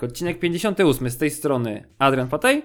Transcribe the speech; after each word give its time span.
Krechtek, 0.00 0.10
odcinek 0.10 0.38
58 0.38 1.10
z 1.10 1.16
tej 1.16 1.30
strony 1.30 1.84
Adrian 1.98 2.28
Patej. 2.28 2.62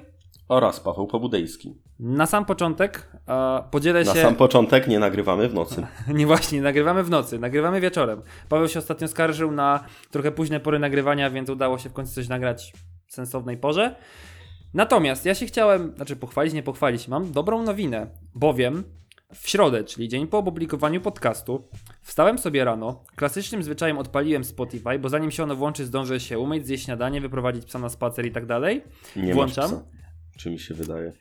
Oraz 0.50 0.80
Paweł 0.80 1.08
Pobudejski. 1.08 1.76
Na 2.00 2.26
sam 2.26 2.46
początek 2.46 3.12
e, 3.28 3.64
podzielę 3.72 4.04
Na 4.04 4.14
się... 4.14 4.22
sam 4.22 4.36
początek 4.36 4.88
nie 4.88 5.00
nagrywamy 5.00 5.50
w 5.50 5.54
nocy. 5.54 5.88
Nie 6.14 6.28
właśnie, 6.28 6.62
nagrywamy 6.62 7.04
w 7.04 7.10
nocy, 7.10 7.40
nagrywamy 7.40 7.82
wieczorem. 7.82 8.22
Paweł 8.50 8.68
się 8.68 8.80
ostatnio 8.80 9.08
skarżył 9.08 9.52
na 9.52 9.84
trochę 10.12 10.32
późne 10.32 10.60
pory 10.60 10.80
nagrywania, 10.80 11.30
więc 11.30 11.50
udało 11.50 11.78
się 11.78 11.90
w 11.90 11.94
końcu 11.94 12.14
coś 12.14 12.28
nagrać 12.28 12.74
w 13.08 13.14
sensownej 13.14 13.58
porze. 13.58 13.96
Natomiast 14.74 15.26
ja 15.26 15.36
się 15.36 15.46
chciałem, 15.46 15.94
znaczy 15.96 16.16
pochwalić, 16.16 16.54
nie 16.54 16.64
pochwalić, 16.64 17.08
mam 17.08 17.32
dobrą 17.32 17.62
nowinę, 17.62 18.08
bowiem 18.36 18.84
w 19.34 19.50
środę, 19.50 19.84
czyli 19.84 20.10
dzień 20.10 20.28
po 20.28 20.38
opublikowaniu 20.38 21.02
podcastu, 21.02 21.68
wstałem 22.02 22.38
sobie 22.38 22.64
rano, 22.66 23.04
klasycznym 23.16 23.64
zwyczajem 23.64 23.98
odpaliłem 23.98 24.44
Spotify, 24.44 25.00
bo 25.00 25.10
zanim 25.10 25.32
się 25.32 25.44
ono 25.44 25.56
włączy, 25.56 25.86
zdążę 25.86 26.20
się 26.20 26.40
umyć, 26.40 26.68
zjeść 26.68 26.86
śniadanie, 26.86 27.22
wyprowadzić 27.22 27.66
psa 27.66 27.80
na 27.80 27.90
spacer 27.90 28.26
i 28.26 28.32
tak 28.32 28.46
dalej. 28.46 28.84
Nie 29.16 29.34
Włączam. 29.34 29.72
Masz 29.72 29.80
psa. 29.80 29.90
Czy 30.38 30.50
mi 30.50 30.60
się 30.60 30.74
wydaje? 30.74 31.12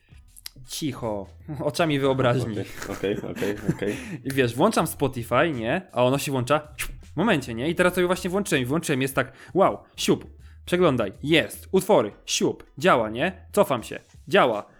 Cicho, 0.67 1.27
oczami 1.65 2.01
wyobraźni. 2.01 2.57
Okej, 2.91 3.17
okej, 3.17 3.57
okej. 3.75 3.97
I 4.25 4.31
wiesz, 4.33 4.55
włączam 4.55 4.87
Spotify, 4.87 5.51
nie? 5.55 5.83
A 5.93 6.05
ono 6.05 6.19
się 6.19 6.33
włącza 6.33 6.69
w 7.13 7.17
momencie, 7.17 7.55
nie? 7.55 7.69
I 7.69 7.75
teraz 7.75 7.95
sobie 7.95 8.07
właśnie 8.07 8.31
włączyłem 8.31 8.63
i 8.63 8.67
włączyłem, 8.67 9.03
jest 9.03 9.15
tak, 9.15 9.33
wow, 9.55 9.79
siup, 9.97 10.27
przeglądaj, 10.67 11.13
jest, 11.23 11.69
utwory, 11.73 12.13
siup, 12.27 12.65
działa, 12.79 13.11
nie? 13.11 13.47
Cofam 13.53 13.83
się, 13.83 14.01
działa. 14.29 14.74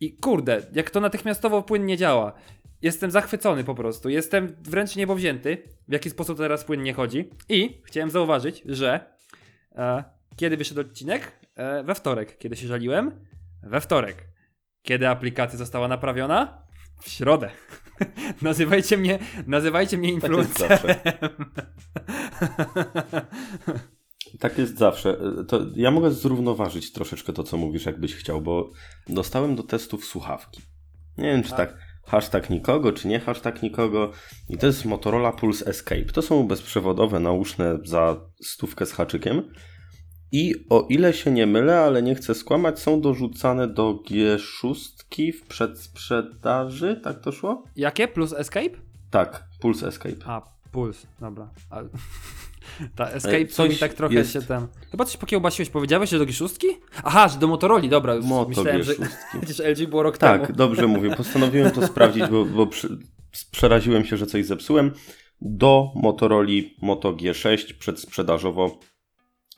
I 0.00 0.16
kurde, 0.16 0.62
jak 0.72 0.90
to 0.90 1.00
natychmiastowo 1.00 1.62
płynnie 1.62 1.96
działa. 1.96 2.32
Jestem 2.82 3.10
zachwycony 3.10 3.64
po 3.64 3.74
prostu, 3.74 4.08
jestem 4.08 4.56
wręcz 4.60 4.96
niebowzięty, 4.96 5.62
w 5.88 5.92
jaki 5.92 6.10
sposób 6.10 6.38
teraz 6.38 6.64
płynnie 6.64 6.94
chodzi. 6.94 7.30
I 7.48 7.82
chciałem 7.84 8.10
zauważyć, 8.10 8.62
że 8.66 9.00
e, 9.74 10.04
kiedy 10.36 10.56
wyszedł 10.56 10.80
odcinek? 10.80 11.32
E, 11.56 11.82
we 11.82 11.94
wtorek, 11.94 12.38
kiedy 12.38 12.56
się 12.56 12.66
żaliłem? 12.66 13.24
We 13.62 13.80
wtorek. 13.80 14.28
Kiedy 14.82 15.08
aplikacja 15.08 15.58
została 15.58 15.88
naprawiona? 15.88 16.62
W 17.00 17.08
środę. 17.08 17.50
nazywajcie 18.42 18.96
mnie, 18.96 19.18
nazywajcie 19.46 19.98
mnie 19.98 20.08
Tak 20.08 20.14
influencerem. 20.14 20.78
Tak 20.78 21.18
jest 24.58 24.78
zawsze. 24.78 25.16
To 25.48 25.60
ja 25.76 25.90
mogę 25.90 26.10
zrównoważyć 26.10 26.92
troszeczkę 26.92 27.32
to, 27.32 27.42
co 27.42 27.56
mówisz, 27.56 27.86
jakbyś 27.86 28.14
chciał, 28.14 28.40
bo 28.40 28.70
dostałem 29.08 29.56
do 29.56 29.62
testów 29.62 30.04
słuchawki. 30.04 30.62
Nie 31.18 31.24
wiem, 31.24 31.42
czy 31.42 31.50
tak 31.50 31.78
hashtag 32.04 32.50
nikogo, 32.50 32.92
czy 32.92 33.08
nie 33.08 33.20
hashtag 33.20 33.62
nikogo. 33.62 34.12
I 34.48 34.58
to 34.58 34.66
jest 34.66 34.84
Motorola 34.84 35.32
Pulse 35.32 35.66
Escape. 35.66 36.04
To 36.04 36.22
są 36.22 36.48
bezprzewodowe, 36.48 37.20
nauszne 37.20 37.78
za 37.84 38.20
stówkę 38.42 38.86
z 38.86 38.92
haczykiem. 38.92 39.42
I 40.32 40.54
o 40.70 40.86
ile 40.88 41.12
się 41.12 41.30
nie 41.30 41.46
mylę, 41.46 41.80
ale 41.80 42.02
nie 42.02 42.14
chcę 42.14 42.34
skłamać, 42.34 42.78
są 42.80 43.00
dorzucane 43.00 43.68
do 43.68 43.94
G6 44.10 45.32
w 45.32 45.46
przedsprzedaży, 45.46 47.00
tak 47.04 47.20
to 47.20 47.32
szło? 47.32 47.64
Jakie? 47.76 48.08
Plus 48.08 48.32
Escape? 48.32 48.70
Tak, 49.10 49.44
Pulse 49.60 49.88
Escape. 49.88 50.26
A, 50.26 50.58
Puls, 50.72 51.06
dobra. 51.20 51.50
A, 51.70 51.82
ta 52.96 53.10
Escape 53.10 53.46
coś 53.46 53.70
mi 53.70 53.76
tak 53.76 53.94
trochę 53.94 54.14
jest- 54.14 54.32
się 54.32 54.42
tam... 54.42 54.68
Chyba 54.90 55.04
coś 55.04 55.16
pokiełbasiłeś, 55.16 55.70
powiedziałeś, 55.70 56.10
że 56.10 56.18
do 56.18 56.24
G6? 56.24 56.66
Aha, 57.04 57.28
że 57.28 57.38
do 57.38 57.46
Motorola, 57.46 57.88
dobra. 57.88 58.14
Już 58.14 58.24
Moto 58.26 58.48
myślałem, 58.48 58.82
że 58.82 58.92
G6. 58.94 59.06
przecież 59.42 59.58
LG 59.66 59.86
było 59.90 60.02
rok 60.02 60.18
Tak, 60.18 60.42
temu. 60.42 60.56
dobrze 60.56 60.86
mówię. 60.86 61.16
Postanowiłem 61.16 61.70
to 61.70 61.86
sprawdzić, 61.86 62.26
bo, 62.26 62.44
bo 62.44 62.66
przy, 62.66 62.98
przeraziłem 63.50 64.04
się, 64.04 64.16
że 64.16 64.26
coś 64.26 64.46
zepsułem. 64.46 64.92
Do 65.40 65.92
Motorola 65.94 66.48
Moto 66.82 67.12
G6 67.12 67.74
przedsprzedażowo 67.78 68.78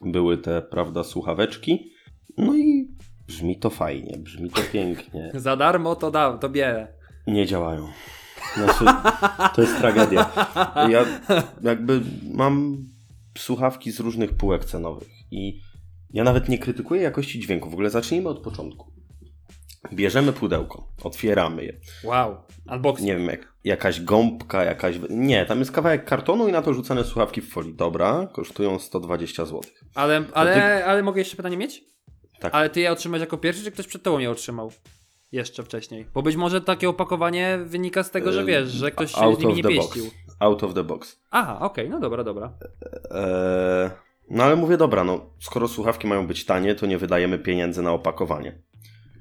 były 0.01 0.39
te, 0.39 0.63
prawda, 0.63 1.05
słuchaweczki. 1.05 1.93
No 2.39 2.57
i 2.57 2.89
brzmi 3.27 3.59
to 3.59 3.71
fajnie, 3.71 4.17
brzmi 4.19 4.51
to 4.51 4.61
pięknie. 4.73 5.31
Za 5.35 5.57
darmo 5.57 5.97
to 5.97 6.11
dam, 6.11 6.39
to 6.39 6.49
bierę. 6.49 6.89
Nie 7.27 7.47
działają. 7.47 7.89
Znaczy, 8.55 8.85
to 9.55 9.63
jest 9.63 9.79
tragedia. 9.79 10.31
Ja 10.89 11.05
jakby 11.63 12.01
mam 12.35 12.77
słuchawki 13.39 13.91
z 13.93 14.01
różnych 14.01 14.33
półek 14.33 14.65
cenowych 14.65 15.09
i 15.31 15.61
ja 16.13 16.25
nawet 16.25 16.49
nie 16.49 16.59
krytykuję 16.59 17.03
jakości 17.03 17.41
dźwięku. 17.41 17.71
W 17.71 17.73
ogóle 17.73 17.91
zacznijmy 17.91 18.29
od 18.29 18.43
początku. 18.43 18.93
Bierzemy 19.93 20.33
pudełko, 20.33 20.89
otwieramy 21.03 21.65
je. 21.65 21.81
Wow, 22.05 22.37
unboxing. 22.73 23.07
Nie 23.07 23.17
wiem, 23.17 23.27
jak, 23.27 23.53
jakaś 23.65 24.01
gąbka, 24.01 24.65
jakaś. 24.65 24.97
Nie, 25.11 25.47
tam 25.47 25.59
jest 25.59 25.73
kawałek 25.73 26.05
kartonu 26.05 26.49
i 26.49 26.53
na 26.53 26.63
to 26.63 26.75
rzucane 26.75 27.05
słuchawki 27.05 27.41
w 27.41 27.49
folii. 27.49 27.75
Dobra, 27.75 28.29
kosztują 28.33 28.79
120 28.79 29.45
zł. 29.45 29.61
Ale, 29.95 30.25
ale, 30.35 30.85
ale 30.85 31.03
mogę 31.03 31.21
jeszcze 31.21 31.37
pytanie 31.37 31.57
mieć? 31.57 31.85
Tak. 32.41 32.55
Ale 32.55 32.71
ty 32.71 32.81
je 32.81 32.93
otrzymałeś 32.93 33.21
jako 33.21 33.39
pierwszy, 33.39 33.65
czy 33.65 33.71
ktoś 33.71 33.87
przed 33.87 34.03
tobą 34.03 34.19
je 34.19 34.31
otrzymał? 34.31 34.73
Jeszcze 35.33 35.63
wcześniej. 35.63 36.07
Bo 36.15 36.23
być 36.23 36.37
może 36.37 36.61
takie 36.61 36.89
opakowanie 36.89 37.59
wynika 37.65 38.03
z 38.03 38.11
tego, 38.11 38.33
że 38.33 38.45
wiesz, 38.45 38.71
że 38.71 38.91
ktoś 38.91 39.13
się 39.13 39.37
z 39.37 39.39
nimi 39.39 39.55
nie 39.55 39.63
pieścił. 39.63 40.05
box. 40.05 40.17
Out 40.41 40.63
of 40.65 40.75
the 40.75 40.85
box. 40.85 41.21
Aha, 41.31 41.59
okej, 41.61 41.91
no 41.91 42.01
dobra, 42.01 42.25
dobra. 42.25 42.53
Eee, 43.11 43.91
no 44.31 44.45
ale 44.45 44.57
mówię, 44.57 44.77
dobra, 44.77 45.05
no 45.05 45.31
skoro 45.41 45.69
słuchawki 45.69 46.07
mają 46.07 46.27
być 46.27 46.45
tanie, 46.45 46.75
to 46.75 46.87
nie 46.87 46.99
wydajemy 46.99 47.39
pieniędzy 47.39 47.83
na 47.83 47.93
opakowanie. 47.93 48.63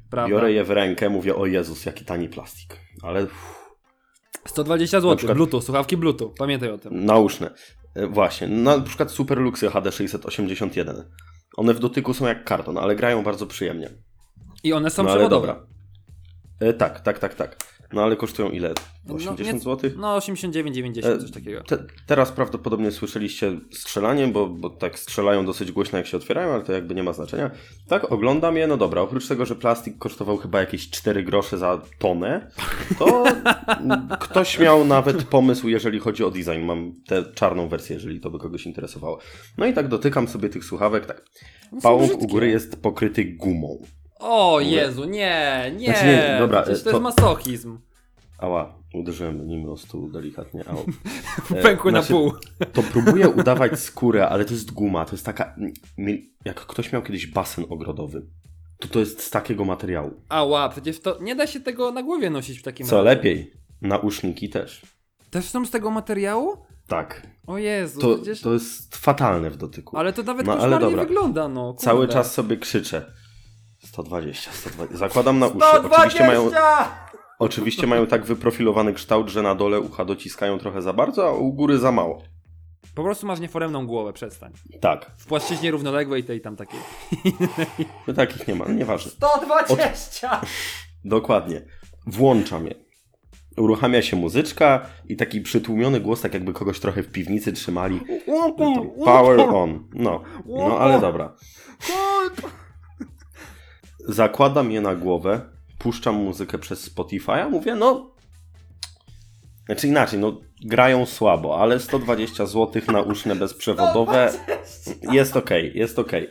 Prawda. 0.09 0.35
Biorę 0.35 0.51
je 0.51 0.63
w 0.63 0.69
rękę, 0.71 1.09
mówię, 1.09 1.35
o 1.35 1.45
Jezus, 1.45 1.85
jaki 1.85 2.05
tani 2.05 2.29
plastik. 2.29 2.77
Ale 3.03 3.23
uff, 3.23 3.69
120 4.47 4.97
Na 4.97 5.01
zł, 5.01 5.15
przykład- 5.17 5.37
Bluetooth, 5.37 5.61
słuchawki 5.61 5.97
Bluetooth, 5.97 6.33
pamiętaj 6.37 6.69
o 6.71 6.77
tym. 6.77 7.05
nauszne. 7.05 7.53
E, 7.95 8.07
właśnie, 8.07 8.47
na 8.47 8.79
przykład 8.79 9.11
Superluxy 9.11 9.69
HD 9.69 9.91
681. 9.91 11.03
One 11.57 11.73
w 11.73 11.79
dotyku 11.79 12.13
są 12.13 12.27
jak 12.27 12.43
karton, 12.43 12.77
ale 12.77 12.95
grają 12.95 13.23
bardzo 13.23 13.47
przyjemnie. 13.47 13.89
I 14.63 14.73
one 14.73 14.89
są 14.89 15.03
no 15.03 15.09
przewodowe. 15.09 15.47
dobra. 15.47 15.65
E, 16.59 16.73
tak, 16.73 16.99
tak, 16.99 17.19
tak, 17.19 17.35
tak. 17.35 17.57
No 17.93 18.03
ale 18.03 18.15
kosztują 18.15 18.49
ile? 18.49 18.73
No, 19.05 19.15
80 19.15 19.53
nie- 19.53 19.59
zł? 19.59 19.91
No 19.97 20.15
89, 20.15 20.75
90, 20.75 21.21
coś 21.21 21.31
takiego. 21.31 21.63
Te, 21.63 21.83
teraz 22.05 22.31
prawdopodobnie 22.31 22.91
słyszeliście 22.91 23.59
strzelanie, 23.71 24.27
bo, 24.27 24.47
bo 24.47 24.69
tak 24.69 24.99
strzelają 24.99 25.45
dosyć 25.45 25.71
głośno 25.71 25.97
jak 25.97 26.07
się 26.07 26.17
otwierają, 26.17 26.53
ale 26.53 26.63
to 26.63 26.73
jakby 26.73 26.95
nie 26.95 27.03
ma 27.03 27.13
znaczenia. 27.13 27.51
Tak, 27.87 28.11
oglądam 28.11 28.57
je, 28.57 28.67
no 28.67 28.77
dobra, 28.77 29.01
oprócz 29.01 29.27
tego, 29.27 29.45
że 29.45 29.55
plastik 29.55 29.97
kosztował 29.97 30.37
chyba 30.37 30.59
jakieś 30.59 30.89
4 30.89 31.23
grosze 31.23 31.57
za 31.57 31.81
tonę, 31.99 32.51
to 32.99 33.23
ktoś 34.19 34.59
miał 34.59 34.85
nawet 34.85 35.23
pomysł, 35.23 35.69
jeżeli 35.69 35.99
chodzi 35.99 36.23
o 36.23 36.31
design. 36.31 36.61
Mam 36.61 36.93
tę 37.07 37.23
czarną 37.35 37.67
wersję, 37.67 37.95
jeżeli 37.95 38.19
to 38.19 38.29
by 38.29 38.39
kogoś 38.39 38.65
interesowało. 38.65 39.19
No 39.57 39.65
i 39.65 39.73
tak 39.73 39.87
dotykam 39.87 40.27
sobie 40.27 40.49
tych 40.49 40.65
słuchawek, 40.65 41.05
tak. 41.05 41.25
No 41.83 41.95
u 41.95 42.27
góry 42.27 42.49
jest 42.49 42.81
pokryty 42.81 43.23
gumą. 43.25 43.77
O 44.19 44.59
Jezu, 44.59 45.05
nie, 45.05 45.71
nie. 45.77 45.85
Znaczy 45.85 46.05
nie, 46.05 46.35
dobra, 46.39 46.61
Przecież 46.61 46.83
to, 46.83 46.91
to- 46.91 46.97
jest 46.97 47.03
masochizm. 47.19 47.79
Ała, 48.37 48.75
uderzyłem 48.93 49.47
nim 49.47 49.69
o 49.69 49.77
stół 49.77 50.11
delikatnie. 50.11 50.63
Au. 50.69 50.77
E, 51.55 51.61
Pękły 51.61 51.91
na 51.91 52.01
znaczy, 52.01 52.13
pół. 52.13 52.31
To 52.73 52.83
próbuję 52.91 53.29
udawać 53.39 53.79
skórę, 53.79 54.29
ale 54.29 54.45
to 54.45 54.53
jest 54.53 54.71
guma. 54.71 55.05
To 55.05 55.11
jest 55.11 55.25
taka. 55.25 55.55
mi- 55.97 56.29
Jak 56.45 56.55
ktoś 56.55 56.91
miał 56.93 57.01
kiedyś 57.01 57.27
basen 57.27 57.65
ogrodowy, 57.69 58.25
to 58.79 58.87
to 58.87 58.99
jest 58.99 59.23
z 59.23 59.29
takiego 59.29 59.65
materiału. 59.65 60.11
Ała, 60.29 60.69
przecież 60.69 60.99
to 61.01 61.17
nie 61.21 61.35
da 61.35 61.47
się 61.47 61.59
tego 61.59 61.91
na 61.91 62.03
głowie 62.03 62.29
nosić 62.29 62.59
w 62.59 62.63
takim 62.63 62.87
Co 62.87 62.95
razie. 63.03 63.05
lepiej, 63.15 63.53
nauszniki 63.81 64.49
też. 64.49 64.81
Też 65.31 65.45
są 65.45 65.65
z 65.65 65.71
tego 65.71 65.91
materiału? 65.91 66.57
Tak. 66.87 67.27
O 67.47 67.57
Jezu, 67.57 67.99
To, 68.01 68.15
przecież... 68.15 68.41
to 68.41 68.53
jest 68.53 68.95
fatalne 68.95 69.49
w 69.49 69.57
dotyku. 69.57 69.97
Ale 69.97 70.13
to 70.13 70.23
nawet 70.23 70.45
No, 70.45 70.51
ale 70.53 70.61
koszmarnie 70.61 70.87
dobra. 70.87 71.03
wygląda, 71.03 71.47
no. 71.47 71.73
Kurde. 71.73 71.83
Cały 71.85 72.07
czas 72.07 72.33
sobie 72.33 72.57
krzyczę. 72.57 73.05
120, 73.79 74.51
120. 74.51 74.97
Zakładam 74.97 75.39
na 75.39 75.47
uszy. 75.47 75.57
120! 75.57 75.97
Oczywiście 75.99 76.27
mają, 76.27 76.51
oczywiście 77.39 77.87
mają 77.87 78.07
tak 78.07 78.25
wyprofilowany 78.25 78.93
kształt, 78.93 79.29
że 79.29 79.41
na 79.41 79.55
dole 79.55 79.79
ucha 79.79 80.05
dociskają 80.05 80.59
trochę 80.59 80.81
za 80.81 80.93
bardzo, 80.93 81.27
a 81.27 81.31
u 81.31 81.53
góry 81.53 81.77
za 81.77 81.91
mało. 81.91 82.21
Po 82.95 83.03
prostu 83.03 83.27
masz 83.27 83.39
nieforemną 83.39 83.87
głowę, 83.87 84.13
przestań. 84.13 84.53
Tak. 84.81 85.11
W 85.17 85.25
płaszczyźnie 85.25 85.71
równoległej 85.71 86.23
tej 86.23 86.41
tam 86.41 86.55
takiej. 86.55 86.79
No 88.07 88.13
takich 88.13 88.47
nie 88.47 88.55
ma, 88.55 88.65
no 88.65 88.73
nieważne. 88.73 89.11
120! 89.11 90.41
Dokładnie. 91.05 91.61
Włączam 92.07 92.65
je. 92.67 92.75
Uruchamia 93.57 94.01
się 94.01 94.17
muzyczka 94.17 94.85
i 95.05 95.15
taki 95.15 95.41
przytłumiony 95.41 95.99
głos, 95.99 96.21
tak 96.21 96.33
jakby 96.33 96.53
kogoś 96.53 96.79
trochę 96.79 97.03
w 97.03 97.11
piwnicy 97.11 97.53
trzymali. 97.53 97.99
To 98.57 98.85
Power 99.05 99.39
on. 99.39 99.87
No, 99.93 100.23
no 100.45 100.79
ale 100.79 101.01
dobra. 101.01 101.35
Zakładam 104.07 104.71
je 104.71 104.81
na 104.81 104.95
głowę, 104.95 105.41
puszczam 105.79 106.15
muzykę 106.15 106.57
przez 106.57 106.95
Spotify'a, 106.95 107.49
mówię, 107.49 107.75
no. 107.75 108.11
Znaczy 109.65 109.87
inaczej, 109.87 110.19
no 110.19 110.41
grają 110.65 111.05
słabo, 111.05 111.61
ale 111.61 111.79
120 111.79 112.45
zł 112.45 112.81
na 112.91 113.01
uszne 113.01 113.35
bezprzewodowe 113.35 114.33
jest 115.01 115.37
okej, 115.37 115.71
jest 115.75 115.99
okej. 115.99 116.29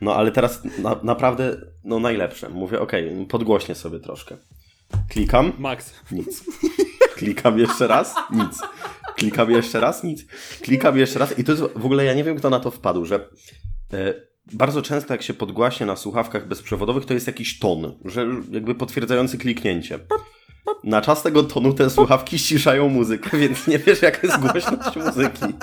No 0.00 0.14
ale 0.14 0.32
teraz 0.32 0.62
na, 0.78 1.00
naprawdę, 1.02 1.56
no 1.84 2.00
najlepsze. 2.00 2.48
Mówię, 2.48 2.80
okej, 2.80 3.26
podgłośnie 3.28 3.74
sobie 3.74 4.00
troszkę. 4.00 4.36
Klikam, 5.08 5.52
Max. 5.58 5.94
nic. 6.10 6.44
Klikam 7.16 7.58
jeszcze 7.58 7.86
raz, 7.86 8.14
nic. 8.30 8.60
Klikam 9.16 9.50
jeszcze 9.50 9.80
raz, 9.80 10.04
nic. 10.04 10.26
Klikam 10.62 10.98
jeszcze 10.98 11.18
raz 11.18 11.38
i 11.38 11.44
to 11.44 11.52
jest 11.52 11.64
w 11.76 11.84
ogóle, 11.86 12.04
ja 12.04 12.14
nie 12.14 12.24
wiem 12.24 12.36
kto 12.36 12.50
na 12.50 12.60
to 12.60 12.70
wpadł, 12.70 13.04
że 13.04 13.28
e, 13.92 14.14
bardzo 14.52 14.82
często 14.82 15.14
jak 15.14 15.22
się 15.22 15.34
podgłaśnie 15.34 15.86
na 15.86 15.96
słuchawkach 15.96 16.48
bezprzewodowych, 16.48 17.04
to 17.04 17.14
jest 17.14 17.26
jakiś 17.26 17.58
ton, 17.58 17.94
że 18.04 18.26
jakby 18.50 18.74
potwierdzający 18.74 19.38
kliknięcie. 19.38 19.98
Na 20.84 21.00
czas 21.00 21.22
tego 21.22 21.42
tonu 21.42 21.72
te 21.72 21.90
słuchawki 21.90 22.38
ściszają 22.38 22.88
muzykę, 22.88 23.38
więc 23.38 23.66
nie 23.66 23.78
wiesz 23.78 24.02
jaka 24.02 24.26
jest 24.26 24.40
głośność 24.40 24.96
muzyki. 24.96 25.54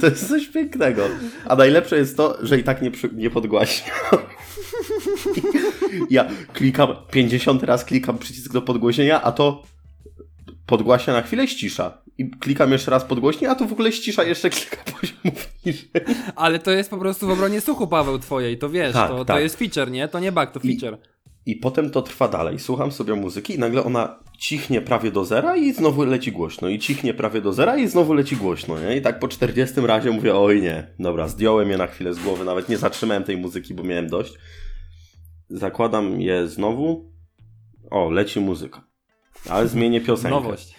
To 0.00 0.06
jest 0.06 0.28
coś 0.28 0.48
pięknego. 0.48 1.02
A 1.46 1.56
najlepsze 1.56 1.96
jest 1.96 2.16
to, 2.16 2.38
że 2.42 2.58
i 2.58 2.64
tak 2.64 2.82
nie, 2.82 2.90
nie 3.12 3.30
podgłaśnia. 3.30 3.92
Ja 6.10 6.28
klikam, 6.52 6.88
50 7.10 7.62
raz 7.62 7.84
klikam 7.84 8.18
przycisk 8.18 8.52
do 8.52 8.62
podgłośnienia, 8.62 9.22
a 9.22 9.32
to 9.32 9.62
podgłaśnia 10.70 11.12
na 11.12 11.22
chwilę, 11.22 11.48
ścisza. 11.48 12.02
I 12.18 12.30
klikam 12.30 12.72
jeszcze 12.72 12.90
raz 12.90 13.04
podgłośnie, 13.04 13.50
a 13.50 13.54
to 13.54 13.66
w 13.66 13.72
ogóle 13.72 13.92
ścisza 13.92 14.24
jeszcze 14.24 14.50
kilka 14.50 14.76
poziomów 15.00 15.48
niżej. 15.66 15.90
Ale 16.36 16.58
to 16.58 16.70
jest 16.70 16.90
po 16.90 16.98
prostu 16.98 17.26
w 17.26 17.30
obronie 17.30 17.60
słuchu, 17.60 17.86
Paweł, 17.86 18.18
twojej, 18.18 18.58
to 18.58 18.68
wiesz, 18.70 18.92
Tak, 18.92 19.10
to, 19.10 19.18
to 19.18 19.24
tak. 19.24 19.42
jest 19.42 19.56
feature, 19.58 19.90
nie? 19.90 20.08
To 20.08 20.20
nie 20.20 20.32
bug, 20.32 20.50
to 20.50 20.60
I- 20.62 20.78
feature. 20.78 20.98
I 21.46 21.56
potem 21.56 21.90
to 21.90 22.02
trwa 22.02 22.28
dalej. 22.28 22.58
Słucham 22.58 22.92
sobie 22.92 23.14
muzyki 23.14 23.54
i 23.54 23.58
nagle 23.58 23.84
ona 23.84 24.18
cichnie 24.38 24.80
prawie 24.80 25.10
do 25.10 25.24
zera 25.24 25.56
i 25.56 25.72
znowu 25.72 26.04
leci 26.04 26.32
głośno. 26.32 26.68
I 26.68 26.78
cichnie 26.78 27.14
prawie 27.14 27.40
do 27.40 27.52
zera 27.52 27.76
i 27.76 27.88
znowu 27.88 28.12
leci 28.14 28.36
głośno. 28.36 28.78
Nie? 28.80 28.96
I 28.96 29.02
tak 29.02 29.18
po 29.18 29.28
40 29.28 29.80
razie 29.80 30.10
mówię, 30.10 30.34
oj 30.34 30.62
nie, 30.62 30.86
dobra, 30.98 31.28
zdjąłem 31.28 31.70
je 31.70 31.76
na 31.76 31.86
chwilę 31.86 32.14
z 32.14 32.18
głowy, 32.18 32.44
nawet 32.44 32.68
nie 32.68 32.76
zatrzymałem 32.78 33.24
tej 33.24 33.36
muzyki, 33.36 33.74
bo 33.74 33.82
miałem 33.82 34.08
dość. 34.08 34.34
Zakładam 35.48 36.20
je 36.20 36.48
znowu. 36.48 37.12
O, 37.90 38.10
leci 38.10 38.40
muzyka. 38.40 38.89
Ale 39.48 39.68
zmienię 39.68 40.00
piosenkę. 40.00 40.30
Nowość. 40.30 40.74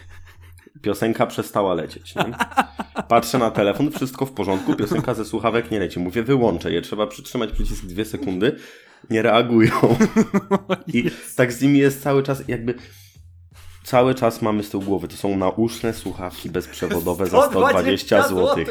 Piosenka 0.81 1.27
przestała 1.27 1.73
lecieć. 1.73 2.15
Nie? 2.15 2.33
Patrzę 3.07 3.37
na 3.37 3.51
telefon, 3.51 3.91
wszystko 3.91 4.25
w 4.25 4.31
porządku, 4.31 4.75
piosenka 4.75 5.13
ze 5.13 5.25
słuchawek 5.25 5.71
nie 5.71 5.79
leci. 5.79 5.99
Mówię, 5.99 6.23
wyłączę 6.23 6.71
je, 6.71 6.81
trzeba 6.81 7.07
przytrzymać 7.07 7.51
przycisk 7.51 7.85
dwie 7.85 8.05
sekundy. 8.05 8.55
Nie 9.09 9.21
reagują. 9.21 9.71
I 10.93 11.11
tak 11.35 11.53
z 11.53 11.61
nimi 11.61 11.79
jest 11.79 12.03
cały 12.03 12.23
czas, 12.23 12.47
jakby 12.47 12.75
cały 13.83 14.15
czas 14.15 14.41
mamy 14.41 14.63
z 14.63 14.69
tyłu 14.69 14.83
głowy. 14.83 15.07
To 15.07 15.15
są 15.15 15.37
nauszne 15.37 15.93
słuchawki 15.93 16.49
bezprzewodowe 16.49 17.25
za 17.27 17.49
120 17.49 18.27
zł. 18.27 18.65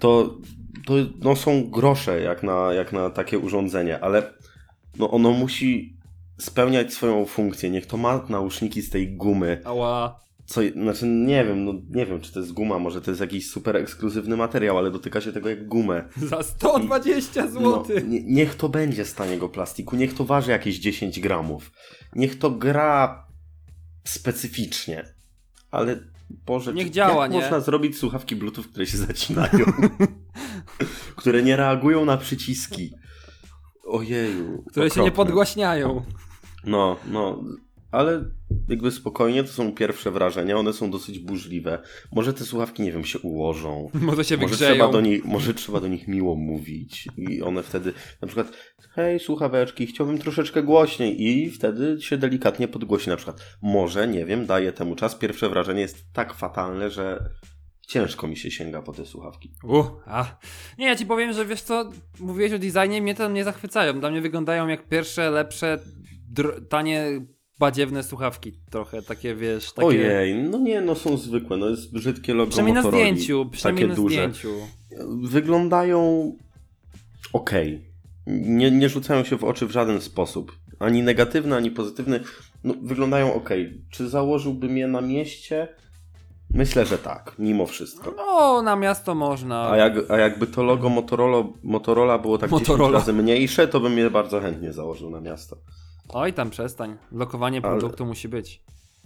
To, 0.00 0.38
to 0.86 0.94
no, 1.22 1.36
są 1.36 1.70
grosze 1.70 2.20
jak 2.20 2.42
na, 2.42 2.72
jak 2.72 2.92
na 2.92 3.10
takie 3.10 3.38
urządzenie, 3.38 4.00
ale 4.00 4.34
no, 4.98 5.10
ono 5.10 5.30
musi 5.30 5.96
spełniać 6.38 6.92
swoją 6.94 7.26
funkcję. 7.26 7.70
Niech 7.70 7.86
to 7.86 7.96
ma 7.96 8.26
nauszniki 8.28 8.82
z 8.82 8.90
tej 8.90 9.16
gumy. 9.16 9.60
Ała. 9.64 10.24
Co, 10.46 10.60
znaczy 10.72 11.06
nie 11.06 11.44
wiem, 11.44 11.64
no 11.64 11.72
nie 11.90 12.06
wiem, 12.06 12.20
czy 12.20 12.32
to 12.32 12.40
jest 12.40 12.52
guma, 12.52 12.78
może 12.78 13.00
to 13.00 13.10
jest 13.10 13.20
jakiś 13.20 13.50
super 13.50 13.76
ekskluzywny 13.76 14.36
materiał, 14.36 14.78
ale 14.78 14.90
dotyka 14.90 15.20
się 15.20 15.32
tego 15.32 15.48
jak 15.48 15.66
gumę. 15.68 16.08
Za 16.30 16.42
120 16.42 17.44
No, 17.44 17.84
zł. 17.84 17.96
nie, 18.08 18.22
niech 18.22 18.54
to 18.54 18.68
będzie 18.68 19.04
z 19.04 19.14
taniego 19.14 19.48
plastiku, 19.48 19.96
niech 19.96 20.14
to 20.14 20.24
waży 20.24 20.50
jakieś 20.50 20.78
10 20.78 21.20
gramów. 21.20 21.72
Niech 22.16 22.38
to 22.38 22.50
gra 22.50 23.26
specyficznie. 24.04 25.04
Ale 25.70 26.00
Boże, 26.30 26.72
Niech 26.74 26.90
działa, 26.90 27.22
jak 27.24 27.32
nie? 27.32 27.40
można 27.40 27.60
zrobić 27.60 27.98
słuchawki 27.98 28.36
Bluetooth, 28.36 28.64
które 28.64 28.86
się 28.86 28.96
zacinają? 28.98 29.64
które 31.16 31.42
nie 31.42 31.56
reagują 31.56 32.04
na 32.04 32.16
przyciski. 32.16 32.94
Ojeju. 33.86 34.64
Które 34.70 34.90
się 34.90 35.00
nie 35.00 35.02
okropne. 35.02 35.24
podgłaśniają. 35.24 36.02
No, 36.66 36.96
no, 37.10 37.44
ale 37.90 38.24
jakby 38.68 38.90
spokojnie, 38.90 39.44
to 39.44 39.50
są 39.52 39.72
pierwsze 39.72 40.10
wrażenia, 40.10 40.56
one 40.56 40.72
są 40.72 40.90
dosyć 40.90 41.18
burzliwe. 41.18 41.78
Może 42.12 42.32
te 42.32 42.44
słuchawki, 42.44 42.82
nie 42.82 42.92
wiem, 42.92 43.04
się 43.04 43.18
ułożą. 43.18 43.90
Może 43.94 44.24
się 44.24 44.36
Może 44.36 44.48
wygrzeją. 44.48 44.74
trzeba, 44.74 44.92
do 44.92 45.00
nich, 45.00 45.24
może 45.24 45.54
trzeba 45.54 45.80
do 45.80 45.88
nich 45.88 46.08
miło 46.08 46.34
mówić 46.36 47.08
i 47.16 47.42
one 47.42 47.62
wtedy 47.62 47.92
na 48.22 48.28
przykład 48.28 48.52
hej 48.90 49.20
słuchaweczki, 49.20 49.86
chciałbym 49.86 50.18
troszeczkę 50.18 50.62
głośniej 50.62 51.22
i 51.22 51.50
wtedy 51.50 51.96
się 52.00 52.16
delikatnie 52.16 52.68
podgłosi 52.68 53.10
na 53.10 53.16
przykład. 53.16 53.56
Może, 53.62 54.08
nie 54.08 54.24
wiem, 54.26 54.46
daje 54.46 54.72
temu 54.72 54.94
czas. 54.96 55.14
Pierwsze 55.14 55.48
wrażenie 55.48 55.80
jest 55.80 56.12
tak 56.12 56.34
fatalne, 56.34 56.90
że 56.90 57.30
ciężko 57.86 58.28
mi 58.28 58.36
się 58.36 58.50
sięga 58.50 58.82
po 58.82 58.92
te 58.92 59.06
słuchawki. 59.06 59.52
Uh, 59.62 59.86
a. 60.06 60.38
Nie, 60.78 60.86
ja 60.86 60.96
ci 60.96 61.06
powiem, 61.06 61.32
że 61.32 61.46
wiesz 61.46 61.62
co, 61.62 61.90
mówiłeś 62.20 62.52
o 62.52 62.58
designie, 62.58 63.02
mnie 63.02 63.14
to 63.14 63.28
nie 63.28 63.44
zachwycają. 63.44 64.00
Dla 64.00 64.10
mnie 64.10 64.20
wyglądają 64.20 64.68
jak 64.68 64.88
pierwsze, 64.88 65.30
lepsze, 65.30 65.78
tanie, 66.68 67.20
badziewne 67.58 68.02
słuchawki. 68.02 68.52
Trochę 68.70 69.02
takie, 69.02 69.34
wiesz, 69.34 69.72
takie... 69.72 69.86
Ojej, 69.86 70.34
no 70.34 70.58
nie, 70.58 70.80
no 70.80 70.94
są 70.94 71.16
zwykłe, 71.16 71.56
no 71.56 71.68
jest 71.68 71.92
brzydkie 71.92 72.34
logo 72.34 72.50
Przynajmniej 72.50 72.74
na 72.74 72.82
Motorola, 72.82 73.04
zdjęciu, 73.04 73.50
przynajmniej 73.50 73.84
takie 73.84 73.88
na 73.88 73.94
duże. 73.96 74.14
zdjęciu. 74.14 74.52
wyglądają 75.22 76.32
ok. 77.32 77.50
Nie, 78.26 78.70
nie 78.70 78.88
rzucają 78.88 79.24
się 79.24 79.36
w 79.36 79.44
oczy 79.44 79.66
w 79.66 79.70
żaden 79.70 80.00
sposób. 80.00 80.58
Ani 80.78 81.02
negatywny, 81.02 81.56
ani 81.56 81.70
pozytywny. 81.70 82.20
No, 82.64 82.74
wyglądają 82.82 83.34
ok. 83.34 83.50
Czy 83.90 84.08
założyłbym 84.08 84.76
je 84.76 84.86
na 84.88 85.00
mieście? 85.00 85.68
Myślę, 86.54 86.86
że 86.86 86.98
tak, 86.98 87.34
mimo 87.38 87.66
wszystko. 87.66 88.14
No, 88.16 88.62
na 88.62 88.76
miasto 88.76 89.14
można. 89.14 89.70
A, 89.70 89.76
jak, 89.76 90.10
a 90.10 90.18
jakby 90.18 90.46
to 90.46 90.62
logo 90.62 90.88
Motorola, 90.88 91.44
Motorola 91.62 92.18
było 92.18 92.38
tak 92.38 92.50
10 92.50 92.68
Motorola. 92.68 92.98
razy 92.98 93.12
mniejsze, 93.12 93.68
to 93.68 93.80
bym 93.80 93.98
je 93.98 94.10
bardzo 94.10 94.40
chętnie 94.40 94.72
założył 94.72 95.10
na 95.10 95.20
miasto. 95.20 95.56
Oj, 96.08 96.32
tam 96.32 96.50
przestań. 96.50 96.96
Lokowanie 97.12 97.60
Ale- 97.62 97.78
produktu 97.78 98.06
musi 98.06 98.28
być. 98.28 98.62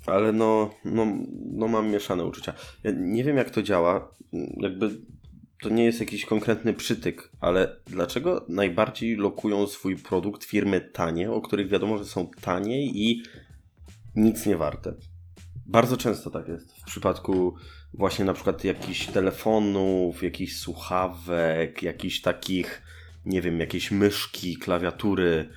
Ale 0.07 0.33
no, 0.33 0.71
no, 0.85 1.07
no 1.53 1.69
mam 1.69 1.91
mieszane 1.91 2.25
uczucia. 2.25 2.53
Ja 2.85 2.91
nie 2.97 3.25
wiem 3.25 3.37
jak 3.37 3.51
to 3.51 3.63
działa. 3.63 4.11
Jakby 4.57 4.91
to 5.63 5.69
nie 5.69 5.85
jest 5.85 6.01
jakiś 6.01 6.25
konkretny 6.27 6.75
przytyk, 6.75 7.31
ale 7.41 7.77
dlaczego 7.87 8.45
najbardziej 8.49 9.17
lokują 9.17 9.67
swój 9.67 9.97
produkt 9.97 10.45
firmy 10.45 10.81
tanie, 10.81 11.33
o 11.33 11.41
których 11.41 11.69
wiadomo, 11.69 11.99
że 11.99 12.05
są 12.05 12.29
tanie 12.41 12.87
i 12.87 13.23
nic 14.17 14.47
nie 14.47 14.57
warte? 14.57 14.95
Bardzo 15.67 15.97
często 15.97 16.31
tak 16.31 16.49
jest. 16.49 16.75
Przypadku 16.89 17.55
właśnie 17.95 18.25
na 18.25 18.35
przykład 18.35 18.65
jakichś 18.65 19.07
telefonów, 19.07 20.23
jakichś 20.23 20.57
słuchawek, 20.57 21.83
jakichś 21.83 22.21
takich, 22.21 22.83
nie 23.25 23.43
wiem, 23.43 23.61
jakieś 23.61 23.91
myszki, 23.91 24.57
klawiatury. 24.57 25.49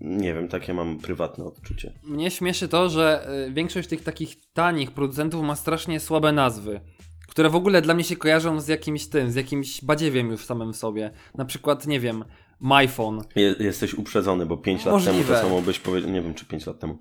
Nie 0.00 0.34
wiem, 0.34 0.48
takie 0.48 0.74
mam 0.74 0.98
prywatne 0.98 1.44
odczucie. 1.44 1.92
Mnie 2.02 2.30
śmieszy 2.30 2.68
to, 2.68 2.88
że 2.88 3.28
y, 3.48 3.52
większość 3.52 3.88
tych 3.88 4.02
takich 4.02 4.36
tanich 4.52 4.90
producentów 4.90 5.44
ma 5.44 5.56
strasznie 5.56 6.00
słabe 6.00 6.32
nazwy. 6.32 6.80
Które 7.28 7.50
w 7.50 7.54
ogóle 7.54 7.82
dla 7.82 7.94
mnie 7.94 8.04
się 8.04 8.16
kojarzą 8.16 8.60
z 8.60 8.68
jakimś 8.68 9.06
tym, 9.06 9.30
z 9.30 9.34
jakimś 9.34 9.84
badziewiem 9.84 10.30
już 10.30 10.44
samym 10.44 10.72
w 10.72 10.76
sobie. 10.76 11.10
Na 11.34 11.44
przykład, 11.44 11.86
nie 11.86 12.00
wiem, 12.00 12.24
MyPhone. 12.60 13.20
Je, 13.36 13.54
jesteś 13.60 13.94
uprzedzony, 13.94 14.46
bo 14.46 14.56
5 14.56 14.84
lat 14.84 14.92
Możliwe. 14.94 15.12
temu 15.18 15.28
to 15.28 15.40
samo 15.48 15.62
byś 15.62 15.78
powiedział, 15.78 16.10
nie 16.10 16.22
wiem 16.22 16.34
czy 16.34 16.44
5 16.46 16.66
lat 16.66 16.78
temu, 16.78 16.98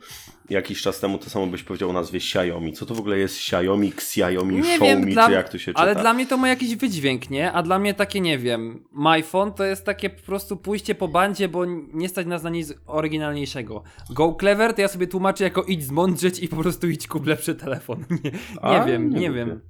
jakiś 0.50 0.82
czas 0.82 1.00
temu 1.00 1.18
to 1.18 1.30
samo 1.30 1.48
byś 1.48 1.64
powiedział 1.64 1.90
o 1.90 1.94
nazwie 1.94 2.18
Xiaomi. 2.18 2.74
Co 2.74 2.86
to 2.86 2.96
w 2.96 3.00
ogóle 3.00 3.18
jest 3.18 3.36
Xiaomi, 3.38 3.88
Xiaomi, 3.90 4.56
Nie 4.56 4.62
Xiaomi, 4.62 4.86
wiem, 5.06 5.10
dla- 5.14 5.26
czy 5.28 5.32
jak 5.34 5.50
to 5.50 5.58
się 5.58 5.72
czyta? 5.72 5.80
Ale 5.80 5.96
dla 5.96 6.14
mnie 6.14 6.26
to 6.28 6.38
ma 6.38 6.48
jakiś 6.50 6.76
wydźwięk, 6.76 7.30
nie? 7.30 7.52
A 7.52 7.64
dla 7.64 7.80
mnie 7.80 7.94
takie, 7.94 8.22
nie 8.22 8.38
wiem, 8.38 8.84
MyPhone 8.92 9.54
to 9.54 9.64
jest 9.66 9.86
takie 9.86 10.10
po 10.10 10.22
prostu 10.22 10.58
pójście 10.58 10.96
po 10.96 11.08
bandzie, 11.08 11.50
bo 11.50 11.66
nie 11.94 12.10
stać 12.10 12.28
nas 12.28 12.44
na 12.44 12.50
nic 12.50 12.74
oryginalniejszego. 12.86 13.84
Go 14.10 14.36
Clever 14.40 14.74
to 14.74 14.82
ja 14.82 14.88
sobie 14.88 15.08
tłumaczę 15.08 15.44
jako 15.44 15.64
idź 15.64 15.84
zmądrzeć 15.84 16.40
i 16.40 16.48
po 16.48 16.56
prostu 16.56 16.88
idź 16.90 17.08
kup 17.08 17.26
lepszy 17.28 17.56
telefon. 17.56 18.06
Nie, 18.24 18.32
nie 18.32 18.40
A, 18.62 18.86
wiem, 18.86 19.10
nie 19.10 19.20
nie, 19.20 19.32
wiem. 19.32 19.62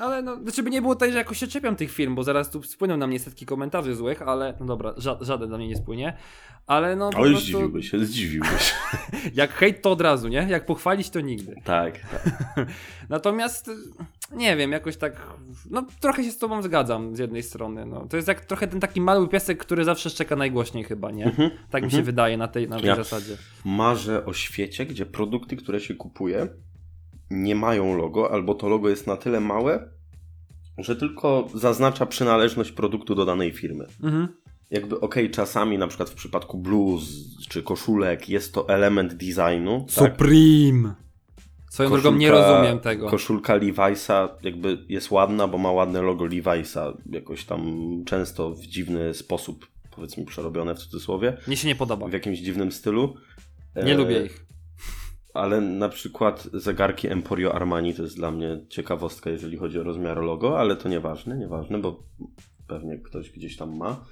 Ale 0.00 0.22
no, 0.22 0.36
znaczy 0.42 0.62
by 0.62 0.70
nie 0.70 0.82
było 0.82 0.94
tutaj, 0.94 1.12
że 1.12 1.18
jakoś 1.18 1.38
się 1.38 1.46
czepiam 1.46 1.76
tych 1.76 1.90
firm, 1.92 2.14
bo 2.14 2.22
zaraz 2.22 2.50
tu 2.50 2.62
spłyną 2.62 2.96
na 2.96 3.06
mnie 3.06 3.18
setki 3.18 3.46
komentarzy 3.46 3.94
złych, 3.94 4.22
ale 4.22 4.54
no 4.60 4.66
dobra, 4.66 4.94
ża 4.96 5.18
żaden 5.20 5.48
dla 5.48 5.58
mnie 5.58 5.68
nie 5.68 5.76
spłynie. 5.76 6.16
Ale 6.66 6.96
no 6.96 7.06
Oj, 7.06 7.12
prostu, 7.30 7.40
zdziwiłbyś 7.40 7.90
się, 7.90 8.04
zdziwiłbyś. 8.04 8.74
jak 9.34 9.52
hejt 9.52 9.82
to 9.82 9.90
od 9.90 10.00
razu, 10.00 10.28
nie? 10.28 10.46
Jak 10.48 10.66
pochwalić 10.66 11.10
to 11.10 11.20
nigdy. 11.20 11.54
tak, 11.64 11.98
tak. 11.98 12.22
Natomiast 13.08 13.70
nie 14.32 14.56
wiem, 14.56 14.72
jakoś 14.72 14.96
tak. 14.96 15.26
No, 15.70 15.86
trochę 16.00 16.24
się 16.24 16.30
z 16.30 16.38
tobą 16.38 16.62
zgadzam 16.62 17.16
z 17.16 17.18
jednej 17.18 17.42
strony. 17.42 17.86
No. 17.86 18.06
To 18.10 18.16
jest 18.16 18.28
jak 18.28 18.44
trochę 18.44 18.68
ten 18.68 18.80
taki 18.80 19.00
mały 19.00 19.28
piesek, 19.28 19.58
który 19.58 19.84
zawsze 19.84 20.10
szczeka 20.10 20.36
najgłośniej, 20.36 20.84
chyba, 20.84 21.10
nie? 21.10 21.32
tak 21.70 21.82
mi 21.84 21.90
się 21.90 22.02
wydaje 22.02 22.36
na 22.36 22.48
tej, 22.48 22.68
na 22.68 22.76
tej 22.76 22.86
Ja- 22.86 22.96
zasadzie. 22.96 23.36
Marzę 23.64 24.26
o 24.26 24.32
świecie, 24.32 24.86
gdzie 24.86 25.06
produkty, 25.06 25.56
które 25.56 25.80
się 25.80 25.94
kupuje, 25.94 26.48
nie 27.30 27.54
mają 27.54 27.96
logo, 27.96 28.32
albo 28.32 28.54
to 28.54 28.68
logo 28.68 28.88
jest 28.88 29.06
na 29.06 29.16
tyle 29.16 29.40
małe, 29.40 29.88
że 30.78 30.96
tylko 30.96 31.48
zaznacza 31.54 32.06
przynależność 32.06 32.72
produktu 32.72 33.14
do 33.14 33.24
danej 33.24 33.52
firmy. 33.52 33.86
Mhm. 34.02 34.28
Jakby 34.70 35.00
okej, 35.00 35.30
czasami 35.30 35.78
na 35.78 35.86
przykład 35.88 36.10
w 36.10 36.14
przypadku 36.14 36.58
bluz 36.58 37.02
czy 37.48 37.62
koszulek 37.62 38.28
jest 38.28 38.54
to 38.54 38.68
element 38.68 39.14
designu, 39.14 39.80
tak? 39.80 39.90
Supreme! 39.90 40.94
Swoją 41.70 41.90
drogą 41.90 42.14
nie 42.16 42.30
rozumiem 42.30 42.78
tego. 42.80 43.08
Koszulka 43.08 43.58
Levi'sa 43.58 44.28
jakby 44.42 44.78
jest 44.88 45.10
ładna, 45.10 45.48
bo 45.48 45.58
ma 45.58 45.72
ładne 45.72 46.02
logo 46.02 46.24
Levi'sa, 46.24 46.92
jakoś 47.10 47.44
tam 47.44 47.62
często 48.06 48.50
w 48.50 48.60
dziwny 48.60 49.14
sposób, 49.14 49.66
powiedzmy 49.96 50.24
przerobione 50.24 50.74
w 50.74 50.78
cudzysłowie, 50.78 51.36
Mnie 51.46 51.56
się 51.56 51.68
nie 51.68 51.74
podoba. 51.74 52.08
w 52.08 52.12
jakimś 52.12 52.38
dziwnym 52.38 52.72
stylu. 52.72 53.14
Nie 53.76 53.92
E, 53.92 53.96
lubię 53.96 54.24
ich. 54.24 54.43
Ale 55.34 55.60
na 55.60 55.88
przykład 55.88 56.48
zegarki 56.52 57.08
Emporio 57.08 57.54
Armani 57.54 57.94
to 57.94 58.02
jest 58.02 58.16
dla 58.16 58.30
mnie 58.30 58.60
ciekawostka, 58.68 59.30
jeżeli 59.30 59.56
chodzi 59.56 59.78
o 59.78 59.82
rozmiar 59.82 60.18
logo, 60.18 60.58
ale 60.58 60.76
to 60.76 60.88
nieważne, 60.88 61.36
nieważne, 61.38 61.78
bo 61.78 62.02
pewnie 62.68 62.98
ktoś 62.98 63.30
gdzieś 63.30 63.56
tam 63.56 63.76
ma. 63.76 64.04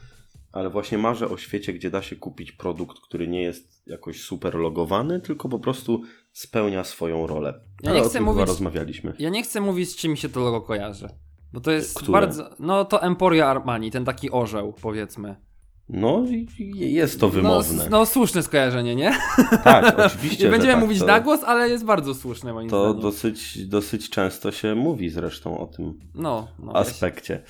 ale 0.52 0.70
właśnie 0.70 0.98
marzę 0.98 1.28
o 1.28 1.36
świecie, 1.36 1.72
gdzie 1.72 1.90
da 1.90 2.02
się 2.02 2.16
kupić 2.16 2.52
produkt, 2.52 2.98
który 3.00 3.28
nie 3.28 3.42
jest 3.42 3.82
jakoś 3.86 4.20
super 4.20 4.54
logowany, 4.54 5.20
tylko 5.20 5.48
po 5.48 5.58
prostu 5.58 6.02
spełnia 6.32 6.84
swoją 6.84 7.26
rolę. 7.26 7.60
Ja 7.82 7.90
ale 7.90 8.00
nie 8.00 8.06
chcę 8.06 8.20
mówić- 8.20 8.46
rozmawialiśmy. 8.46 9.12
Ja 9.18 9.30
nie 9.30 9.42
chcę 9.42 9.60
mówić, 9.60 9.90
z 9.90 9.96
czym 9.96 10.16
się 10.16 10.28
to 10.28 10.40
logo 10.40 10.60
kojarzy. 10.60 11.08
Bo 11.52 11.60
to 11.60 11.70
jest 11.70 11.94
Które? 11.98 12.12
bardzo. 12.12 12.50
No 12.58 12.84
to 12.84 13.02
Emporia 13.02 13.46
Armani, 13.46 13.90
ten 13.90 14.04
taki 14.04 14.30
orzeł, 14.30 14.72
powiedzmy. 14.82 15.36
No 15.92 16.24
jest 16.74 17.20
to 17.20 17.28
wymowne. 17.28 17.84
No, 17.84 17.90
no 17.98 18.06
słuszne 18.06 18.42
skojarzenie, 18.42 18.94
nie? 18.94 19.12
Tak, 19.64 19.98
oczywiście. 20.06 20.44
Nie 20.44 20.50
będziemy 20.50 20.72
tak, 20.72 20.82
mówić 20.82 20.98
to, 20.98 21.06
na 21.06 21.20
głos, 21.20 21.40
ale 21.44 21.68
jest 21.68 21.84
bardzo 21.84 22.14
słuszne 22.14 22.52
moim 22.52 22.70
To 22.70 22.84
zdaniem. 22.84 23.02
dosyć, 23.02 23.66
dosyć 23.66 24.10
często 24.10 24.52
się 24.52 24.74
mówi 24.74 25.08
zresztą 25.10 25.58
o 25.58 25.66
tym 25.66 25.98
No, 26.14 26.48
no, 26.58 26.72
aspekcie. 26.76 27.42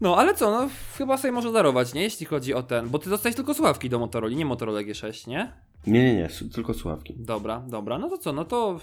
no, 0.00 0.16
ale 0.16 0.34
co, 0.34 0.50
no 0.50 0.68
chyba 0.98 1.16
sobie 1.16 1.32
może 1.32 1.52
darować, 1.52 1.94
nie? 1.94 2.02
Jeśli 2.02 2.26
chodzi 2.26 2.54
o 2.54 2.62
ten, 2.62 2.88
bo 2.88 2.98
ty 2.98 3.10
dostałeś 3.10 3.36
tylko 3.36 3.54
słuchawki 3.54 3.90
do 3.90 3.98
Motorola, 3.98 4.34
nie 4.34 4.44
Motorola 4.46 4.80
G6, 4.80 5.28
nie? 5.28 5.52
Nie, 5.86 6.04
nie, 6.04 6.14
nie, 6.14 6.28
tylko 6.54 6.74
słuchawki. 6.74 7.14
Dobra, 7.18 7.62
dobra, 7.68 7.98
no 7.98 8.08
to 8.08 8.18
co, 8.18 8.32
no 8.32 8.44
to 8.44 8.80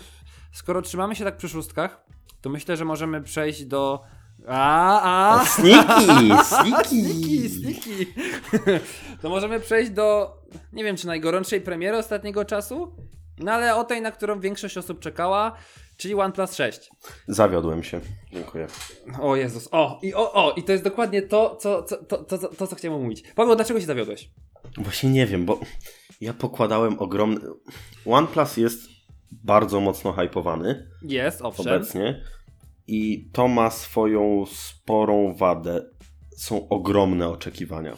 skoro 0.51 0.81
trzymamy 0.81 1.15
się 1.15 1.23
tak 1.23 1.37
przy 1.37 1.49
szóstkach, 1.49 2.05
to 2.41 2.49
myślę, 2.49 2.77
że 2.77 2.85
możemy 2.85 3.21
przejść 3.21 3.65
do... 3.65 4.01
A, 4.47 5.01
a! 5.39 5.45
Sniki! 5.45 6.31
Sniki, 6.43 7.03
Sniki! 7.13 7.49
sniki. 7.49 8.13
To 9.21 9.29
możemy 9.29 9.59
przejść 9.59 9.91
do, 9.91 10.37
nie 10.73 10.83
wiem 10.83 10.97
czy 10.97 11.07
najgorętszej 11.07 11.61
premiery 11.61 11.97
ostatniego 11.97 12.45
czasu, 12.45 12.95
no 13.39 13.51
ale 13.51 13.75
o 13.75 13.83
tej, 13.83 14.01
na 14.01 14.11
którą 14.11 14.39
większość 14.39 14.77
osób 14.77 14.99
czekała, 14.99 15.57
czyli 15.97 16.13
OnePlus 16.15 16.53
6. 16.53 16.89
Zawiodłem 17.27 17.83
się. 17.83 18.01
Dziękuję. 18.33 18.67
O 19.21 19.35
Jezus, 19.35 19.69
o, 19.71 19.99
i 20.01 20.13
o, 20.13 20.33
o, 20.33 20.51
i 20.51 20.63
to 20.63 20.71
jest 20.71 20.83
dokładnie 20.83 21.21
to, 21.21 21.55
co, 21.55 21.83
co, 21.83 21.97
to, 21.97 22.17
to, 22.23 22.37
to, 22.37 22.47
to 22.47 22.67
co 22.67 22.75
chciałem 22.75 23.01
mówić. 23.01 23.23
Paweł, 23.35 23.55
dlaczego 23.55 23.79
się 23.79 23.85
zawiodłeś? 23.85 24.29
Właśnie 24.77 25.09
nie 25.09 25.25
wiem, 25.25 25.45
bo 25.45 25.59
ja 26.21 26.33
pokładałem 26.33 26.99
ogromny... 26.99 27.39
OnePlus 28.05 28.57
jest 28.57 28.79
bardzo 29.31 29.79
mocno 29.79 30.13
hypowany 30.13 30.87
Jest, 31.01 31.41
owszem. 31.41 31.67
obecnie 31.67 32.23
i 32.87 33.29
to 33.33 33.47
ma 33.47 33.69
swoją 33.69 34.45
sporą 34.45 35.33
wadę. 35.33 35.85
Są 36.37 36.69
ogromne 36.69 37.29
oczekiwania. 37.29 37.97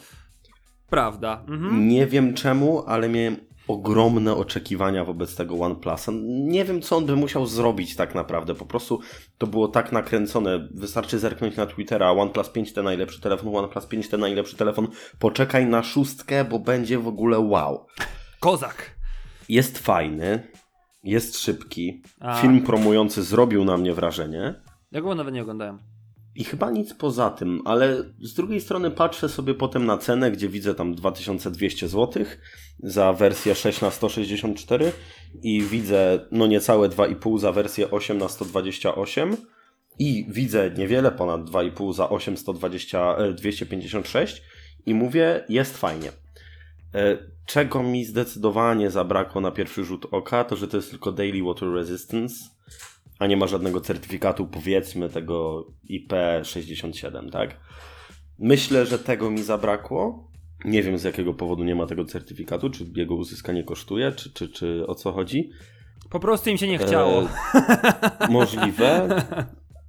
Prawda. 0.90 1.44
Mhm. 1.48 1.88
Nie 1.88 2.06
wiem 2.06 2.34
czemu, 2.34 2.84
ale 2.86 3.08
miałem 3.08 3.36
ogromne 3.68 4.34
oczekiwania 4.34 5.04
wobec 5.04 5.36
tego 5.36 5.54
OnePlusa. 5.54 6.12
Nie 6.28 6.64
wiem, 6.64 6.82
co 6.82 6.96
on 6.96 7.06
by 7.06 7.16
musiał 7.16 7.46
zrobić 7.46 7.96
tak 7.96 8.14
naprawdę. 8.14 8.54
Po 8.54 8.66
prostu 8.66 9.00
to 9.38 9.46
było 9.46 9.68
tak 9.68 9.92
nakręcone. 9.92 10.68
Wystarczy 10.74 11.18
zerknąć 11.18 11.56
na 11.56 11.66
Twittera. 11.66 12.10
OnePlus 12.10 12.48
5 12.48 12.72
to 12.72 12.82
najlepszy 12.82 13.20
telefon, 13.20 13.56
OnePlus 13.56 13.86
5 13.86 14.08
to 14.08 14.18
najlepszy 14.18 14.56
telefon. 14.56 14.88
Poczekaj 15.18 15.66
na 15.66 15.82
szóstkę, 15.82 16.44
bo 16.44 16.58
będzie 16.58 16.98
w 16.98 17.08
ogóle 17.08 17.38
wow. 17.38 17.86
Kozak. 18.40 19.00
Jest 19.48 19.78
fajny, 19.78 20.48
jest 21.04 21.38
szybki. 21.38 22.02
A. 22.20 22.40
Film 22.40 22.62
promujący 22.62 23.22
zrobił 23.22 23.64
na 23.64 23.76
mnie 23.76 23.94
wrażenie. 23.94 24.54
Ja 24.92 25.00
go 25.00 25.14
nawet 25.14 25.34
nie 25.34 25.42
oglądałem. 25.42 25.78
I 26.34 26.44
chyba 26.44 26.70
nic 26.70 26.94
poza 26.94 27.30
tym, 27.30 27.60
ale 27.64 28.04
z 28.20 28.34
drugiej 28.34 28.60
strony 28.60 28.90
patrzę 28.90 29.28
sobie 29.28 29.54
potem 29.54 29.86
na 29.86 29.98
cenę, 29.98 30.30
gdzie 30.30 30.48
widzę 30.48 30.74
tam 30.74 30.94
2200 30.94 31.88
zł 31.88 32.24
za 32.82 33.12
wersję 33.12 33.54
6 33.54 33.80
na 33.80 33.90
164 33.90 34.92
i 35.42 35.62
widzę 35.62 36.26
no 36.32 36.46
niecałe 36.46 36.88
2,5 36.88 37.38
za 37.38 37.52
wersję 37.52 37.90
8 37.90 38.18
na 38.18 38.28
128 38.28 39.36
i 39.98 40.26
widzę 40.28 40.70
niewiele 40.70 41.12
ponad 41.12 41.40
2,5 41.50 41.94
za 41.94 42.10
8 42.10 42.36
120, 42.36 43.16
e, 43.16 43.32
256 43.32 44.42
i 44.86 44.94
mówię, 44.94 45.44
jest 45.48 45.78
fajnie. 45.78 46.12
E, 46.94 47.30
Czego 47.50 47.82
mi 47.82 48.04
zdecydowanie 48.04 48.90
zabrakło 48.90 49.40
na 49.40 49.50
pierwszy 49.50 49.84
rzut 49.84 50.06
oka, 50.10 50.44
to 50.44 50.56
że 50.56 50.68
to 50.68 50.76
jest 50.76 50.90
tylko 50.90 51.12
Daily 51.12 51.42
Water 51.42 51.68
Resistance, 51.68 52.34
a 53.20 53.26
nie 53.26 53.36
ma 53.36 53.46
żadnego 53.46 53.80
certyfikatu, 53.80 54.46
powiedzmy, 54.46 55.08
tego 55.08 55.66
IP67, 55.90 57.30
tak? 57.30 57.56
Myślę, 58.38 58.86
że 58.86 58.98
tego 58.98 59.30
mi 59.30 59.42
zabrakło. 59.42 60.30
Nie 60.64 60.82
wiem 60.82 60.98
z 60.98 61.04
jakiego 61.04 61.34
powodu 61.34 61.64
nie 61.64 61.74
ma 61.74 61.86
tego 61.86 62.04
certyfikatu, 62.04 62.70
czy 62.70 62.86
jego 62.96 63.14
uzyskanie 63.14 63.64
kosztuje, 63.64 64.12
czy, 64.12 64.32
czy, 64.32 64.48
czy 64.48 64.86
o 64.86 64.94
co 64.94 65.12
chodzi. 65.12 65.50
Po 66.10 66.20
prostu 66.20 66.50
im 66.50 66.58
się 66.58 66.68
nie 66.68 66.78
chciało. 66.78 67.22
E, 67.22 68.28
możliwe. 68.30 69.08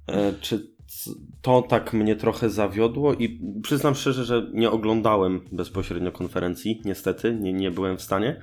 E, 0.06 0.32
czy 0.40 0.72
to 1.42 1.62
tak 1.62 1.92
mnie 1.92 2.16
trochę 2.16 2.50
zawiodło 2.50 3.14
i 3.14 3.40
przyznam 3.62 3.94
szczerze, 3.94 4.24
że 4.24 4.50
nie 4.54 4.70
oglądałem 4.70 5.40
bezpośrednio 5.52 6.12
konferencji, 6.12 6.82
niestety, 6.84 7.34
nie, 7.40 7.52
nie 7.52 7.70
byłem 7.70 7.98
w 7.98 8.02
stanie, 8.02 8.42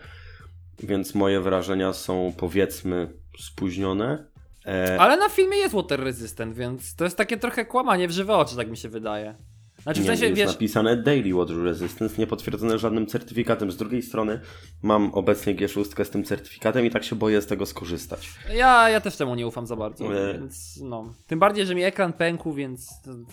więc 0.83 1.15
moje 1.15 1.39
wrażenia 1.39 1.93
są 1.93 2.33
powiedzmy 2.37 3.13
spóźnione. 3.39 4.28
E, 4.69 4.99
Ale 4.99 5.17
na 5.17 5.29
filmie 5.29 5.57
jest 5.57 5.75
water 5.75 6.03
resistant, 6.03 6.55
więc 6.55 6.95
to 6.95 7.03
jest 7.03 7.17
takie 7.17 7.37
trochę 7.37 7.65
kłamanie 7.65 8.07
w 8.07 8.11
żywe 8.11 8.35
oczy, 8.35 8.55
tak 8.55 8.69
mi 8.69 8.77
się 8.77 8.89
wydaje. 8.89 9.35
Znaczy 9.83 10.01
w 10.01 10.05
sensie, 10.05 10.25
jest 10.25 10.37
wiesz, 10.37 10.47
napisane 10.47 10.97
Daily 10.97 11.33
Water 11.33 11.57
Resistance, 11.57 12.15
nie 12.17 12.27
potwierdzone 12.27 12.79
żadnym 12.79 13.07
certyfikatem. 13.07 13.71
Z 13.71 13.77
drugiej 13.77 14.01
strony 14.01 14.39
mam 14.83 15.13
obecnie 15.13 15.55
G6 15.55 16.03
z 16.03 16.09
tym 16.09 16.23
certyfikatem 16.23 16.85
i 16.85 16.89
tak 16.89 17.03
się 17.03 17.15
boję 17.15 17.41
z 17.41 17.47
tego 17.47 17.65
skorzystać. 17.65 18.29
ja, 18.53 18.89
ja 18.89 19.01
też 19.01 19.15
temu 19.15 19.35
nie 19.35 19.47
ufam 19.47 19.67
za 19.67 19.75
bardzo, 19.75 20.05
E. 20.05 20.33
więc 20.33 20.79
no. 20.83 21.13
Tym 21.27 21.39
bardziej, 21.39 21.65
że 21.65 21.75
mi 21.75 21.83
ekran 21.83 22.13
pękł, 22.13 22.53
więc... 22.53 22.89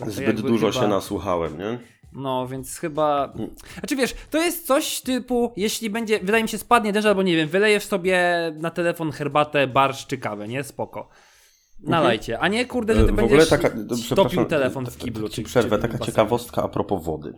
Zbyt 0.07 0.41
dużo 0.41 0.71
chyba... 0.71 0.83
się 0.85 0.89
nasłuchałem, 0.89 1.59
nie? 1.59 1.79
No, 2.13 2.49
więc 2.49 2.79
chyba. 2.79 3.33
Mm. 3.35 3.51
Znaczy 3.79 3.97
wiesz, 3.97 4.15
to 4.31 4.39
jest 4.39 4.67
coś 4.67 5.01
typu, 5.01 5.53
jeśli 5.57 5.91
będzie, 5.91 6.19
wydaje 6.21 6.43
mi 6.43 6.49
się, 6.49 6.59
spadnie 6.59 6.93
deszcz, 6.93 7.07
albo 7.07 7.23
nie 7.23 7.37
wiem, 7.37 7.49
wylejesz 7.49 7.85
sobie 7.85 8.23
na 8.57 8.71
telefon 8.71 9.13
herbatę, 9.13 9.67
barszcz 9.67 10.07
czy 10.07 10.19
kawę, 10.19 10.49
nie? 10.49 10.65
Spoko. 10.65 11.09
Nalajcie, 11.81 12.39
a 12.39 12.49
nie 12.49 12.67
kurde, 12.67 12.95
że 12.95 13.05
ty. 13.05 13.09
E, 13.09 13.13
w 13.13 13.17
będziesz 13.17 13.49
taka, 13.49 13.71
topił 13.71 13.97
przepraszam, 13.97 14.47
telefon 14.47 14.87
w 14.87 14.97
tak- 14.97 15.05
kiblu. 15.05 15.29
tak 15.29 15.37
ci 15.37 15.43
przerwę, 15.43 15.79
taka 15.79 15.99
ciekawostka 15.99 16.63
a 16.63 16.69
propos 16.69 17.05
wody. 17.05 17.35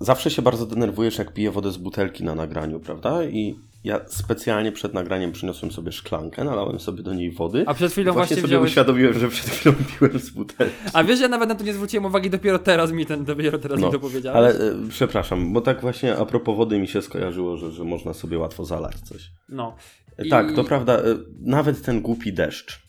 Zawsze 0.00 0.30
się 0.30 0.42
bardzo 0.42 0.66
denerwujesz, 0.66 1.18
jak 1.18 1.34
piję 1.34 1.50
wodę 1.50 1.72
z 1.72 1.76
butelki 1.76 2.24
na 2.24 2.34
nagraniu, 2.34 2.80
prawda? 2.80 3.24
I 3.24 3.54
ja 3.84 4.00
specjalnie 4.08 4.72
przed 4.72 4.94
nagraniem 4.94 5.32
przyniosłem 5.32 5.72
sobie 5.72 5.92
szklankę, 5.92 6.44
nalałem 6.44 6.80
sobie 6.80 7.02
do 7.02 7.14
niej 7.14 7.30
wody. 7.32 7.64
A 7.66 7.74
przed 7.74 7.92
chwilą 7.92 8.12
właśnie 8.12 8.18
właśnie 8.20 8.36
sobie 8.36 8.48
wziąłeś... 8.48 8.70
uświadomiłem, 8.70 9.18
że 9.18 9.28
przed 9.28 9.50
chwilą 9.50 9.74
piłem 9.98 10.18
z 10.18 10.30
butelki. 10.30 10.74
A 10.92 11.04
wiesz, 11.04 11.20
ja 11.20 11.28
nawet 11.28 11.48
na 11.48 11.54
to 11.54 11.64
nie 11.64 11.74
zwróciłem 11.74 12.04
uwagi, 12.04 12.30
dopiero 12.30 12.58
teraz 12.58 12.92
mi 12.92 13.06
ten, 13.06 13.24
dopiero 13.24 13.58
teraz 13.58 13.80
No, 13.80 13.86
mi 13.86 13.92
to 13.92 14.00
powiedziałeś. 14.00 14.36
Ale 14.36 14.50
e, 14.50 14.74
przepraszam, 14.88 15.52
bo 15.52 15.60
tak 15.60 15.80
właśnie 15.80 16.16
a 16.16 16.24
propos 16.26 16.56
wody 16.56 16.78
mi 16.78 16.88
się 16.88 17.02
skojarzyło, 17.02 17.56
że, 17.56 17.70
że 17.72 17.84
można 17.84 18.14
sobie 18.14 18.38
łatwo 18.38 18.64
zalać 18.64 19.00
coś. 19.00 19.30
No. 19.48 19.76
E, 20.18 20.26
I- 20.26 20.30
Tak, 20.30 20.52
to 20.52 20.64
prawda. 20.64 20.98
e, 20.98 21.02
Nawet 21.40 21.82
ten 21.82 22.00
głupi 22.00 22.32
deszcz. 22.32 22.82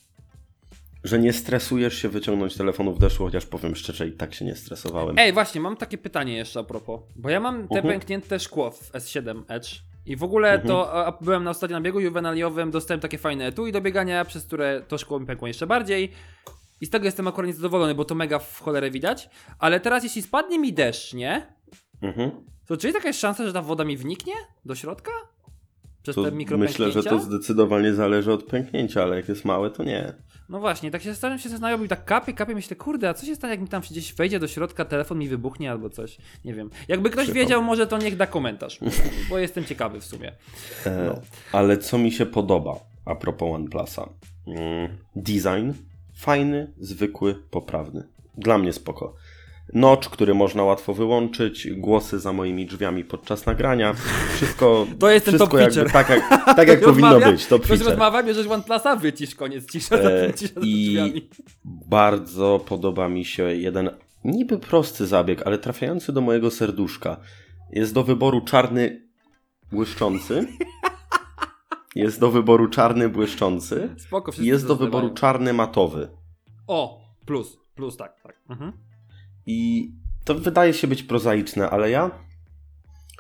Że 1.03 1.19
nie 1.19 1.33
stresujesz 1.33 1.97
się 2.01 2.09
wyciągnąć 2.09 2.55
telefonu 2.55 2.93
w 2.93 2.99
deszczu, 2.99 3.23
chociaż 3.23 3.45
powiem 3.45 3.75
szczerze, 3.75 4.07
i 4.07 4.11
tak 4.11 4.33
się 4.33 4.45
nie 4.45 4.55
stresowałem. 4.55 5.19
Ej, 5.19 5.33
właśnie, 5.33 5.61
mam 5.61 5.77
takie 5.77 5.97
pytanie 5.97 6.35
jeszcze 6.37 6.59
a 6.59 6.63
propos. 6.63 7.01
Bo 7.15 7.29
ja 7.29 7.39
mam 7.39 7.67
te 7.67 7.75
Mhm. 7.75 7.87
pęknięte 7.87 8.39
szkło 8.39 8.71
w 8.71 8.91
S7 8.91 9.43
Edge. 9.47 9.69
I 10.05 10.15
w 10.15 10.23
ogóle 10.23 10.59
to 10.59 10.93
a, 10.93 11.05
a 11.05 11.17
byłem 11.21 11.43
na 11.43 11.49
ostatnim 11.51 11.79
nabiegu 11.79 11.99
juwenaliowym, 11.99 12.71
dostałem 12.71 13.01
takie 13.01 13.17
fajne 13.17 13.45
etui 13.47 13.71
do 13.71 13.81
biegania, 13.81 14.25
przez 14.25 14.45
które 14.45 14.81
to 14.87 14.97
szkło 14.97 15.19
mi 15.19 15.25
pękło 15.25 15.47
jeszcze 15.47 15.67
bardziej. 15.67 16.11
I 16.81 16.85
z 16.85 16.89
tego 16.89 17.05
jestem 17.05 17.27
akurat 17.27 17.47
niezadowolony, 17.47 17.95
bo 17.95 18.05
to 18.05 18.15
mega 18.15 18.39
w 18.39 18.59
cholerę 18.59 18.91
widać. 18.91 19.29
Ale 19.59 19.79
teraz 19.79 20.03
jeśli 20.03 20.21
spadnie 20.21 20.59
mi 20.59 20.73
deszcz, 20.73 21.13
nie? 21.13 21.47
Mhm. 22.01 22.31
To 22.67 22.77
czy 22.77 22.87
jest 22.87 22.95
jakaś 22.99 23.17
szansa, 23.17 23.45
że 23.47 23.53
ta 23.53 23.61
woda 23.61 23.83
mi 23.83 23.97
wniknie 23.97 24.33
do 24.65 24.75
środka? 24.75 25.11
Przez 26.03 26.15
To 26.15 26.23
te 26.23 26.31
mikropęknięcia? 26.31 26.83
myślę, 26.85 27.01
że 27.01 27.09
to 27.09 27.19
zdecydowanie 27.19 27.93
zależy 27.93 28.33
od 28.33 28.43
pęknięcia, 28.43 29.03
ale 29.03 29.15
jak 29.15 29.29
jest 29.29 29.45
małe, 29.45 29.69
to 29.71 29.83
nie. 29.83 30.13
No 30.53 30.59
właśnie, 30.59 30.91
tak 30.91 31.01
się 31.01 31.09
zastanawiam 31.09 31.39
się 31.39 31.49
zastanawiam, 31.49 31.87
tak 31.87 32.05
kapie, 32.05 32.33
kapie, 32.33 32.55
myślę, 32.55 32.75
kurde, 32.75 33.09
a 33.09 33.13
co 33.13 33.25
się 33.25 33.35
stanie, 33.35 33.51
jak 33.51 33.61
mi 33.61 33.67
tam 33.67 33.81
gdzieś 33.81 34.13
wejdzie 34.13 34.39
do 34.39 34.47
środka, 34.47 34.85
telefon 34.85 35.17
mi 35.19 35.27
wybuchnie 35.29 35.71
albo 35.71 35.89
coś, 35.89 36.17
nie 36.45 36.53
wiem. 36.53 36.69
Jakby 36.87 37.09
ktoś 37.09 37.23
Przypał. 37.23 37.41
wiedział, 37.43 37.63
może 37.63 37.87
to 37.87 37.97
niech 37.97 38.17
da 38.17 38.27
komentarz, 38.27 38.79
bo 39.29 39.37
jestem 39.37 39.65
ciekawy 39.65 39.99
w 40.01 40.05
sumie. 40.05 40.31
E, 40.85 41.03
No. 41.07 41.21
Ale 41.51 41.77
co 41.77 41.97
mi 41.97 42.11
się 42.11 42.25
podoba 42.25 42.79
a 43.05 43.15
propos 43.15 43.55
OnePlusa? 43.55 44.09
Mm, 44.47 44.97
design 45.15 45.71
fajny, 46.15 46.71
zwykły, 46.79 47.35
poprawny. 47.35 48.03
Dla 48.37 48.57
mnie 48.57 48.73
spoko. 48.73 49.13
Notch, 49.73 50.09
który 50.09 50.33
można 50.33 50.63
łatwo 50.63 50.93
wyłączyć, 50.93 51.67
głosy 51.71 52.19
za 52.19 52.33
moimi 52.33 52.65
drzwiami 52.65 53.03
podczas 53.03 53.45
nagrania. 53.45 53.93
Wszystko, 54.35 54.87
To 54.99 55.09
jest 55.09 55.25
ten 55.25 55.35
wszystko 55.35 55.57
jakby 55.59 55.85
tak 55.85 56.09
jak, 56.09 56.29
tak 56.57 56.67
jak 56.67 56.81
powinno 56.81 57.19
być. 57.19 57.47
Top 57.47 57.63
Ktoś 57.63 57.79
rozmawia, 57.79 58.23
bierzesz 58.23 58.47
OnePlusa, 58.47 58.95
wycisz, 58.95 59.35
koniec, 59.35 59.71
cisza, 59.71 59.95
E, 59.95 60.33
cisza 60.33 60.53
za 60.53 60.61
i- 60.65 60.85
drzwiami. 60.87 61.29
Bardzo 61.65 62.59
podoba 62.67 63.09
mi 63.09 63.25
się 63.25 63.43
jeden 63.43 63.89
niby 64.23 64.59
prosty 64.59 65.07
zabieg, 65.07 65.41
ale 65.47 65.57
trafiający 65.57 66.13
do 66.13 66.21
mojego 66.21 66.51
serduszka. 66.51 67.17
Jest 67.71 67.93
do 67.93 68.03
wyboru 68.03 68.41
czarny 68.41 69.07
błyszczący. 69.71 70.47
Jest 71.95 72.19
do 72.19 72.31
wyboru 72.31 72.67
czarny 72.69 73.09
błyszczący. 73.09 73.89
Spoko, 73.97 74.31
jest 74.39 74.67
do 74.67 74.75
to 74.75 74.85
wyboru 74.85 75.09
czarny 75.09 75.53
matowy. 75.53 76.09
O, 76.67 77.01
plus, 77.25 77.57
plus, 77.75 77.97
tak, 77.97 78.21
tak. 78.23 78.35
Mhm. 78.49 78.73
I 79.45 79.91
to 80.23 80.35
wydaje 80.35 80.73
się 80.73 80.87
być 80.87 81.03
prozaiczne, 81.03 81.69
ale 81.69 81.89
ja 81.89 82.11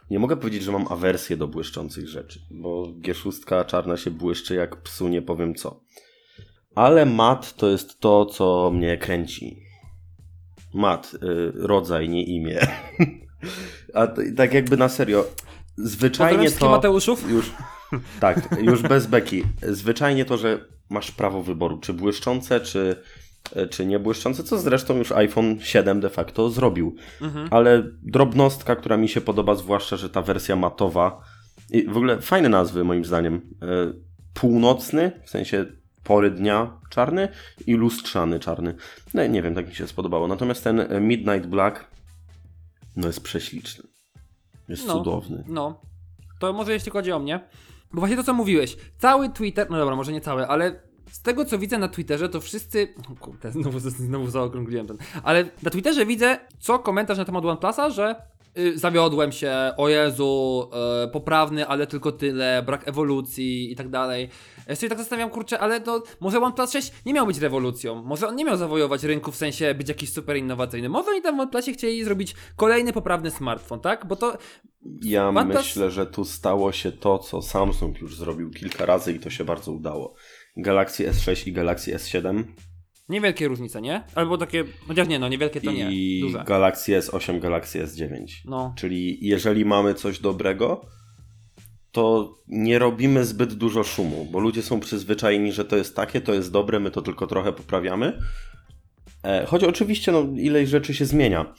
nie 0.09 0.19
mogę 0.19 0.37
powiedzieć, 0.37 0.63
że 0.63 0.71
mam 0.71 0.87
awersję 0.89 1.37
do 1.37 1.47
błyszczących 1.47 2.07
rzeczy, 2.07 2.39
bo 2.51 2.83
G6 2.83 3.65
czarna 3.65 3.97
się 3.97 4.11
błyszczy 4.11 4.55
jak 4.55 4.81
psu, 4.81 5.07
nie 5.07 5.21
powiem 5.21 5.55
co. 5.55 5.83
Ale 6.75 7.05
mat 7.05 7.55
to 7.55 7.69
jest 7.69 7.99
to, 7.99 8.25
co 8.25 8.71
mnie 8.73 8.97
kręci. 8.97 9.63
Mat, 10.73 11.13
y, 11.13 11.19
rodzaj, 11.55 12.09
nie 12.09 12.23
imię. 12.23 12.59
A 13.93 14.07
tak 14.37 14.53
jakby 14.53 14.77
na 14.77 14.89
serio, 14.89 15.25
zwyczajnie 15.77 16.51
to... 16.51 16.69
Mateuszów. 16.69 17.31
Już, 17.31 17.51
tak, 18.19 18.57
już 18.61 18.81
bez 18.81 19.07
beki. 19.07 19.43
Zwyczajnie 19.61 20.25
to, 20.25 20.37
że 20.37 20.65
masz 20.89 21.11
prawo 21.11 21.43
wyboru, 21.43 21.77
czy 21.77 21.93
błyszczące, 21.93 22.61
czy, 22.61 22.95
czy 23.69 23.85
niebłyszczące, 23.85 24.43
co 24.43 24.57
zresztą 24.57 24.97
już 24.97 25.11
iPhone 25.11 25.59
7 25.59 25.99
de 25.99 26.09
facto 26.09 26.49
zrobił. 26.49 26.95
Mhm. 27.21 27.47
Ale 27.51 27.83
drobnostka, 28.03 28.75
która 28.75 28.97
mi 28.97 29.09
się 29.09 29.21
podoba, 29.21 29.55
zwłaszcza, 29.55 29.97
że 29.97 30.09
ta 30.09 30.21
wersja 30.21 30.55
matowa, 30.55 31.21
i 31.69 31.87
w 31.87 31.97
ogóle 31.97 32.21
fajne 32.21 32.49
nazwy 32.49 32.83
moim 32.83 33.05
zdaniem. 33.05 33.41
E, 33.61 33.65
Północny, 34.33 35.21
w 35.25 35.29
sensie 35.29 35.65
pory 36.03 36.31
dnia 36.31 36.79
czarny 36.89 37.27
i 37.67 37.73
lustrzany 37.75 38.39
czarny. 38.39 38.75
No 39.13 39.27
nie 39.27 39.41
wiem, 39.41 39.55
tak 39.55 39.67
mi 39.67 39.75
się 39.75 39.87
spodobało. 39.87 40.27
Natomiast 40.27 40.63
ten 40.63 40.79
e, 40.79 40.99
Midnight 41.01 41.47
Black 41.49 41.85
no 42.95 43.07
jest 43.07 43.23
prześliczny. 43.23 43.83
Jest 44.69 44.87
No. 44.87 44.93
cudowny. 44.93 45.43
No, 45.47 45.81
to 46.39 46.53
może 46.53 46.73
jeśli 46.73 46.91
chodzi 46.91 47.11
o 47.11 47.19
mnie. 47.19 47.39
Bo 47.93 47.99
właśnie 47.99 48.17
to, 48.17 48.23
co 48.23 48.33
mówiłeś, 48.33 48.77
cały 48.97 49.29
Twitter, 49.29 49.67
no 49.69 49.77
dobra, 49.77 49.95
może 49.95 50.11
nie 50.11 50.21
cały, 50.21 50.47
ale 50.47 50.79
z 51.13 51.21
tego, 51.21 51.45
co 51.45 51.59
widzę 51.59 51.77
na 51.77 51.87
Twitterze, 51.87 52.29
to 52.29 52.41
wszyscy. 52.41 52.93
O 53.11 53.15
Kurde, 53.15 53.51
znowu, 53.51 53.79
znowu 53.79 54.29
zaokrągliłem 54.29 54.87
ten. 54.87 54.97
Ale 55.23 55.45
na 55.63 55.71
Twitterze 55.71 56.05
widzę 56.05 56.37
co 56.59 56.79
komentarz 56.79 57.17
na 57.17 57.25
temat 57.25 57.45
OnePlusa, 57.45 57.89
że 57.89 58.15
y, 58.57 58.79
zawiodłem 58.79 59.31
się, 59.31 59.53
o 59.77 59.89
Jezu, 59.89 60.69
y, 61.05 61.07
poprawny, 61.11 61.67
ale 61.67 61.87
tylko 61.87 62.11
tyle, 62.11 62.63
brak 62.65 62.87
ewolucji 62.87 63.71
i 63.71 63.75
tak 63.75 63.89
dalej. 63.89 64.29
Ja 64.67 64.75
sobie 64.75 64.89
tak 64.89 64.97
zastanawiam, 64.97 65.29
kurczę, 65.29 65.59
ale 65.59 65.81
to 65.81 66.03
może 66.19 66.39
OnePlus 66.41 66.71
6 66.71 66.91
nie 67.05 67.13
miał 67.13 67.27
być 67.27 67.37
rewolucją. 67.37 68.03
Może 68.03 68.27
on 68.27 68.35
nie 68.35 68.45
miał 68.45 68.57
zawojować 68.57 69.03
rynku 69.03 69.31
w 69.31 69.35
sensie 69.35 69.73
być 69.75 69.89
jakiś 69.89 70.13
super 70.13 70.37
innowacyjny. 70.37 70.89
Może 70.89 71.11
oni 71.11 71.21
tam 71.21 71.37
w 71.37 71.39
OnePlusie 71.39 71.73
chcieli 71.73 72.03
zrobić 72.03 72.35
kolejny 72.55 72.93
poprawny 72.93 73.31
smartfon, 73.31 73.79
tak? 73.79 74.05
Bo 74.07 74.15
to 74.15 74.37
Ja 75.01 75.29
OnePlus- 75.29 75.45
myślę, 75.57 75.91
że 75.91 76.05
tu 76.05 76.25
stało 76.25 76.71
się 76.71 76.91
to, 76.91 77.19
co 77.19 77.41
Samsung 77.41 78.01
już 78.01 78.17
zrobił 78.17 78.49
kilka 78.51 78.85
razy 78.85 79.13
i 79.13 79.19
to 79.19 79.29
się 79.29 79.43
bardzo 79.43 79.71
udało. 79.71 80.13
Galaxy 80.57 81.11
S6 81.11 81.47
i 81.47 81.51
Galaxy 81.53 81.95
S7 81.95 82.43
Niewielkie 83.09 83.47
różnice, 83.47 83.81
nie? 83.81 84.03
Albo 84.15 84.37
takie, 84.37 84.63
chociaż 84.87 85.07
nie, 85.07 85.19
no 85.19 85.29
niewielkie 85.29 85.61
to 85.61 85.71
nie, 85.71 85.91
i 85.91 86.21
duże. 86.21 86.43
Galaxy 86.47 86.91
S8, 86.91 87.39
Galaxy 87.39 87.85
S9. 87.85 88.25
No, 88.45 88.73
Czyli 88.77 89.27
jeżeli 89.27 89.65
mamy 89.65 89.93
coś 89.93 90.19
dobrego, 90.19 90.85
to 91.91 92.33
nie 92.47 92.79
robimy 92.79 93.25
zbyt 93.25 93.53
dużo 93.53 93.83
szumu, 93.83 94.27
bo 94.31 94.39
ludzie 94.39 94.61
są 94.61 94.79
przyzwyczajeni, 94.79 95.51
że 95.51 95.65
to 95.65 95.77
jest 95.77 95.95
takie, 95.95 96.21
to 96.21 96.33
jest 96.33 96.51
dobre, 96.51 96.79
my 96.79 96.91
to 96.91 97.01
tylko 97.01 97.27
trochę 97.27 97.53
poprawiamy. 97.53 98.19
E, 99.23 99.45
Choć 99.45 99.63
oczywiście 99.63 100.11
no, 100.11 100.27
ileś 100.37 100.69
rzeczy 100.69 100.93
się 100.93 101.05
zmienia. 101.05 101.53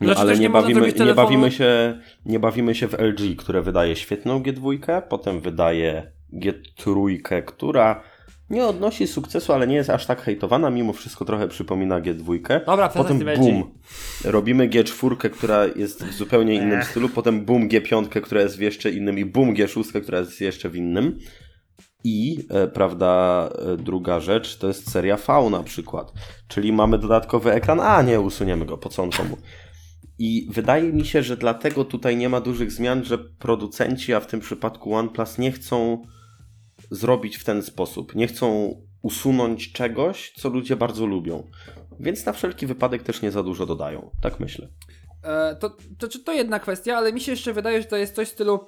No, 0.00 0.06
Znaczy 0.06 0.20
ale 0.20 0.34
nie, 0.34 0.40
nie 0.40 0.50
bawimy, 0.50 0.92
nie, 1.06 1.14
bawimy 1.14 1.52
się, 1.52 2.00
nie 2.26 2.38
bawimy 2.38 2.74
się 2.74 2.88
w 2.88 2.94
LG, 2.98 3.36
które 3.36 3.62
wydaje 3.62 3.96
świetną 3.96 4.42
G2, 4.42 5.02
potem 5.08 5.40
wydaje 5.40 6.12
G3, 6.34 7.42
która 7.44 8.02
nie 8.50 8.66
odnosi 8.66 9.06
sukcesu, 9.06 9.52
ale 9.52 9.66
nie 9.66 9.74
jest 9.74 9.90
aż 9.90 10.06
tak 10.06 10.22
hejtowana, 10.22 10.70
mimo 10.70 10.92
wszystko 10.92 11.24
trochę 11.24 11.48
przypomina 11.48 12.00
G2. 12.00 12.60
Dobra, 12.66 12.88
potem 12.88 13.18
boom, 13.18 13.62
robimy 14.24 14.68
G4, 14.68 15.30
która 15.30 15.66
jest 15.66 16.04
w 16.04 16.14
zupełnie 16.14 16.54
innym 16.54 16.78
Ech. 16.78 16.90
stylu, 16.90 17.08
potem 17.08 17.44
boom 17.44 17.68
G5, 17.68 18.20
która 18.20 18.40
jest 18.40 18.56
w 18.56 18.60
jeszcze 18.60 18.90
innym 18.90 19.18
i 19.18 19.24
boom 19.24 19.54
G6, 19.54 20.02
która 20.02 20.18
jest 20.18 20.40
jeszcze 20.40 20.68
w 20.68 20.76
innym. 20.76 21.18
I, 22.04 22.46
e, 22.50 22.68
prawda, 22.68 23.48
e, 23.72 23.76
druga 23.76 24.20
rzecz 24.20 24.58
to 24.58 24.68
jest 24.68 24.90
seria 24.90 25.16
V 25.16 25.50
na 25.50 25.62
przykład. 25.62 26.12
Czyli 26.48 26.72
mamy 26.72 26.98
dodatkowy 26.98 27.52
ekran, 27.52 27.80
a 27.80 28.02
nie, 28.02 28.20
usuniemy 28.20 28.66
go, 28.66 28.78
po 28.78 28.88
co 28.88 29.02
on 29.02 29.10
komu. 29.10 29.36
I 30.18 30.48
wydaje 30.50 30.92
mi 30.92 31.04
się, 31.04 31.22
że 31.22 31.36
dlatego 31.36 31.84
tutaj 31.84 32.16
nie 32.16 32.28
ma 32.28 32.40
dużych 32.40 32.72
zmian, 32.72 33.04
że 33.04 33.18
producenci, 33.18 34.14
a 34.14 34.20
w 34.20 34.26
tym 34.26 34.40
przypadku 34.40 34.94
OnePlus, 34.94 35.38
nie 35.38 35.52
chcą 35.52 36.02
zrobić 36.90 37.36
w 37.36 37.44
ten 37.44 37.62
sposób. 37.62 38.14
Nie 38.14 38.26
chcą 38.26 38.74
usunąć 39.02 39.72
czegoś, 39.72 40.32
co 40.36 40.48
ludzie 40.48 40.76
bardzo 40.76 41.06
lubią. 41.06 41.50
Więc 42.00 42.26
na 42.26 42.32
wszelki 42.32 42.66
wypadek 42.66 43.02
też 43.02 43.22
nie 43.22 43.30
za 43.30 43.42
dużo 43.42 43.66
dodają. 43.66 44.10
Tak 44.22 44.40
myślę. 44.40 44.68
E, 45.22 45.56
to, 45.56 45.76
to, 45.98 46.08
to, 46.24 46.32
jedna 46.32 46.58
kwestia, 46.60 46.96
ale 46.96 47.12
mi 47.12 47.20
się 47.20 47.32
jeszcze 47.32 47.52
wydaje, 47.52 47.82
że 47.82 47.88
to 47.88 47.96
jest 47.96 48.14
coś 48.14 48.28
w 48.28 48.32
stylu. 48.32 48.60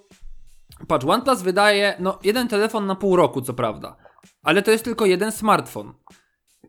Patrz, 0.88 1.06
OnePlus 1.06 1.42
wydaje, 1.42 1.94
no, 1.98 2.18
jeden 2.24 2.48
telefon 2.48 2.86
na 2.86 2.94
pół 2.94 3.16
roku, 3.16 3.42
co 3.42 3.54
prawda, 3.54 3.96
ale 4.42 4.62
to 4.62 4.70
jest 4.70 4.84
tylko 4.84 5.06
jeden 5.06 5.32
smartfon. 5.32 5.94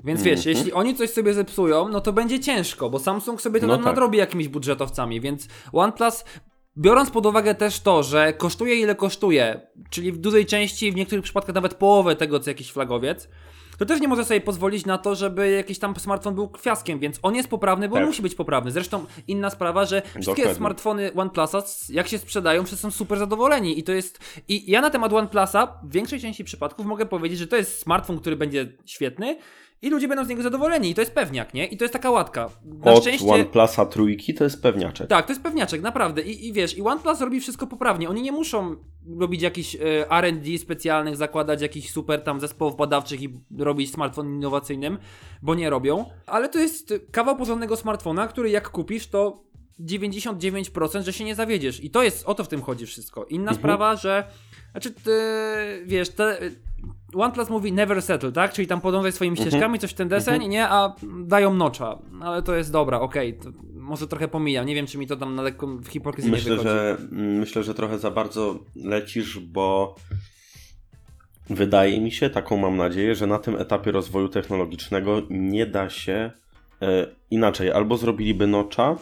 Więc 0.03 0.23
wiesz, 0.23 0.37
Mhm. 0.39 0.55
jeśli 0.57 0.73
oni 0.73 0.95
coś 0.95 1.09
sobie 1.09 1.33
zepsują, 1.33 1.89
no 1.89 2.01
to 2.01 2.13
będzie 2.13 2.39
ciężko, 2.39 2.89
bo 2.89 2.99
Samsung 2.99 3.41
sobie 3.41 3.59
to 3.59 3.67
No 3.67 3.73
tam 3.73 3.83
tak. 3.83 3.91
nadrobi 3.93 4.17
jakimiś 4.17 4.47
budżetowcami, 4.47 5.21
więc 5.21 5.47
OnePlus, 5.73 6.23
biorąc 6.77 7.11
pod 7.11 7.25
uwagę 7.25 7.55
też 7.55 7.79
to, 7.79 8.03
że 8.03 8.33
kosztuje 8.33 8.75
ile 8.75 8.95
kosztuje, 8.95 9.61
czyli 9.89 10.11
w 10.11 10.17
dużej 10.17 10.45
części, 10.45 10.91
w 10.91 10.95
niektórych 10.95 11.23
przypadkach 11.23 11.55
nawet 11.55 11.73
połowę 11.73 12.15
tego, 12.15 12.39
co 12.39 12.49
jakiś 12.49 12.71
flagowiec, 12.71 13.29
to 13.77 13.85
też 13.85 14.01
nie 14.01 14.07
może 14.07 14.25
sobie 14.25 14.41
pozwolić 14.41 14.85
na 14.85 14.97
to, 14.97 15.15
żeby 15.15 15.51
jakiś 15.51 15.79
tam 15.79 15.95
smartfon 15.95 16.35
był 16.35 16.49
kwiaskiem, 16.49 16.99
więc 16.99 17.19
on 17.21 17.35
jest 17.35 17.49
poprawny, 17.49 17.89
bo 17.89 17.95
on 17.95 18.01
Tak. 18.01 18.07
musi 18.07 18.21
być 18.21 18.35
poprawny. 18.35 18.71
Zresztą 18.71 19.05
inna 19.27 19.49
sprawa, 19.49 19.85
że 19.85 20.01
wszystkie 20.01 20.25
Dokładnie. 20.31 20.55
smartfony 20.55 21.13
OnePlusa, 21.13 21.63
jak 21.89 22.07
się 22.07 22.17
sprzedają, 22.17 22.65
wszyscy 22.65 22.81
są 22.83 22.91
super 22.91 23.19
zadowoleni 23.19 23.79
i 23.79 23.83
to 23.83 23.91
jest... 23.91 24.19
I 24.47 24.71
ja 24.71 24.81
na 24.81 24.89
temat 24.89 25.13
OnePlusa 25.13 25.79
w 25.83 25.91
większej 25.91 26.19
części 26.19 26.43
przypadków 26.43 26.85
mogę 26.85 27.05
powiedzieć, 27.05 27.39
że 27.39 27.47
to 27.47 27.55
jest 27.55 27.79
smartfon, 27.79 28.19
który 28.19 28.35
będzie 28.35 28.67
świetny 28.85 29.37
i 29.81 29.89
ludzie 29.89 30.07
będą 30.07 30.25
z 30.25 30.27
niego 30.27 30.43
zadowoleni 30.43 30.89
i 30.89 30.95
to 30.95 31.01
jest 31.01 31.13
pewniak, 31.13 31.53
nie? 31.53 31.65
I 31.65 31.77
to 31.77 31.83
jest 31.83 31.93
taka 31.93 32.11
łatka. 32.11 32.49
Na 32.65 32.91
Od 32.91 33.01
szczęście... 33.01 33.27
OnePlusa 33.27 33.85
trójki 33.85 34.33
to 34.33 34.43
jest 34.43 34.61
pewniaczek. 34.61 35.07
Tak, 35.07 35.25
to 35.25 35.31
jest 35.31 35.43
pewniaczek, 35.43 35.81
naprawdę. 35.81 36.21
I, 36.21 36.47
I 36.47 36.53
wiesz, 36.53 36.77
i 36.77 36.81
OnePlus 36.81 37.21
robi 37.21 37.39
wszystko 37.39 37.67
poprawnie. 37.67 38.09
Oni 38.09 38.21
nie 38.21 38.31
muszą 38.31 38.75
robić 39.19 39.41
jakichś 39.41 39.75
e, 39.75 40.21
RD 40.21 40.57
specjalnych, 40.57 41.15
zakładać 41.15 41.61
jakichś 41.61 41.89
super 41.89 42.21
tam 42.23 42.39
zespołów 42.39 42.75
badawczych 42.75 43.21
i 43.21 43.39
robić 43.57 43.91
smartfon 43.91 44.27
innowacyjnym, 44.27 44.97
bo 45.41 45.55
nie 45.55 45.69
robią. 45.69 46.05
Ale 46.25 46.49
to 46.49 46.59
jest 46.59 46.93
kawał 47.11 47.37
porządnego 47.37 47.75
smartfona, 47.75 48.27
który 48.27 48.49
jak 48.49 48.69
kupisz, 48.69 49.07
to 49.07 49.43
99% 49.79 51.03
że 51.03 51.13
się 51.13 51.23
nie 51.23 51.35
zawiedziesz. 51.35 51.83
I 51.83 51.89
to 51.89 52.03
jest, 52.03 52.25
o 52.25 52.33
to 52.33 52.43
w 52.43 52.47
tym 52.47 52.61
chodzi 52.61 52.85
wszystko. 52.85 53.25
Inna 53.25 53.53
sprawa, 53.53 53.95
że. 53.95 54.23
Znaczy, 54.71 54.91
ty, 54.91 55.11
wiesz, 55.85 56.09
te. 56.09 56.39
OnePlus 57.13 57.49
mówi 57.49 57.73
never 57.73 58.01
settle, 58.01 58.31
tak? 58.31 58.53
Czyli 58.53 58.67
tam 58.67 58.81
podążaj 58.81 59.11
swoimi 59.11 59.37
ścieżkami, 59.37 59.79
coś 59.79 59.91
w 59.91 59.93
ten 59.93 60.07
deseń, 60.07 60.47
nie? 60.47 60.67
A 60.69 60.95
dają 61.25 61.53
nocza. 61.53 61.99
Ale 62.21 62.43
to 62.43 62.55
jest 62.55 62.71
dobra, 62.71 62.99
okej. 62.99 63.33
to 63.33 63.49
może 63.73 64.07
trochę 64.07 64.27
pomijam. 64.27 64.65
Nie 64.65 64.75
wiem, 64.75 64.87
czy 64.87 64.97
mi 64.97 65.07
to 65.07 65.15
tam 65.15 65.35
na 65.35 65.41
lekko 65.41 65.67
w 65.67 65.87
hipokryzję 65.87 66.31
nie 66.31 66.37
Myślę, 66.37 66.51
wychodzi. 66.51 66.69
że, 66.69 66.97
mm, 67.11 67.39
myślę, 67.39 67.63
że 67.63 67.73
trochę 67.73 67.99
za 67.99 68.11
bardzo 68.11 68.59
lecisz, 68.75 69.39
bo 69.39 69.95
wydaje 71.49 72.01
mi 72.01 72.11
się, 72.11 72.29
taką 72.29 72.57
mam 72.57 72.77
nadzieję, 72.77 73.15
że 73.15 73.27
na 73.27 73.39
tym 73.39 73.55
etapie 73.55 73.91
rozwoju 73.91 74.29
technologicznego 74.29 75.21
nie 75.29 75.65
da 75.65 75.89
się 75.89 76.31
e, 76.81 77.07
inaczej. 77.31 77.71
Albo 77.71 77.97
zrobiliby 77.97 78.47
nocza, 78.47 78.95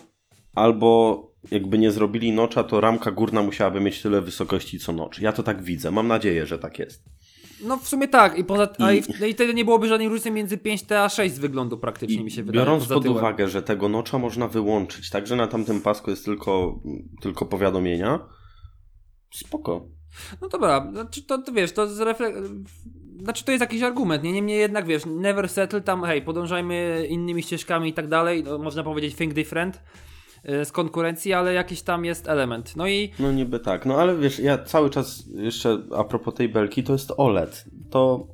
albo 0.56 1.22
jakby 1.52 1.78
nie 1.78 1.92
zrobili 1.92 2.32
nocza, 2.32 2.64
to 2.64 2.82
ramka 2.82 3.12
górna 3.12 3.42
musiałaby 3.44 3.82
mieć 3.82 4.02
tyle 4.02 4.22
wysokości 4.22 4.80
co 4.80 4.92
nocz. 4.94 5.20
Ja 5.20 5.32
to 5.32 5.44
tak 5.44 5.64
widzę. 5.64 5.92
Mam 5.92 6.08
nadzieję, 6.08 6.46
że 6.46 6.60
tak 6.60 6.80
jest. 6.80 7.04
No 7.64 7.78
w 7.78 7.88
sumie 7.88 8.08
tak. 8.08 8.38
I 8.40 8.44
poza 8.44 8.70
a 8.80 8.92
I- 8.92 8.98
i, 9.00 9.04
no 9.20 9.26
i 9.26 9.34
wtedy 9.34 9.54
nie 9.54 9.66
byłoby 9.66 9.88
żadnej 9.88 10.10
różnicy 10.10 10.32
między 10.32 10.58
5T 10.58 10.94
a 10.96 11.10
6 11.10 11.36
z 11.36 11.40
wyglądu 11.40 11.78
praktycznie, 11.78 12.24
mi 12.24 12.32
się 12.32 12.44
wydaje. 12.44 12.66
biorąc 12.66 12.88
pod 12.88 13.04
tyłem. 13.04 13.18
uwagę, 13.18 13.48
że 13.48 13.62
tego 13.62 13.90
nocza 13.90 14.18
można 14.20 14.48
wyłączyć, 14.48 15.10
także 15.10 15.36
na 15.36 15.48
tamtym 15.48 15.82
pasku 15.82 16.10
jest 16.10 16.26
tylko, 16.26 16.80
tylko 17.22 17.46
powiadomienia, 17.46 18.20
spoko. 19.34 19.88
No 20.42 20.50
dobra, 20.50 20.88
znaczy 20.92 21.24
to, 21.24 21.38
to 21.38 21.52
wiesz, 21.52 21.72
to 21.72 21.88
z 21.88 22.00
refle- 22.00 22.64
Znaczy 23.24 23.46
to 23.46 23.52
jest 23.52 23.62
jakiś 23.62 23.82
argument, 23.82 24.24
nie? 24.24 24.32
Niemniej 24.32 24.60
jednak 24.60 24.86
wiesz, 24.86 25.04
never 25.06 25.50
settle 25.50 25.82
tam, 25.82 26.04
hej, 26.04 26.22
podążajmy 26.22 27.08
innymi 27.10 27.44
ścieżkami 27.44 27.90
i 27.90 27.94
tak 27.94 28.08
dalej, 28.08 28.44
no, 28.44 28.58
można 28.58 28.84
powiedzieć 28.84 29.16
think 29.16 29.34
different 29.34 29.80
z 30.66 30.72
konkurencji, 30.72 31.34
ale 31.34 31.54
jakiś 31.54 31.82
tam 31.82 32.06
jest 32.06 32.28
element. 32.30 32.76
No 32.76 32.88
i 32.88 33.12
No 33.20 33.32
niby 33.32 33.60
tak, 33.60 33.86
no 33.86 33.96
ale 33.98 34.18
wiesz, 34.18 34.40
ja 34.40 34.58
cały 34.58 34.90
czas 34.90 35.24
jeszcze 35.36 35.78
a 35.96 36.04
propos 36.04 36.34
tej 36.34 36.50
belki, 36.50 36.84
to 36.84 36.94
jest 36.94 37.14
OLED. 37.18 37.66
To 37.92 38.28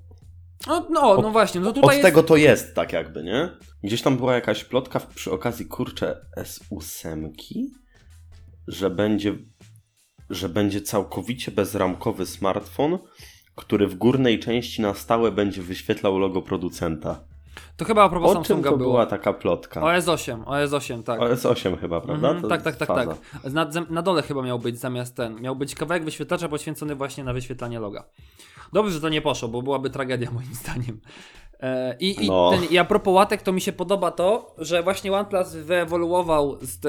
no, 0.68 0.88
no, 0.90 1.22
no 1.22 1.32
właśnie, 1.32 1.62
no 1.62 1.72
tutaj 1.74 1.84
od 1.88 1.92
jest... 1.94 2.04
tego 2.04 2.24
to 2.24 2.36
jest 2.36 2.76
tak 2.76 2.94
jakby, 2.94 3.24
nie? 3.24 3.50
Gdzieś 3.84 4.02
tam 4.02 4.18
była 4.18 4.34
jakaś 4.36 4.64
plotka 4.64 5.00
w- 5.00 5.08
przy 5.08 5.32
okazji, 5.32 5.66
kurczę, 5.66 6.26
S8, 6.38 7.32
że 8.68 8.90
będzie, 8.90 9.36
że 10.30 10.50
będzie 10.50 10.82
całkowicie 10.82 11.52
bezramkowy 11.52 12.26
smartfon, 12.26 12.98
który 13.56 13.88
w 13.88 13.96
górnej 13.96 14.40
części 14.40 14.82
na 14.82 14.94
stałe 14.94 15.32
będzie 15.32 15.62
wyświetlał 15.62 16.20
logo 16.20 16.42
producenta. 16.42 17.24
To 17.78 17.86
chyba 17.86 18.04
a 18.04 18.10
propos 18.10 18.30
O 18.32 18.34
czym 18.34 18.44
Samsunga 18.46 18.70
to 18.70 18.78
było. 18.78 18.90
była 18.92 19.06
taka 19.06 19.34
plotka? 19.34 19.82
OS8, 19.82 20.44
OS8, 20.44 21.04
tak. 21.04 21.20
OS8 21.20 21.78
chyba, 21.80 22.02
prawda? 22.02 22.28
Mhm, 22.28 22.42
To 22.42 22.48
tak, 22.48 22.62
tak, 22.62 22.76
tak, 22.76 22.88
tak. 22.88 23.10
Na, 23.54 23.68
na 23.90 24.02
dole 24.02 24.22
chyba 24.22 24.42
miał 24.42 24.60
być 24.60 24.80
zamiast 24.80 25.16
ten. 25.16 25.42
Miał 25.42 25.56
być 25.56 25.76
kawałek 25.76 26.04
wyświetlacza 26.06 26.50
poświęcony 26.50 26.96
właśnie 26.96 27.24
na 27.24 27.34
wyświetlanie 27.34 27.80
loga. 27.80 28.04
Dobrze, 28.74 28.92
że 28.94 29.02
to 29.02 29.10
nie 29.10 29.22
poszło, 29.22 29.50
bo 29.50 29.62
byłaby 29.62 29.90
tragedia 29.90 30.32
moim 30.38 30.54
zdaniem. 30.54 31.02
E, 31.60 31.96
I, 32.00 32.26
i, 32.26 32.28
No. 32.28 32.52
ten, 32.52 32.64
I 32.64 32.78
a 32.78 32.86
propos 32.86 33.14
łatek, 33.14 33.42
to 33.42 33.52
mi 33.52 33.62
się 33.62 33.72
podoba 33.74 34.12
to, 34.12 34.56
że 34.58 34.84
właśnie 34.84 35.14
OnePlus 35.14 35.54
wyewoluował 35.56 36.58
z, 36.62 36.80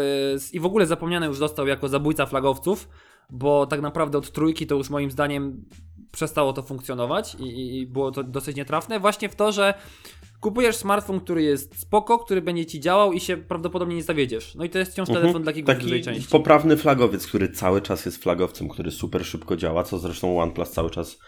z, 0.42 0.54
i 0.54 0.60
w 0.60 0.66
ogóle 0.66 0.86
zapomniany 0.86 1.26
już 1.26 1.38
został 1.38 1.66
jako 1.66 1.88
zabójca 1.88 2.26
flagowców, 2.26 2.88
bo 3.30 3.66
tak 3.66 3.80
naprawdę 3.80 4.18
od 4.18 4.32
trójki 4.32 4.66
to 4.66 4.74
już 4.74 4.90
moim 4.90 5.10
zdaniem 5.10 5.64
przestało 6.12 6.52
to 6.52 6.62
funkcjonować 6.62 7.34
i, 7.34 7.78
i 7.80 7.86
było 7.86 8.10
to 8.10 8.22
dosyć 8.22 8.56
nietrafne. 8.56 9.00
Właśnie 9.00 9.28
w 9.28 9.36
to, 9.36 9.52
że 9.52 9.74
kupujesz 10.42 10.76
smartfon, 10.76 11.20
który 11.20 11.42
jest 11.42 11.80
spoko, 11.80 12.18
który 12.18 12.42
będzie 12.42 12.66
ci 12.66 12.80
działał 12.80 13.12
i 13.12 13.20
się 13.20 13.36
prawdopodobnie 13.36 13.96
nie 13.96 14.02
zawiedziesz. 14.02 14.54
No 14.54 14.64
i 14.64 14.70
to 14.70 14.78
jest 14.78 14.92
wciąż 14.92 15.08
telefon 15.08 15.26
Mhm. 15.26 15.42
dla 15.42 15.52
gigów 15.52 15.74
w 15.74 15.78
dużej 15.78 16.02
Taki 16.04 16.14
części. 16.16 16.30
poprawny 16.30 16.76
flagowiec, 16.76 17.26
który 17.26 17.48
cały 17.48 17.80
czas 17.82 18.06
jest 18.06 18.22
flagowcem, 18.22 18.68
który 18.68 18.90
super 18.90 19.24
szybko 19.26 19.56
działa, 19.56 19.84
co 19.84 19.98
zresztą 19.98 20.40
OnePlus 20.40 20.70
cały 20.70 20.90
czas 20.90 21.18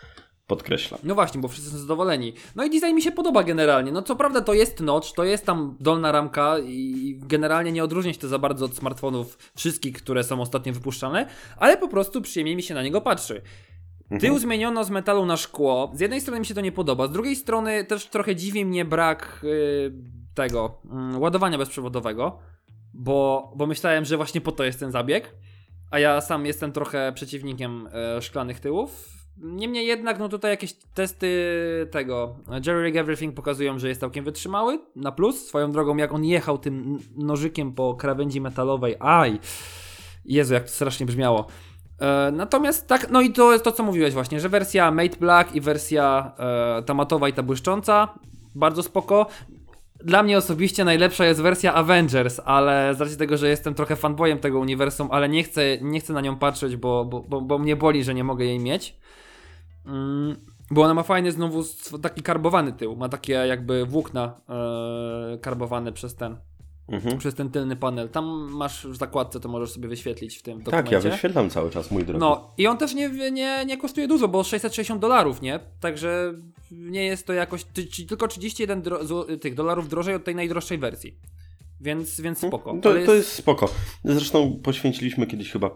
podkreśla. 0.46 0.98
No 1.04 1.14
właśnie, 1.14 1.40
bo 1.40 1.48
wszyscy 1.48 1.70
są 1.70 1.78
zadowoleni. 1.78 2.32
No 2.56 2.64
i 2.64 2.70
design 2.70 2.94
mi 2.94 3.02
się 3.02 3.12
podoba 3.12 3.42
generalnie. 3.42 3.92
No 3.92 4.02
co 4.02 4.16
prawda 4.16 4.40
to 4.40 4.54
jest 4.54 4.80
notch, 4.80 5.12
to 5.16 5.24
jest 5.24 5.46
tam 5.46 5.76
dolna 5.80 6.12
ramka 6.12 6.58
i 6.58 7.14
generalnie 7.22 7.72
nie 7.72 7.84
odróżnia 7.84 8.12
się 8.12 8.18
to 8.18 8.28
za 8.28 8.38
bardzo 8.38 8.64
od 8.64 8.74
smartfonów 8.76 9.38
wszystkich, 9.56 9.94
które 9.94 10.24
są 10.24 10.40
ostatnio 10.40 10.72
wypuszczane, 10.72 11.26
ale 11.56 11.76
po 11.76 11.88
prostu 11.88 12.22
przyjemnie 12.22 12.56
mi 12.56 12.62
się 12.62 12.74
na 12.74 12.82
niego 12.82 13.00
patrzy. 13.00 13.42
Tył 14.20 14.38
zmieniono 14.38 14.84
z 14.84 14.90
metalu 14.90 15.26
na 15.26 15.36
szkło. 15.36 15.92
Z 15.94 16.00
jednej 16.00 16.20
strony 16.20 16.40
mi 16.40 16.46
się 16.46 16.54
to 16.54 16.60
nie 16.60 16.72
podoba, 16.72 17.06
z 17.06 17.12
drugiej 17.12 17.36
strony 17.36 17.84
też 17.84 18.06
trochę 18.06 18.36
dziwi 18.36 18.64
mnie 18.64 18.84
brak 18.84 19.40
yy, 19.42 19.92
tego 20.34 20.78
mm, 20.90 21.20
ładowania 21.20 21.58
bezprzewodowego, 21.58 22.38
bo, 22.94 23.52
bo 23.56 23.66
myślałem, 23.66 24.04
że 24.04 24.16
właśnie 24.16 24.40
po 24.40 24.52
to 24.52 24.64
jest 24.64 24.80
ten 24.80 24.90
zabieg, 24.90 25.34
a 25.90 25.98
ja 25.98 26.20
sam 26.20 26.46
jestem 26.46 26.72
trochę 26.72 27.12
przeciwnikiem 27.14 27.88
e, 27.92 28.22
szklanych 28.22 28.60
tyłów. 28.60 29.08
Niemniej 29.36 29.86
jednak, 29.86 30.18
no 30.18 30.28
tutaj 30.28 30.50
jakieś 30.50 30.74
testy 30.94 31.28
tego 31.90 32.36
Jerry 32.66 32.84
Rig 32.84 32.96
Everything 32.96 33.34
pokazują, 33.34 33.78
że 33.78 33.88
jest 33.88 34.00
całkiem 34.00 34.24
wytrzymały, 34.24 34.80
na 34.96 35.12
plus. 35.12 35.46
Swoją 35.46 35.72
drogą, 35.72 35.96
jak 35.96 36.12
on 36.12 36.24
jechał 36.24 36.58
tym 36.58 36.98
nożykiem 37.16 37.72
po 37.72 37.94
krawędzi 37.94 38.40
metalowej, 38.40 38.96
aj, 39.00 39.38
Jezu, 40.24 40.54
jak 40.54 40.64
to 40.64 40.70
strasznie 40.70 41.06
brzmiało. 41.06 41.46
E, 42.00 42.32
natomiast 42.32 42.86
tak, 42.86 43.10
no 43.10 43.20
i 43.20 43.32
to 43.32 43.52
jest 43.52 43.64
to, 43.64 43.72
co 43.72 43.82
mówiłeś 43.82 44.14
właśnie, 44.14 44.40
że 44.40 44.48
wersja 44.48 44.90
Mate 44.90 45.16
Black 45.16 45.54
i 45.54 45.60
wersja 45.60 46.32
e, 46.38 46.82
ta 46.82 46.94
matowa 46.94 47.28
i 47.28 47.32
ta 47.32 47.42
błyszcząca, 47.42 48.08
bardzo 48.54 48.82
spoko. 48.82 49.26
Dla 50.04 50.22
mnie 50.22 50.38
osobiście 50.38 50.84
najlepsza 50.84 51.24
jest 51.24 51.42
wersja 51.42 51.74
Avengers, 51.74 52.40
ale 52.44 52.94
z 52.94 53.00
racji 53.00 53.16
tego, 53.16 53.36
że 53.36 53.48
jestem 53.48 53.74
trochę 53.74 53.96
fanboyem 53.96 54.38
tego 54.38 54.58
uniwersum, 54.58 55.08
ale 55.10 55.28
nie 55.28 55.44
chcę, 55.44 55.78
nie 55.80 56.00
chcę 56.00 56.12
na 56.12 56.20
nią 56.20 56.36
patrzeć, 56.36 56.76
bo, 56.76 57.04
bo, 57.04 57.20
bo, 57.20 57.40
bo 57.40 57.58
mnie 57.58 57.76
boli, 57.76 58.04
że 58.04 58.14
nie 58.14 58.24
mogę 58.24 58.44
jej 58.44 58.58
mieć. 58.58 58.96
Mm, 59.86 60.36
bo 60.70 60.82
ona 60.82 60.94
ma 60.94 61.02
fajny 61.02 61.32
znowu 61.32 61.62
taki 62.02 62.22
karbowany 62.22 62.72
tył, 62.72 62.96
ma 62.96 63.08
takie 63.08 63.32
jakby 63.32 63.86
włókna 63.86 64.40
e, 64.48 65.38
karbowane 65.38 65.92
przez 65.92 66.16
ten, 66.16 66.36
Mhm. 66.88 67.18
przez 67.18 67.34
ten 67.34 67.50
tylny 67.50 67.76
panel. 67.76 68.08
Tam 68.08 68.24
masz 68.50 68.86
w 68.86 68.96
zakładce, 68.96 69.40
to 69.40 69.48
możesz 69.48 69.70
sobie 69.70 69.88
wyświetlić 69.88 70.36
w 70.36 70.42
tym 70.42 70.56
Tak, 70.56 70.64
dokumencie. 70.64 71.08
ja 71.08 71.12
wyświetlam 71.12 71.50
cały 71.50 71.70
czas, 71.70 71.90
mój 71.90 72.04
drogi. 72.04 72.20
No 72.20 72.52
i 72.58 72.66
on 72.66 72.78
też 72.78 72.94
nie, 72.94 73.08
nie, 73.30 73.64
nie 73.66 73.76
kosztuje 73.76 74.08
dużo, 74.08 74.28
bo 74.28 74.44
660 74.44 75.00
dolarów, 75.00 75.42
nie? 75.42 75.60
Także 75.80 76.34
nie 76.70 77.04
jest 77.04 77.26
to 77.26 77.32
jakoś, 77.32 77.64
ty, 77.64 77.86
czy, 77.86 78.06
tylko 78.06 78.28
31 78.28 78.82
dro, 78.82 78.98
tych 79.40 79.54
dolarów 79.54 79.88
drożej 79.88 80.14
od 80.14 80.24
tej 80.24 80.34
najdroższej 80.34 80.78
wersji. 80.78 81.18
Więc, 81.80 82.20
więc 82.20 82.38
spoko. 82.38 82.70
Mhm. 82.70 82.80
To, 82.80 82.90
Ale 82.90 83.06
to 83.06 83.14
jest 83.14 83.32
spoko. 83.32 83.68
Zresztą 84.04 84.60
poświęciliśmy 84.62 85.26
kiedyś 85.26 85.50
chyba 85.50 85.70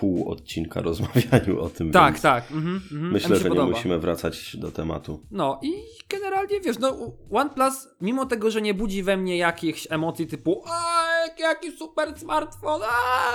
pół 0.00 0.28
odcinka 0.28 0.80
rozmawianiu 0.90 1.60
o 1.60 1.70
tym. 1.70 1.92
Tak, 1.92 2.20
tak. 2.20 2.52
Mhm, 2.52 2.80
mhm, 2.92 3.12
Myślę, 3.12 3.36
że 3.36 3.44
nie 3.44 3.48
podoba. 3.48 3.70
musimy 3.70 3.98
wracać 3.98 4.56
do 4.56 4.70
tematu. 4.70 5.20
No 5.30 5.58
i 5.62 5.72
generalnie 6.08 6.60
wiesz, 6.60 6.78
no 6.78 6.96
OnePlus, 7.30 7.88
mimo 8.00 8.26
tego, 8.26 8.50
że 8.50 8.62
nie 8.62 8.74
budzi 8.74 9.02
we 9.02 9.16
mnie 9.16 9.36
jakichś 9.36 9.86
emocji 9.90 10.26
typu 10.26 10.62
a 10.66 11.10
jaki 11.38 11.72
super 11.72 12.18
smartfon, 12.18 12.82
a, 12.82 13.30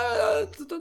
to, 0.57 0.65
to 0.65 0.79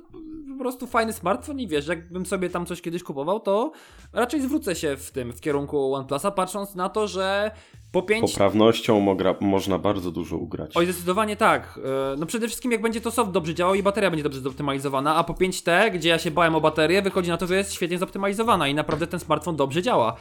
po 0.53 0.59
prostu 0.59 0.87
fajny 0.87 1.12
smartfon 1.12 1.61
i 1.61 1.68
wiesz, 1.68 1.87
jakbym 1.87 2.27
sobie 2.27 2.51
tam 2.51 2.66
coś 2.66 2.83
kiedyś 2.83 3.03
kupował, 3.03 3.40
to 3.40 3.73
raczej 4.12 4.40
zwrócę 4.40 4.75
się 4.75 4.97
w 4.97 5.11
tym, 5.11 5.33
w 5.33 5.40
kierunku 5.40 5.94
OnePlusa, 5.94 6.31
patrząc 6.31 6.75
na 6.75 6.88
to, 6.88 7.09
że 7.09 7.51
po 7.94 8.02
5 8.02 8.33
Poprawnością 8.33 9.00
mogra, 9.00 9.35
można 9.40 9.78
bardzo 9.78 10.11
dużo 10.11 10.37
ugrać. 10.37 10.76
Oj, 10.76 10.85
zdecydowanie 10.85 11.37
tak. 11.37 11.80
E, 12.12 12.16
No 12.16 12.26
przede 12.26 12.46
wszystkim 12.46 12.72
jak 12.72 12.83
będzie 12.83 13.00
to 13.00 13.11
soft 13.11 13.30
dobrze 13.30 13.54
działał 13.54 13.74
i 13.74 13.83
bateria 13.83 14.11
będzie 14.11 14.22
dobrze 14.22 14.40
zoptymalizowana, 14.40 15.16
a 15.16 15.24
po 15.24 15.33
5T, 15.33 15.90
gdzie 15.90 16.09
ja 16.09 16.18
się 16.18 16.30
bałem 16.30 16.54
o 16.54 16.61
baterię, 16.61 17.02
wychodzi 17.02 17.30
na 17.30 17.37
to, 17.37 17.46
że 17.46 17.57
jest 17.57 17.72
świetnie 17.72 17.98
zoptymalizowana 17.98 18.68
i 18.68 18.74
naprawdę 18.74 19.07
ten 19.07 19.20
smartfon 19.20 19.57
dobrze 19.57 19.83
działa. 19.83 20.16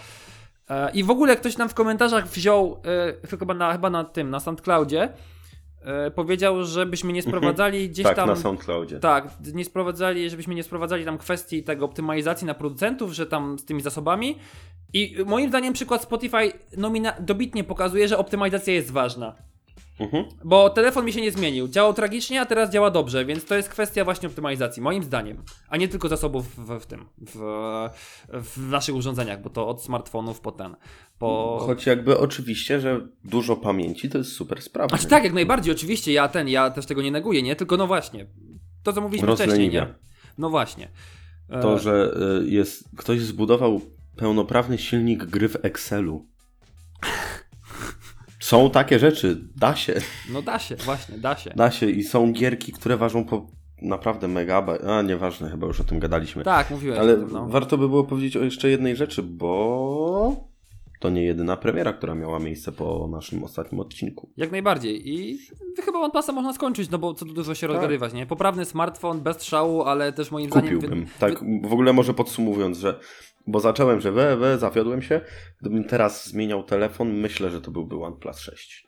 E, 0.69 0.91
I 0.91 1.03
w 1.03 1.09
ogóle 1.09 1.35
ktoś 1.35 1.57
nam 1.57 1.69
w 1.69 1.73
komentarzach 1.73 2.27
wziął, 2.27 2.81
e, 3.23 3.37
chyba 3.37 3.53
na, 3.53 3.71
chyba 3.71 3.89
na 3.89 4.03
tym, 4.03 4.29
na 4.29 4.39
SoundCloudzie, 4.39 5.09
e, 5.83 6.11
powiedział, 6.11 6.65
żebyśmy 6.65 7.13
nie 7.13 7.21
sprowadzali 7.21 7.89
gdzieś 7.89 8.03
tak, 8.03 8.15
tam... 8.15 8.29
na 8.29 8.35
SoundCloudzie. 8.35 8.99
Tak, 8.99 9.27
nie 9.53 9.65
sprowadzali, 9.65 10.29
żebyśmy 10.29 10.55
nie 10.55 10.63
sprowadzali 10.63 11.05
tam 11.05 11.17
kwestii 11.17 11.63
tego 11.63 11.85
optymalizacji 11.85 12.47
na 12.47 12.53
producentów, 12.53 13.13
że 13.13 13.25
tam 13.25 13.59
z 13.59 13.65
tymi 13.65 13.81
zasobami. 13.81 14.39
I 14.93 15.15
moim 15.25 15.49
zdaniem 15.49 15.73
przykład 15.73 16.01
Spotify 16.01 16.51
nomina- 16.77 17.21
dobitnie 17.21 17.63
pokazuje, 17.63 18.07
że 18.07 18.17
optymalizacja 18.17 18.73
jest 18.73 18.91
ważna. 18.91 19.35
Mhm. 19.99 20.25
Bo 20.43 20.69
telefon 20.69 21.05
mi 21.05 21.13
się 21.13 21.21
nie 21.21 21.31
zmienił. 21.31 21.67
Działał 21.67 21.93
tragicznie, 21.93 22.41
a 22.41 22.45
teraz 22.45 22.69
działa 22.69 22.91
dobrze, 22.91 23.25
więc 23.25 23.45
to 23.45 23.55
jest 23.55 23.69
kwestia 23.69 24.05
właśnie 24.05 24.29
optymalizacji, 24.29 24.81
moim 24.81 25.03
zdaniem. 25.03 25.43
A 25.69 25.77
nie 25.77 25.87
tylko 25.87 26.07
zasobów 26.07 26.55
w, 26.55 26.79
w 26.79 26.85
tym, 26.85 27.05
w, 27.17 27.39
w 28.27 28.69
naszych 28.69 28.95
urządzeniach, 28.95 29.41
bo 29.41 29.49
to 29.49 29.67
od 29.67 29.83
smartfonów 29.83 30.41
po 30.41 30.51
ten. 30.51 30.75
Po... 31.23 31.57
Choć 31.65 31.85
jakby 31.85 32.17
oczywiście, 32.17 32.79
że 32.79 33.07
dużo 33.23 33.55
pamięci 33.55 34.09
to 34.09 34.17
jest 34.17 34.31
super 34.31 34.61
sprawa. 34.61 34.89
Znaczy 34.89 35.07
tak, 35.07 35.23
jak 35.23 35.33
najbardziej, 35.33 35.73
oczywiście, 35.73 36.13
ja 36.13 36.27
ten, 36.27 36.47
ja 36.47 36.69
też 36.69 36.85
tego 36.85 37.01
nie 37.01 37.11
neguję, 37.11 37.41
nie? 37.41 37.55
Tylko 37.55 37.77
no 37.77 37.87
właśnie, 37.87 38.25
to 38.83 38.93
co 38.93 39.01
mówiliśmy 39.01 39.35
wcześniej, 39.35 39.69
nie? 39.69 39.87
No 40.37 40.49
właśnie. 40.49 40.89
E, 41.49 41.61
To, 41.61 41.79
że 41.79 42.13
y, 42.43 42.49
jest, 42.49 42.83
ktoś 42.97 43.21
zbudował 43.21 43.81
pełnoprawny 44.15 44.77
silnik 44.77 45.25
gry 45.25 45.49
w 45.49 45.65
Excelu. 45.65 46.25
Są 48.39 48.69
takie 48.69 48.99
rzeczy, 48.99 49.37
da 49.55 49.75
się, 49.75 50.01
No 50.29 50.41
da 50.41 50.59
się, 50.59 50.75
właśnie, 50.75 51.17
da 51.17 51.37
się. 51.37 51.49
da 51.55 51.71
się 51.71 51.89
i 51.89 52.03
są 52.03 52.33
gierki, 52.33 52.71
które 52.71 52.97
ważą 52.97 53.25
po 53.25 53.47
naprawdę 53.81 54.27
megabajt, 54.27 54.83
a 54.83 55.01
nieważne, 55.01 55.49
chyba 55.49 55.67
już 55.67 55.81
o 55.81 55.83
tym 55.83 55.99
gadaliśmy. 55.99 56.43
Tak, 56.43 56.69
mówiłeś 56.71 56.99
Ale 56.99 57.17
tym, 57.17 57.29
no. 57.31 57.47
warto 57.47 57.77
by 57.77 57.89
było 57.89 58.03
powiedzieć 58.03 58.37
o 58.37 58.43
jeszcze 58.43 58.69
jednej 58.69 58.95
rzeczy, 58.95 59.23
bo 59.23 60.52
to 61.03 61.09
nie 61.09 61.23
jedyna 61.23 61.57
premiera, 61.57 61.93
która 61.93 62.15
miała 62.15 62.39
miejsce 62.39 62.71
po 62.71 63.07
naszym 63.11 63.43
ostatnim 63.43 63.81
odcinku. 63.81 64.29
Jak 64.37 64.51
najbardziej. 64.51 65.09
I 65.13 65.37
chyba 65.85 65.99
OnePlusa 65.99 66.31
można 66.31 66.53
skończyć, 66.53 66.89
no 66.89 66.97
bo 66.97 67.13
co 67.13 67.25
tu 67.25 67.33
dużo 67.33 67.55
się 67.55 67.67
rozgadywać, 67.67 68.13
nie? 68.13 68.25
Poprawny 68.25 68.65
smartfon, 68.65 69.21
bez 69.21 69.43
szału, 69.43 69.81
ale 69.83 70.13
też 70.13 70.31
moim 70.31 70.49
zdaniem... 70.51 70.75
Kupiłbym. 70.75 71.05
wy- 71.05 71.11
Tak, 71.19 71.39
w 71.63 71.73
ogóle 71.73 71.93
może 71.93 72.13
podsumowując, 72.13 72.77
że 72.77 72.99
bo 73.47 73.59
zacząłem, 73.59 74.01
że 74.01 74.11
we, 74.11 74.37
we, 74.37 74.57
zawiodłem 74.57 75.01
się. 75.01 75.21
Gdybym 75.61 75.83
teraz 75.83 76.27
zmieniał 76.27 76.63
telefon, 76.63 77.13
myślę, 77.13 77.49
że 77.49 77.61
to 77.61 77.71
byłby 77.71 77.95
OnePlus 78.03 78.39
6. 78.39 78.87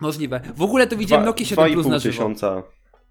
Możliwe. 0.00 0.40
W 0.56 0.62
ogóle 0.62 0.86
to 0.86 0.96
widziałem 0.96 1.24
Nokia 1.26 1.46
7 1.46 1.72
Plus 1.72 1.86
2,5 1.86 1.90
na 1.90 1.98
żywo. 1.98 2.12
tysiąca. 2.12 2.62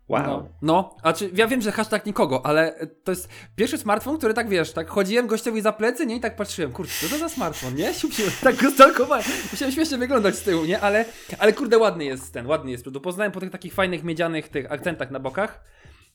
Wow. 0.10 0.24
No, 0.24 0.50
no, 0.62 0.96
a 1.04 1.14
czy 1.14 1.30
ja 1.34 1.48
wiem, 1.48 1.62
że 1.62 1.72
hashtag 1.72 2.06
nikogo, 2.06 2.46
ale 2.46 2.88
to 3.04 3.12
jest 3.12 3.30
pierwszy 3.56 3.78
smartfon, 3.78 4.18
który 4.18 4.34
tak 4.34 4.50
wiesz, 4.50 4.74
tak 4.74 4.90
chodziłem 4.90 5.28
gościowi 5.28 5.62
za 5.62 5.74
plecy, 5.74 6.06
nie? 6.06 6.16
I 6.16 6.20
tak 6.20 6.36
patrzyłem, 6.36 6.72
kurczę, 6.72 6.94
co 7.02 7.10
to 7.10 7.18
za 7.18 7.30
smartfon, 7.30 7.76
nie? 7.76 7.94
Siup, 8.00 8.12
tak 8.44 8.56
go 8.56 8.72
stalkowałem. 8.72 9.26
Musiałem 9.52 9.74
śmiesznie 9.74 9.98
wyglądać 9.98 10.36
z 10.36 10.42
tyłu, 10.42 10.66
nie? 10.66 10.80
Ale, 10.80 11.06
ale 11.40 11.54
kurde, 11.54 11.78
ładny 11.78 12.06
jest 12.06 12.34
ten, 12.34 12.48
ładny 12.48 12.72
jest. 12.72 12.86
Poznałem 13.04 13.32
po 13.32 13.40
tych 13.40 13.52
takich 13.52 13.74
fajnych 13.74 14.04
miedzianych 14.04 14.50
tych 14.50 14.72
akcentach 14.72 15.12
na 15.12 15.20
bokach. 15.20 15.64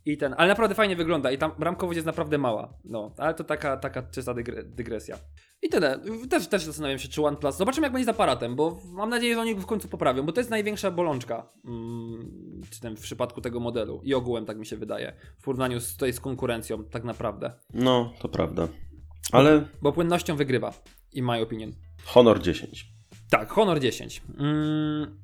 I 0.07 0.17
ten, 0.17 0.35
ale 0.39 0.49
naprawdę 0.49 0.75
fajnie 0.75 0.97
wygląda 0.97 1.31
i 1.31 1.39
tam 1.39 1.53
bramkowość 1.59 1.97
jest 1.97 2.07
naprawdę 2.07 2.39
mała. 2.39 2.75
No, 2.85 3.15
ale 3.19 3.35
to 3.35 3.45
taka, 3.45 3.77
taka 3.77 4.03
czysta 4.03 4.35
dygre, 4.35 4.63
dygresja. 4.63 5.19
I 5.63 5.69
tyle. 5.69 6.01
Też, 6.31 6.49
też 6.49 6.65
zastanawiam 6.65 6.99
się, 6.99 7.09
czy 7.09 7.23
OnePlus. 7.23 7.57
Zobaczymy, 7.57 7.85
jak 7.85 7.93
będzie 7.93 8.07
z 8.07 8.09
aparatem, 8.09 8.57
bo 8.57 8.81
mam 8.85 9.11
nadzieję, 9.11 9.35
że 9.35 9.41
oni 9.41 9.55
go 9.55 9.61
w 9.61 9.67
końcu 9.67 9.89
poprawią, 9.89 10.23
bo 10.23 10.33
to 10.33 10.41
jest 10.41 10.51
największa 10.51 10.91
bolączka 10.91 11.51
mm, 11.65 12.61
czy 12.71 12.81
ten, 12.81 12.97
w 12.97 13.01
przypadku 13.01 13.41
tego 13.41 13.61
modelu. 13.61 14.01
I 14.05 14.15
ogółem, 14.15 14.47
tak 14.47 14.59
mi 14.59 14.67
się 14.67 14.77
wydaje. 14.77 15.13
W 15.39 15.45
porównaniu 15.45 15.81
z, 15.81 15.93
tutaj 15.93 16.13
z 16.13 16.21
konkurencją, 16.21 16.85
tak 16.85 17.05
naprawdę. 17.05 17.53
No, 17.75 18.13
to 18.19 18.29
prawda. 18.29 18.69
Ale 19.33 19.69
Bo 19.83 19.93
płynnością 19.93 20.37
wygrywa, 20.37 20.73
in 21.13 21.25
my 21.25 21.41
opinion. 21.41 21.73
Honor 22.05 22.41
10. 22.41 22.87
Tak, 23.31 23.51
Honor 23.51 23.81
10. 23.81 24.23
Mm. 24.39 25.23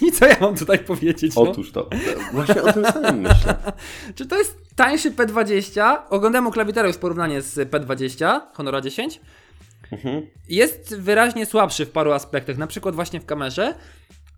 I 0.00 0.12
co 0.12 0.26
ja 0.26 0.36
mam 0.40 0.56
tutaj 0.56 0.78
powiedzieć? 0.78 1.36
No? 1.36 1.42
Otóż 1.42 1.72
to. 1.72 1.88
Właśnie 2.32 2.62
o 2.62 2.72
tym 2.72 2.84
samym 2.84 3.20
myślę. 3.20 3.54
Czy 4.16 4.26
to 4.26 4.38
jest 4.38 4.56
tańszy 4.76 5.10
P20? 5.10 5.96
Oglądałem 6.10 6.46
u 6.46 6.50
klawiterów 6.50 6.96
w 6.96 6.98
porównanie 6.98 7.42
z 7.42 7.70
P20 7.70 8.40
Honora 8.52 8.80
10. 8.80 9.20
Mhm. 9.92 10.26
jest 10.48 10.96
wyraźnie 10.96 11.46
słabszy 11.46 11.86
w 11.86 11.90
paru 11.90 12.12
aspektach, 12.12 12.58
na 12.58 12.66
przykład 12.66 12.94
właśnie 12.94 13.20
w 13.20 13.26
kamerze. 13.26 13.74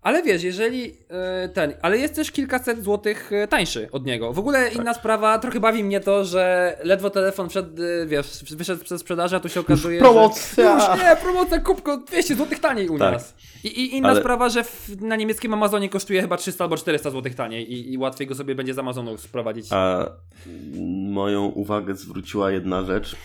Ale 0.03 0.23
wiesz, 0.23 0.43
jeżeli 0.43 0.93
e, 1.09 1.49
ten, 1.49 1.73
ale 1.81 1.97
jest 1.97 2.15
też 2.15 2.31
kilkaset 2.31 2.83
złotych 2.83 3.31
e, 3.33 3.47
tańszy 3.47 3.87
od 3.91 4.05
niego. 4.05 4.33
W 4.33 4.39
ogóle 4.39 4.63
Tak. 4.65 4.75
inna 4.75 4.93
sprawa, 4.93 5.39
trochę 5.39 5.59
bawi 5.59 5.83
mnie 5.83 5.99
to, 5.99 6.25
że 6.25 6.77
ledwo 6.83 7.09
telefon 7.09 7.47
przed, 7.47 7.65
e, 7.79 8.05
wiesz, 8.07 8.43
wyszedł 8.51 8.83
przez 8.83 9.01
sprzedaż, 9.01 9.33
a 9.33 9.39
tu 9.39 9.49
się 9.49 9.59
okazuje, 9.59 9.99
promocja! 9.99 10.79
że... 10.79 10.91
Już 10.91 11.01
nie, 11.03 11.15
promocja, 11.15 11.59
kupko 11.59 11.97
200 11.97 12.35
złotych 12.35 12.59
taniej 12.59 12.89
u 12.89 12.99
Tak. 12.99 13.13
nas. 13.13 13.35
I, 13.63 13.67
i 13.67 13.95
inna 13.97 14.09
Ale- 14.09 14.19
sprawa, 14.19 14.49
że 14.49 14.63
w, 14.63 15.01
na 15.01 15.15
niemieckim 15.15 15.53
Amazonie 15.53 15.89
kosztuje 15.89 16.21
chyba 16.21 16.37
300 16.37 16.63
albo 16.63 16.77
400 16.77 17.09
złotych 17.09 17.35
taniej 17.35 17.73
i, 17.73 17.93
i 17.93 17.97
łatwiej 17.97 18.27
go 18.27 18.35
sobie 18.35 18.55
będzie 18.55 18.73
z 18.73 18.79
Amazonu 18.79 19.17
sprowadzić. 19.17 19.65
A 19.71 20.05
moją 21.09 21.45
uwagę 21.45 21.95
zwróciła 21.95 22.51
jedna 22.51 22.83
rzecz. 22.83 23.15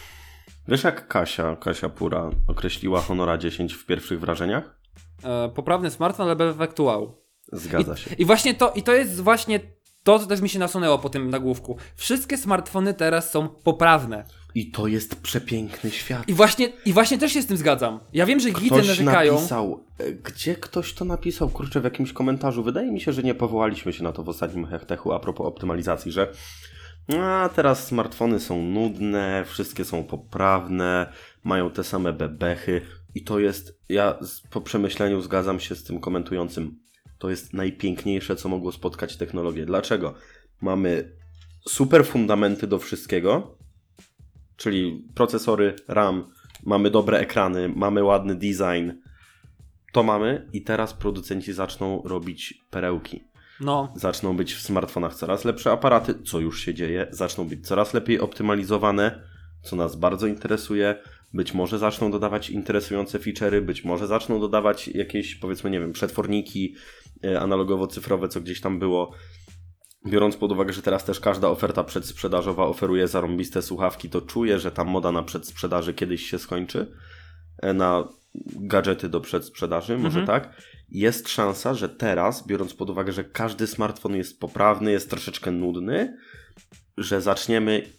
Wiesz 0.69 0.85
jak 0.85 1.09
Kasia, 1.09 1.57
Kasia 1.57 1.89
Pura 1.89 2.31
określiła 2.49 3.01
Honora 3.01 3.39
10 3.39 3.75
w 3.75 3.87
pierwszych 3.87 4.21
wrażeniach? 4.21 4.78
E, 5.25 5.49
poprawny 5.49 5.91
smartfon, 5.91 6.27
ale 6.27 6.37
bez 6.37 6.57
wow. 6.79 7.15
Zgadza 7.53 7.97
się. 7.97 8.15
I 8.19 8.25
właśnie 8.25 8.55
to, 8.55 8.73
i 8.73 8.83
to 8.83 8.95
jest 8.95 9.21
właśnie 9.21 9.61
to, 10.03 10.19
co 10.19 10.27
też 10.27 10.41
mi 10.41 10.49
się 10.49 10.59
nasunęło 10.59 10.99
po 10.99 11.09
tym 11.09 11.31
nagłówku. 11.31 11.77
Wszystkie 11.97 12.39
smartfony 12.39 12.95
teraz 12.95 13.31
są 13.31 13.49
poprawne. 13.49 14.25
I 14.55 14.71
to 14.71 14.87
jest 14.87 15.23
przepiękny 15.23 15.91
świat. 15.91 16.29
I 16.29 16.35
właśnie, 16.35 16.73
I 16.85 16.93
właśnie 16.93 17.19
też 17.19 17.33
się 17.33 17.43
z 17.43 17.47
tym 17.47 17.57
zgadzam. 17.57 18.01
Ja 18.13 18.27
wiem, 18.27 18.41
że 18.41 18.51
Ktoś 18.51 18.71
narzekają. 18.71 19.35
napisał, 19.35 19.85
e, 19.99 20.13
gdzie 20.13 20.55
ktoś 20.55 20.95
to 20.95 21.05
napisał, 21.05 21.49
kurczę, 21.49 21.81
w 21.81 21.85
jakimś 21.85 22.13
komentarzu. 22.13 22.63
Wydaje 22.63 22.93
mi 22.93 23.01
się, 23.01 23.13
że 23.13 23.23
nie 23.23 23.35
powołaliśmy 23.35 23.93
się 23.93 24.05
na 24.05 24.13
to 24.13 24.23
w 24.23 24.29
ostatnim 24.29 24.67
hechtechu 24.67 25.13
a 25.13 25.21
propos 25.21 25.47
optymalizacji, 25.47 26.13
że 26.13 26.33
a 27.21 27.51
teraz 27.55 27.87
smartfony 27.87 28.41
są 28.41 28.63
nudne, 28.63 29.45
wszystkie 29.47 29.85
są 29.85 30.05
poprawne, 30.05 31.13
mają 31.45 31.71
te 31.71 31.85
same 31.85 32.13
bebechy 32.13 32.83
i 33.15 33.25
to 33.25 33.39
jest, 33.39 33.81
ja 33.89 34.19
po 34.51 34.61
przemyśleniu 34.61 35.21
zgadzam 35.21 35.61
się 35.61 35.75
z 35.75 35.85
tym 35.85 36.01
komentującym, 36.01 36.79
to 37.19 37.31
jest 37.31 37.55
najpiękniejsze, 37.55 38.37
co 38.37 38.49
mogło 38.49 38.73
spotkać 38.73 39.17
technologię. 39.17 39.67
Dlaczego? 39.67 40.15
Mamy 40.61 41.17
super 41.69 42.07
fundamenty 42.07 42.67
do 42.67 42.79
wszystkiego, 42.79 43.59
czyli 44.57 45.09
procesory, 45.15 45.77
RAM, 45.89 46.25
mamy 46.65 46.91
dobre 46.91 47.19
ekrany, 47.19 47.69
mamy 47.69 48.05
ładny 48.05 48.35
design. 48.35 48.91
To 49.93 50.03
mamy 50.03 50.49
i 50.53 50.63
teraz 50.63 50.95
producenci 50.95 51.53
zaczną 51.53 52.03
robić 52.05 52.65
perełki. 52.71 53.25
No, 53.61 53.93
Zaczną 53.97 54.37
być 54.37 54.55
w 54.55 54.61
smartfonach 54.61 55.15
coraz 55.15 55.45
lepsze 55.45 55.73
aparaty, 55.73 56.15
co 56.25 56.41
już 56.41 56.61
się 56.61 56.75
dzieje, 56.75 57.07
zaczną 57.11 57.49
być 57.49 57.67
coraz 57.67 57.95
lepiej 57.95 58.21
optymalizowane, 58.21 59.23
co 59.63 59.77
nas 59.77 59.97
bardzo 59.97 60.27
interesuje. 60.27 61.03
Być 61.33 61.55
może 61.55 61.79
zaczną 61.79 62.11
dodawać 62.11 62.51
interesujące 62.51 63.19
feature'y, 63.19 63.61
być 63.61 63.85
może 63.85 64.07
zaczną 64.07 64.41
dodawać 64.41 64.89
jakieś, 64.89 65.35
powiedzmy, 65.35 65.71
nie 65.71 65.81
wiem, 65.81 65.93
przetworniki 65.93 66.75
e, 67.25 67.41
analogowo-cyfrowe, 67.41 68.29
co 68.29 68.41
gdzieś 68.41 68.61
tam 68.61 68.79
było. 68.79 69.15
Biorąc 70.07 70.37
pod 70.37 70.53
uwagę, 70.53 70.73
że 70.73 70.83
teraz 70.83 71.05
też 71.05 71.21
każda 71.21 71.49
oferta 71.49 71.85
przedsprzedażowa 71.85 72.67
oferuje 72.67 73.09
zarąbiste 73.09 73.63
słuchawki, 73.63 74.11
to 74.11 74.21
czuję, 74.21 74.59
że 74.59 74.71
ta 74.71 74.85
moda 74.85 75.13
na 75.13 75.23
przedsprzedaży 75.23 75.95
kiedyś 75.95 76.31
się 76.31 76.39
skończy. 76.39 76.93
E, 77.63 77.73
Na 77.73 78.09
gadżety 78.57 79.09
do 79.09 79.21
przedsprzedaży, 79.21 79.99
może 79.99 80.27
tak. 80.27 80.63
Jest 80.89 81.29
szansa, 81.29 81.75
że 81.75 81.89
teraz, 81.89 82.47
biorąc 82.47 82.75
pod 82.75 82.91
uwagę, 82.91 83.13
że 83.13 83.25
każdy 83.25 83.67
smartfon 83.67 84.17
jest 84.17 84.41
poprawny, 84.41 84.93
jest 84.93 85.11
troszeczkę 85.11 85.51
nudny, 85.51 86.17
że 86.97 87.21
zaczniemy, 87.21 87.83
my, 87.85 87.98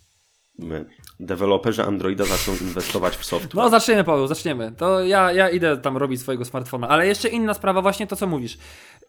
deweloperzy 1.20 1.84
Androida 1.84 2.26
zaczną 2.26 2.54
inwestować 2.62 3.16
w 3.16 3.26
software. 3.26 3.56
no 3.56 3.70
zaczniemy 3.70 4.04
Paweł, 4.04 4.28
zaczniemy. 4.28 4.72
To 4.78 5.04
ja, 5.04 5.32
ja 5.32 5.50
idę 5.50 5.78
tam 5.78 5.98
robić 5.98 6.22
swojego 6.22 6.46
smartfona. 6.46 6.88
Ale 6.88 7.08
jeszcze 7.08 7.30
inna 7.30 7.54
sprawa, 7.54 7.82
właśnie 7.82 8.08
to 8.08 8.16
co 8.16 8.28
mówisz. 8.28 8.58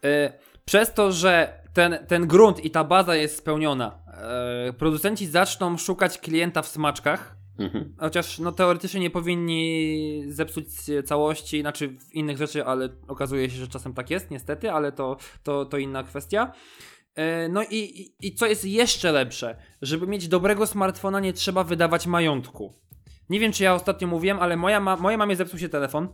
E, 0.05 0.33
przez 0.65 0.95
to, 0.95 1.13
że 1.13 1.63
ten, 1.73 1.99
ten 2.09 2.27
grunt 2.27 2.65
i 2.65 2.71
ta 2.71 2.85
baza 2.85 3.17
jest 3.17 3.37
spełniona, 3.37 3.99
e, 4.69 4.73
producenci 4.73 5.27
zaczną 5.27 5.79
szukać 5.79 6.19
klienta 6.19 6.63
w 6.63 6.69
smaczkach, 6.69 7.41
Mhm. 7.61 7.95
Chociaż 7.99 8.39
no, 8.39 8.53
teoretycznie 8.53 9.01
nie 9.01 9.11
powinni 9.11 10.23
zepsuć 10.29 10.67
całości, 11.05 11.61
znaczy 11.61 11.97
innych 12.13 12.37
rzeczy, 12.37 12.65
ale 12.65 12.89
okazuje 13.09 13.51
się, 13.51 13.57
że 13.57 13.69
czasem 13.69 13.95
tak 13.95 14.11
jest, 14.11 14.31
niestety, 14.31 14.73
ale 14.73 14.93
to, 14.93 15.17
to, 15.43 15.65
to 15.65 15.79
inna 15.79 16.03
kwestia. 16.03 16.53
E, 17.21 17.49
No 17.49 17.63
i, 17.63 17.77
i, 17.77 18.27
i 18.27 18.35
co 18.35 18.47
jest 18.47 18.65
jeszcze 18.65 19.13
lepsze, 19.13 19.57
żeby 19.83 20.07
mieć 20.07 20.29
dobrego 20.29 20.67
smartfona 20.67 21.21
nie 21.21 21.33
trzeba 21.33 21.65
wydawać 21.65 22.07
majątku. 22.07 22.75
Nie 23.31 23.41
wiem 23.41 23.53
czy 23.53 23.65
ja 23.65 23.75
ostatnio 23.75 24.09
mówiłem, 24.09 24.39
ale 24.41 24.57
moja 24.57 24.81
ma 24.81 24.97
mojej 24.97 25.19
mamie 25.19 25.37
zepsuł 25.37 25.59
się 25.59 25.69
telefon 25.69 26.09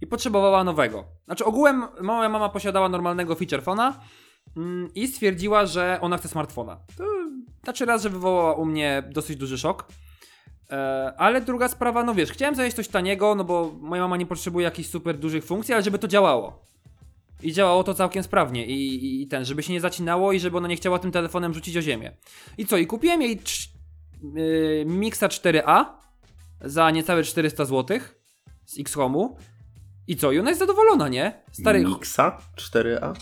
i 0.00 0.06
potrzebowała 0.06 0.64
nowego. 0.64 1.04
Znaczy 1.24 1.44
ogółem 1.44 1.84
moja 2.00 2.28
mama 2.28 2.48
posiadała 2.48 2.88
normalnego 2.88 3.34
feature 3.34 3.62
phona 3.62 4.00
mm, 4.56 4.94
i 4.94 5.08
stwierdziła, 5.08 5.66
że 5.66 5.98
ona 6.00 6.18
chce 6.18 6.28
smartfona. 6.28 6.76
To 6.98 7.04
znaczy 7.64 7.84
raz, 7.84 8.02
że 8.02 8.10
wywołała 8.10 8.54
u 8.54 8.64
mnie 8.64 9.02
dosyć 9.12 9.36
duży 9.36 9.58
szok. 9.58 9.88
E, 10.70 11.12
ale 11.18 11.40
druga 11.40 11.68
sprawa, 11.68 12.04
no 12.04 12.14
wiesz, 12.14 12.30
chciałem 12.30 12.54
znaleźć 12.54 12.76
coś 12.76 12.88
taniego, 12.88 13.34
no 13.34 13.44
bo 13.44 13.74
moja 13.80 14.02
mama 14.02 14.16
nie 14.16 14.26
potrzebuje 14.26 14.64
jakichś 14.64 14.88
super 14.88 15.18
dużych 15.18 15.44
funkcji, 15.44 15.74
ale 15.74 15.82
żeby 15.82 15.98
to 15.98 16.08
działało. 16.08 16.64
I 17.44 17.52
działało 17.52 17.84
to 17.84 17.94
całkiem 17.94 18.22
sprawnie 18.22 18.66
i, 18.66 18.94
i, 18.94 19.22
i 19.22 19.26
ten, 19.26 19.44
żeby 19.44 19.62
się 19.62 19.72
nie 19.72 19.80
zacinało 19.80 20.32
i 20.32 20.40
żeby 20.40 20.56
ona 20.56 20.68
nie 20.68 20.76
chciała 20.76 20.98
tym 20.98 21.12
telefonem 21.12 21.54
rzucić 21.54 21.76
o 21.76 21.82
ziemię. 21.82 22.16
I 22.58 22.66
co, 22.66 22.76
i 22.76 22.86
kupiłem 22.86 23.22
jej 23.22 23.40
yy, 24.34 24.84
Mixa 24.86 25.28
4A 25.28 25.84
za 26.60 26.90
niecałe 26.90 27.22
400 27.22 27.64
zł 27.64 27.98
z 28.64 28.80
X-Home'u. 28.80 29.28
I 30.06 30.16
co, 30.16 30.32
i 30.32 30.38
ona 30.38 30.50
jest 30.50 30.60
zadowolona, 30.60 31.08
nie? 31.08 31.42
Stary... 31.52 31.84
Mixa 31.84 32.38
4A? 32.56 33.14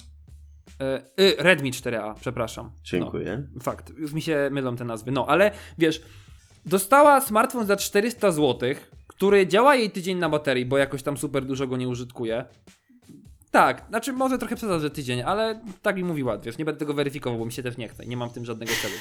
E, 0.80 1.02
y, 1.20 1.36
Redmi 1.38 1.72
4A, 1.72 2.14
przepraszam. 2.20 2.70
Dziękuję. 2.84 3.48
No, 3.54 3.60
fakt, 3.60 3.92
już 3.98 4.12
mi 4.12 4.22
się 4.22 4.48
mylą 4.52 4.76
te 4.76 4.84
nazwy. 4.84 5.12
No, 5.12 5.26
ale 5.28 5.50
wiesz, 5.78 6.02
dostała 6.66 7.20
smartfon 7.20 7.66
za 7.66 7.76
400 7.76 8.30
zł, 8.30 8.74
który 9.06 9.46
działa 9.46 9.74
jej 9.74 9.90
tydzień 9.90 10.18
na 10.18 10.28
baterii, 10.28 10.66
bo 10.66 10.78
jakoś 10.78 11.02
tam 11.02 11.16
super 11.16 11.44
dużo 11.44 11.66
go 11.66 11.76
nie 11.76 11.88
użytkuje. 11.88 12.44
Tak, 13.52 13.84
znaczy 13.88 14.12
może 14.12 14.38
trochę 14.38 14.56
przesadzę, 14.56 14.80
że 14.80 14.90
tydzień, 14.90 15.22
ale 15.22 15.60
tak 15.82 15.96
mi 15.96 16.04
mówiła, 16.04 16.38
wiesz, 16.38 16.58
nie 16.58 16.64
będę 16.64 16.78
tego 16.78 16.94
weryfikował, 16.94 17.38
bo 17.38 17.46
mi 17.46 17.52
się 17.52 17.62
też 17.62 17.76
nie 17.76 17.88
chce, 17.88 18.06
nie 18.06 18.16
mam 18.16 18.30
w 18.30 18.32
tym 18.32 18.44
żadnego 18.44 18.72
celu. 18.82 18.94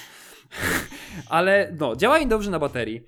ale 1.29 1.75
no, 1.79 1.95
działa 1.95 2.17
jej 2.17 2.27
dobrze 2.27 2.51
na 2.51 2.59
baterii. 2.59 3.01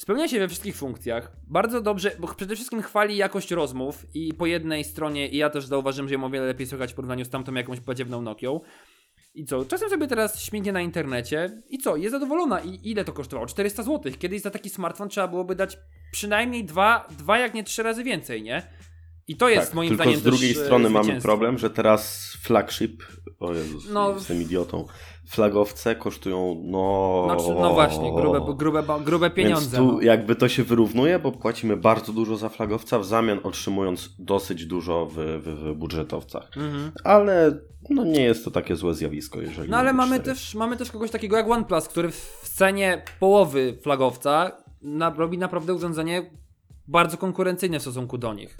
Spełnia 0.00 0.28
się 0.28 0.38
we 0.38 0.48
wszystkich 0.48 0.76
funkcjach. 0.76 1.32
Bardzo 1.46 1.80
dobrze, 1.80 2.10
bo 2.18 2.34
przede 2.34 2.54
wszystkim 2.54 2.82
chwali 2.82 3.16
jakość 3.16 3.50
rozmów 3.50 4.06
i 4.14 4.34
po 4.34 4.46
jednej 4.46 4.84
stronie, 4.84 5.28
i 5.28 5.36
ja 5.36 5.50
też 5.50 5.66
zauważyłem, 5.66 6.08
że 6.08 6.14
ją 6.14 6.24
o 6.24 6.30
wiele 6.30 6.46
lepiej 6.46 6.66
słychać 6.66 6.92
w 6.92 6.94
porównaniu 6.94 7.24
z 7.24 7.30
tamtą 7.30 7.54
jakąś 7.54 7.80
badziewną 7.80 8.22
Nokią. 8.22 8.60
I 9.34 9.44
co? 9.44 9.64
Czasem 9.64 9.90
sobie 9.90 10.06
teraz 10.06 10.42
śmignie 10.42 10.72
na 10.72 10.80
internecie 10.80 11.62
i 11.68 11.78
co? 11.78 11.96
Jest 11.96 12.12
zadowolona. 12.12 12.60
I 12.60 12.90
ile 12.90 13.04
to 13.04 13.12
kosztowało? 13.12 13.46
400 13.46 13.82
zł. 13.82 14.12
Kiedyś 14.18 14.42
za 14.42 14.50
taki 14.50 14.70
smartfon 14.70 15.08
trzeba 15.08 15.28
byłoby 15.28 15.54
dać 15.54 15.78
przynajmniej 16.12 16.64
dwa, 16.64 17.08
dwa 17.18 17.38
jak 17.38 17.54
nie 17.54 17.64
trzy 17.64 17.82
razy 17.82 18.04
więcej, 18.04 18.42
nie? 18.42 18.62
I 19.28 19.36
to 19.36 19.48
jest 19.48 19.66
tak, 19.66 19.74
moim 19.74 19.88
tylko 19.88 20.04
zdaniem 20.04 20.20
z 20.20 20.22
drugiej 20.22 20.50
e, 20.50 20.54
strony 20.54 20.90
mamy 20.90 21.04
zwycięstwo. 21.04 21.28
problem, 21.28 21.58
że 21.58 21.70
teraz 21.70 22.32
flagship, 22.42 23.02
o 23.40 23.54
Jezus, 23.54 23.88
No. 23.90 24.12
jestem 24.12 24.42
idiotą, 24.42 24.86
flagowce 25.28 25.96
kosztują, 25.96 26.62
no... 26.64 27.22
Znaczy, 27.26 27.60
no 27.60 27.74
właśnie, 27.74 28.12
grube, 28.12 28.54
grube, 28.56 28.82
grube 29.04 29.30
pieniądze. 29.30 29.76
Więc 29.76 29.90
tu 29.90 29.92
no. 29.92 30.00
jakby 30.00 30.36
to 30.36 30.48
się 30.48 30.64
wyrównuje, 30.64 31.18
bo 31.18 31.32
płacimy 31.32 31.76
bardzo 31.76 32.12
dużo 32.12 32.36
za 32.36 32.48
flagowca, 32.48 32.98
w 32.98 33.04
zamian 33.04 33.40
otrzymując 33.42 34.14
dosyć 34.18 34.66
dużo 34.66 35.06
w, 35.06 35.14
w, 35.14 35.44
w 35.44 35.74
budżetowcach. 35.74 36.50
Mhm. 36.56 36.92
Ale 37.04 37.58
no 37.90 38.04
nie 38.04 38.22
jest 38.22 38.44
to 38.44 38.50
takie 38.50 38.76
złe 38.76 38.94
zjawisko, 38.94 39.40
jeżeli... 39.40 39.70
No 39.70 39.76
ale 39.76 39.92
mamy 39.92 40.14
mamy 40.14 40.24
też, 40.24 40.54
mamy 40.54 40.76
też 40.76 40.90
kogoś 40.90 41.10
takiego 41.10 41.36
jak 41.36 41.50
OnePlus, 41.50 41.88
który 41.88 42.10
w 42.10 42.50
cenie 42.54 43.02
połowy 43.20 43.78
flagowca 43.82 44.52
na, 44.82 45.10
robi 45.10 45.38
naprawdę 45.38 45.74
urządzenie 45.74 46.30
bardzo 46.88 47.16
konkurencyjne 47.16 47.78
w 47.78 47.82
stosunku 47.82 48.18
do 48.18 48.34
nich. 48.34 48.58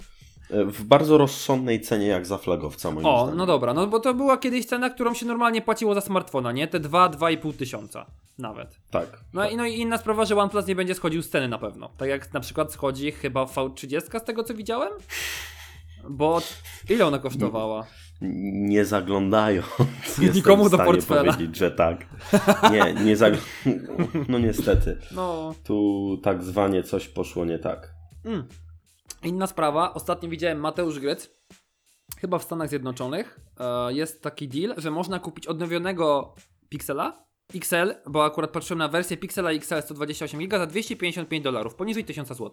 W 0.49 0.83
bardzo 0.83 1.17
rozsądnej 1.17 1.81
cenie 1.81 2.07
jak 2.07 2.25
za 2.25 2.37
flagowca, 2.37 2.91
moim 2.91 3.05
O, 3.05 3.17
zdaniem. 3.21 3.37
no 3.37 3.45
dobra, 3.45 3.73
no 3.73 3.87
bo 3.87 3.99
to 3.99 4.13
była 4.13 4.37
kiedyś 4.37 4.65
cena, 4.65 4.89
którą 4.89 5.13
się 5.13 5.25
normalnie 5.25 5.61
płaciło 5.61 5.93
za 5.93 6.01
smartfona, 6.01 6.51
nie? 6.51 6.67
Te 6.67 6.79
2-2,5 6.79 7.53
tysiąca 7.53 8.05
nawet. 8.37 8.79
Tak. 8.91 9.19
No, 9.33 9.41
tak. 9.41 9.51
i, 9.51 9.57
no 9.57 9.65
i 9.65 9.79
inna 9.79 9.97
sprawa, 9.97 10.25
że 10.25 10.35
OnePlus 10.37 10.67
nie 10.67 10.75
będzie 10.75 10.95
schodził 10.95 11.21
z 11.21 11.29
ceny 11.29 11.47
na 11.47 11.57
pewno. 11.57 11.89
Tak 11.97 12.09
jak 12.09 12.33
na 12.33 12.39
przykład 12.39 12.73
schodzi 12.73 13.11
chyba 13.11 13.43
V30 13.45 14.19
z 14.19 14.23
tego 14.23 14.43
co 14.43 14.53
widziałem? 14.53 14.89
Bo 16.09 16.41
ile 16.89 17.05
ona 17.05 17.19
kosztowała? 17.19 17.85
Nie 18.21 18.85
zaglądając. 18.85 19.67
Nikomu 20.35 20.69
do 20.69 20.77
portfela. 20.77 21.33
powiedzieć, 21.33 21.57
że 21.57 21.71
tak. 21.71 22.05
Nie, 22.71 22.93
nie 22.93 23.17
zagl... 23.17 23.37
No 24.29 24.39
niestety. 24.39 24.97
No. 25.11 25.55
Tu 25.63 26.17
tak 26.23 26.43
zwanie 26.43 26.83
coś 26.83 27.07
poszło 27.07 27.45
nie 27.45 27.59
tak. 27.59 27.93
Mm. 28.25 28.43
Inna 29.23 29.47
sprawa, 29.47 29.93
ostatnio 29.93 30.29
widziałem 30.29 30.59
Mateusz 30.59 30.99
Gryc, 30.99 31.29
chyba 32.17 32.39
w 32.39 32.43
Stanach 32.43 32.69
Zjednoczonych. 32.69 33.39
E, 33.59 33.93
jest 33.93 34.21
taki 34.21 34.47
deal, 34.47 34.73
że 34.77 34.91
można 34.91 35.19
kupić 35.19 35.47
odnowionego 35.47 36.35
Pixela 36.69 37.25
XL, 37.55 37.95
bo 38.07 38.25
akurat 38.25 38.51
patrzyłem 38.51 38.79
na 38.79 38.87
wersję 38.87 39.17
Pixela 39.17 39.51
XL 39.51 39.81
128 39.81 40.39
GB 40.39 40.57
za 40.57 40.67
255 40.67 41.43
dolarów, 41.43 41.75
poniżej 41.75 42.05
1000 42.05 42.27
zł. 42.27 42.51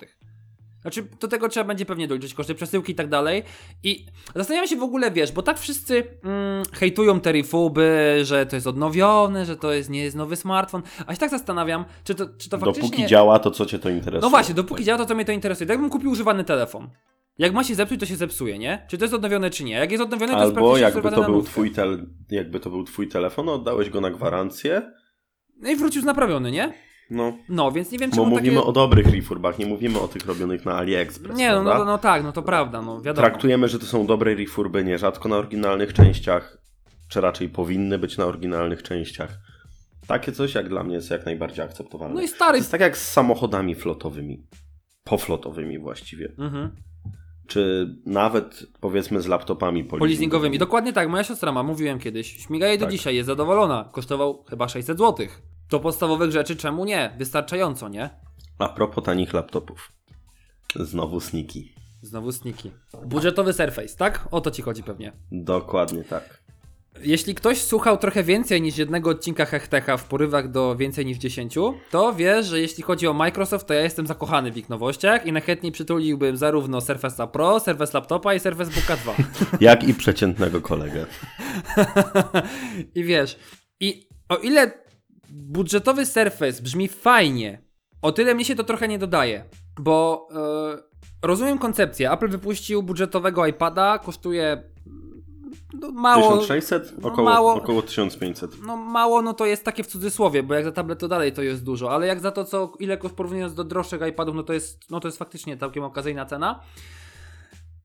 Znaczy, 0.82 1.06
do 1.20 1.28
tego 1.28 1.48
trzeba 1.48 1.64
będzie 1.64 1.86
pewnie 1.86 2.08
doliczyć 2.08 2.34
koszty 2.34 2.54
przesyłki 2.54 2.92
i 2.92 2.94
tak 2.94 3.08
dalej. 3.08 3.42
I 3.82 4.06
zastanawiam 4.34 4.68
się 4.68 4.76
w 4.76 4.82
ogóle, 4.82 5.10
wiesz, 5.10 5.32
bo 5.32 5.42
tak 5.42 5.58
wszyscy 5.58 6.04
mm, 6.24 6.64
hejtują 6.72 7.20
te 7.20 7.32
refuby, 7.32 8.20
że 8.22 8.46
to 8.46 8.56
jest 8.56 8.66
odnowione, 8.66 9.46
że 9.46 9.56
to 9.56 9.72
jest, 9.72 9.90
nie 9.90 10.02
jest 10.04 10.16
nowy 10.16 10.36
smartfon. 10.36 10.82
A 11.06 11.14
się 11.14 11.20
tak 11.20 11.30
zastanawiam, 11.30 11.84
czy 12.04 12.14
to, 12.14 12.26
czy 12.38 12.48
to 12.48 12.58
faktycznie... 12.58 12.90
Dopóki 12.90 13.06
działa, 13.06 13.38
to 13.38 13.50
co 13.50 13.66
cię 13.66 13.78
to 13.78 13.90
interesuje? 13.90 14.22
No 14.22 14.30
właśnie, 14.30 14.54
dopóki 14.54 14.84
działa, 14.84 14.98
to 14.98 15.06
co 15.06 15.14
mnie 15.14 15.24
to 15.24 15.32
interesuje. 15.32 15.66
Tak 15.66 15.74
jakbym 15.74 15.90
kupił 15.90 16.10
używany 16.10 16.44
telefon. 16.44 16.90
Jak 17.38 17.52
ma 17.52 17.64
się 17.64 17.74
zepsuć, 17.74 18.00
to 18.00 18.06
się 18.06 18.16
zepsuje, 18.16 18.58
nie? 18.58 18.86
Czy 18.90 18.98
to 18.98 19.04
jest 19.04 19.14
odnowione, 19.14 19.50
czy 19.50 19.64
nie? 19.64 19.74
Jak 19.74 19.90
jest 19.90 20.02
odnowione, 20.02 20.32
to 20.32 20.38
jest 20.38 20.56
Albo 20.56 20.60
praktycznie 20.60 20.82
jakby 20.82 21.10
to, 21.10 21.30
był 21.30 21.42
twój 21.42 21.70
tel, 21.70 22.06
jakby 22.30 22.60
to 22.60 22.70
był 22.70 22.84
twój 22.84 23.08
telefon, 23.08 23.48
oddałeś 23.48 23.90
go 23.90 24.00
na 24.00 24.10
gwarancję, 24.10 24.82
No 25.62 25.70
i 25.70 25.76
wrócił 25.76 26.02
naprawiony, 26.02 26.50
nie? 26.50 26.72
No... 27.12 27.32
No, 27.48 27.72
więc 27.72 27.90
nie 27.92 27.98
wiem, 27.98 28.10
Bo 28.10 28.16
czemu 28.16 28.28
mówimy 28.30 28.56
takie... 28.56 28.66
o 28.68 28.72
dobrych 28.72 29.06
refurbach, 29.06 29.58
nie 29.58 29.66
mówimy 29.66 30.00
o 30.00 30.08
tych 30.08 30.26
robionych 30.26 30.64
na 30.64 30.74
AliExpress, 30.74 31.36
Nie, 31.38 31.48
no, 31.52 31.62
prawda? 31.62 31.78
no, 31.78 31.84
no 31.84 31.98
tak, 31.98 32.24
no 32.24 32.32
to 32.32 32.42
prawda, 32.42 32.82
no 32.82 33.00
wiadomo. 33.00 33.26
Traktujemy, 33.28 33.68
że 33.68 33.78
to 33.78 33.86
są 33.86 34.06
dobre 34.06 34.34
refurby, 34.34 34.84
nierzadko 34.84 35.28
na 35.28 35.36
oryginalnych 35.36 35.92
częściach, 35.92 36.58
czy 37.08 37.20
raczej 37.20 37.48
powinny 37.48 37.98
być 37.98 38.18
na 38.18 38.24
oryginalnych 38.26 38.82
częściach. 38.82 39.38
Takie 40.06 40.32
coś 40.32 40.54
jak 40.54 40.68
dla 40.68 40.82
mnie 40.84 40.94
jest 40.94 41.10
jak 41.10 41.26
najbardziej 41.26 41.64
akceptowalne. 41.64 42.14
No 42.14 42.20
i 42.22 42.28
To 42.28 42.34
stary... 42.34 42.58
jest 42.58 42.70
tak 42.70 42.80
jak 42.80 42.98
z 42.98 43.12
samochodami 43.12 43.74
flotowymi. 43.74 44.46
Poflotowymi 45.04 45.78
właściwie. 45.78 46.32
Mhm. 46.38 46.70
Czy 47.46 47.88
nawet 48.06 48.66
powiedzmy 48.80 49.20
z 49.20 49.26
laptopami 49.26 49.84
Polizingowymi. 49.84 50.58
Dokładnie 50.58 50.92
tak, 50.92 51.08
moja 51.08 51.24
siostra 51.24 51.52
ma, 51.52 51.62
mówiłem 51.62 51.98
kiedyś. 51.98 52.36
Śmiga 52.36 52.66
jej 52.68 52.78
do 52.78 52.84
Tak. 52.84 52.92
dzisiaj, 52.92 53.14
jest 53.16 53.26
zadowolona. 53.26 53.88
Kosztował 53.92 54.44
chyba 54.50 54.68
600 54.68 54.98
zł. 54.98 55.26
To 55.72 55.80
podstawowych 55.80 56.30
rzeczy, 56.30 56.56
czemu 56.56 56.84
nie? 56.84 57.14
Wystarczająco, 57.18 57.88
nie? 57.88 58.10
A 58.58 58.68
propos 58.68 59.04
tanich 59.04 59.32
laptopów. 59.32 59.92
Znowu 60.76 61.20
sniki. 61.20 61.72
Znowu 62.02 62.32
sniki. 62.32 62.70
Budżetowy 63.06 63.52
Surface, 63.52 63.96
tak? 63.96 64.28
O 64.30 64.40
to 64.40 64.50
ci 64.50 64.62
chodzi 64.62 64.82
pewnie. 64.82 65.12
Dokładnie 65.30 66.04
tak. 66.04 66.42
Jeśli 67.02 67.34
ktoś 67.34 67.62
słuchał 67.62 67.98
trochę 67.98 68.22
więcej 68.22 68.62
niż 68.62 68.78
jednego 68.78 69.10
odcinka 69.10 69.44
Hechtecha 69.44 69.96
w 69.96 70.04
porywach 70.04 70.50
do 70.50 70.76
więcej 70.76 71.06
niż 71.06 71.18
10, 71.18 71.54
to 71.90 72.12
wie, 72.14 72.42
że 72.42 72.60
jeśli 72.60 72.82
chodzi 72.82 73.06
o 73.06 73.12
Microsoft, 73.12 73.66
to 73.66 73.74
ja 73.74 73.80
jestem 73.80 74.06
zakochany 74.06 74.52
w 74.52 74.56
ich 74.56 74.68
nowościach 74.68 75.26
i 75.26 75.32
najchętniej 75.32 75.72
przytuliłbym 75.72 76.36
zarówno 76.36 76.78
Surface'a 76.78 77.30
Pro, 77.30 77.60
Surface 77.60 77.98
Laptopa 77.98 78.34
i 78.34 78.40
Surface 78.40 78.70
Booka 78.70 78.96
2. 78.96 79.14
Jak 79.60 79.84
i 79.84 79.94
przeciętnego 79.94 80.60
kolegę. 80.60 81.06
I 82.94 83.04
wiesz, 83.04 83.38
i 83.80 84.08
o 84.28 84.36
ile 84.36 84.81
budżetowy 85.32 86.06
Surface 86.06 86.62
brzmi 86.62 86.88
fajnie, 86.88 87.62
o 88.02 88.12
tyle 88.12 88.34
mi 88.34 88.44
się 88.44 88.54
to 88.54 88.64
trochę 88.64 88.88
nie 88.88 88.98
dodaje, 88.98 89.44
bo 89.80 90.28
e, 90.34 91.26
rozumiem 91.26 91.58
koncepcję. 91.58 92.10
Apple 92.10 92.28
wypuścił 92.28 92.82
budżetowego 92.82 93.46
iPada, 93.46 93.98
kosztuje 93.98 94.52
mm, 94.86 95.22
no, 95.80 95.90
mało. 95.90 96.38
1600? 96.38 96.98
no 97.02 97.08
Około, 97.08 97.30
mało- 97.30 97.54
około 97.54 97.82
1500. 97.82 98.50
No 98.66 98.76
mało, 98.76 99.22
no 99.22 99.34
to 99.34 99.46
jest 99.46 99.64
takie 99.64 99.82
w 99.84 99.86
cudzysłowie, 99.86 100.42
bo 100.42 100.54
jak 100.54 100.64
za 100.64 100.72
tablet 100.72 100.98
to 100.98 101.08
dalej 101.08 101.32
to 101.32 101.42
jest 101.42 101.64
dużo, 101.64 101.90
ale 101.92 102.06
jak 102.06 102.20
za 102.20 102.30
to, 102.30 102.44
co 102.44 102.72
ile 102.78 102.96
porównując 102.96 103.54
do 103.54 103.64
droższych 103.64 104.00
iPadów, 104.08 104.34
no 104.36 104.42
to 104.42 104.52
jest, 104.52 104.90
no 104.90 105.00
to 105.00 105.08
jest 105.08 105.18
faktycznie 105.18 105.56
całkiem 105.56 105.84
okazyjna 105.84 106.26
cena. 106.26 106.60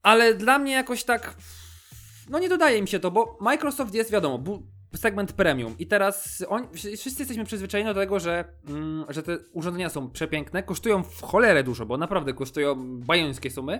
Ale 0.04 0.34
dla 0.34 0.60
mnie 0.60 0.72
jakoś 0.74 1.04
tak, 1.04 1.36
no 2.30 2.40
nie 2.40 2.50
dodaje 2.50 2.82
mi 2.82 2.88
się 2.88 3.00
to, 3.00 3.12
bo 3.12 3.38
Microsoft 3.42 3.94
jest 3.94 4.12
wiadomo, 4.12 4.38
bu- 4.38 4.77
segment 4.98 5.34
premium 5.34 5.76
i 5.80 5.88
teraz 5.88 6.46
on, 6.48 6.68
wszyscy 6.74 7.22
jesteśmy 7.22 7.46
przyzwyczajeni 7.46 7.94
do 7.94 8.00
tego, 8.00 8.20
że, 8.20 8.46
mm, 8.68 9.06
że 9.10 9.24
te 9.24 9.38
urządzenia 9.54 9.90
są 9.90 10.10
przepiękne, 10.10 10.64
kosztują 10.64 11.04
w 11.04 11.22
cholerę 11.22 11.64
dużo, 11.64 11.86
bo 11.86 11.98
naprawdę 11.98 12.34
kosztują 12.34 12.76
bajońskie 13.00 13.52
sumy, 13.52 13.80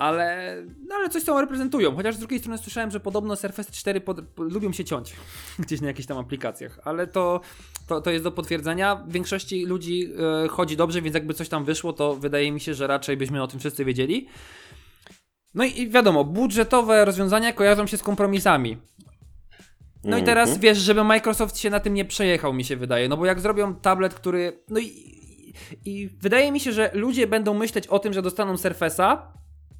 ale, 0.00 0.56
no 0.88 0.94
ale 0.94 1.08
coś 1.08 1.24
tam 1.24 1.38
reprezentują. 1.38 1.96
Chociaż 1.96 2.16
z 2.16 2.18
drugiej 2.18 2.38
strony 2.38 2.58
słyszałem, 2.58 2.90
że 2.90 3.00
podobno 3.00 3.36
Surface 3.36 3.72
4 3.72 4.00
pod, 4.00 4.20
po, 4.28 4.42
lubią 4.42 4.72
się 4.72 4.84
ciąć 4.84 5.16
gdzieś 5.58 5.80
na 5.80 5.86
jakichś 5.86 6.06
tam 6.06 6.18
aplikacjach, 6.18 6.78
ale 6.84 7.06
to, 7.06 7.40
to, 7.86 8.00
to 8.00 8.10
jest 8.10 8.24
do 8.24 8.32
potwierdzenia. 8.32 8.96
W 8.96 9.12
większości 9.12 9.66
ludzi 9.66 10.12
e, 10.44 10.48
chodzi 10.48 10.76
dobrze, 10.76 11.02
więc 11.02 11.14
jakby 11.14 11.34
coś 11.34 11.48
tam 11.48 11.64
wyszło, 11.64 11.92
to 11.92 12.16
wydaje 12.16 12.52
mi 12.52 12.60
się, 12.60 12.74
że 12.74 12.86
raczej 12.86 13.16
byśmy 13.16 13.42
o 13.42 13.46
tym 13.46 13.60
wszyscy 13.60 13.84
wiedzieli. 13.84 14.28
No 15.54 15.64
i 15.64 15.88
wiadomo, 15.88 16.24
budżetowe 16.24 17.04
rozwiązania 17.04 17.52
kojarzą 17.52 17.86
się 17.86 17.96
z 17.96 18.02
kompromisami. 18.02 18.76
No 20.04 20.18
i 20.18 20.22
teraz 20.22 20.48
Mhm. 20.48 20.60
wiesz, 20.60 20.78
żeby 20.78 21.04
Microsoft 21.04 21.58
się 21.58 21.70
na 21.70 21.80
tym 21.80 21.94
nie 21.94 22.04
przejechał, 22.04 22.52
mi 22.52 22.64
się 22.64 22.76
wydaje. 22.76 23.08
No 23.08 23.16
bo 23.16 23.26
jak 23.26 23.40
zrobią 23.40 23.74
tablet, 23.74 24.14
który. 24.14 24.62
No 24.68 24.80
i, 24.80 24.84
i, 24.86 25.54
i 25.84 26.08
wydaje 26.08 26.52
mi 26.52 26.60
się, 26.60 26.72
że 26.72 26.90
ludzie 26.94 27.26
będą 27.26 27.54
myśleć 27.54 27.86
o 27.86 27.98
tym, 27.98 28.12
że 28.12 28.22
dostaną 28.22 28.54
Surface'a, 28.54 29.18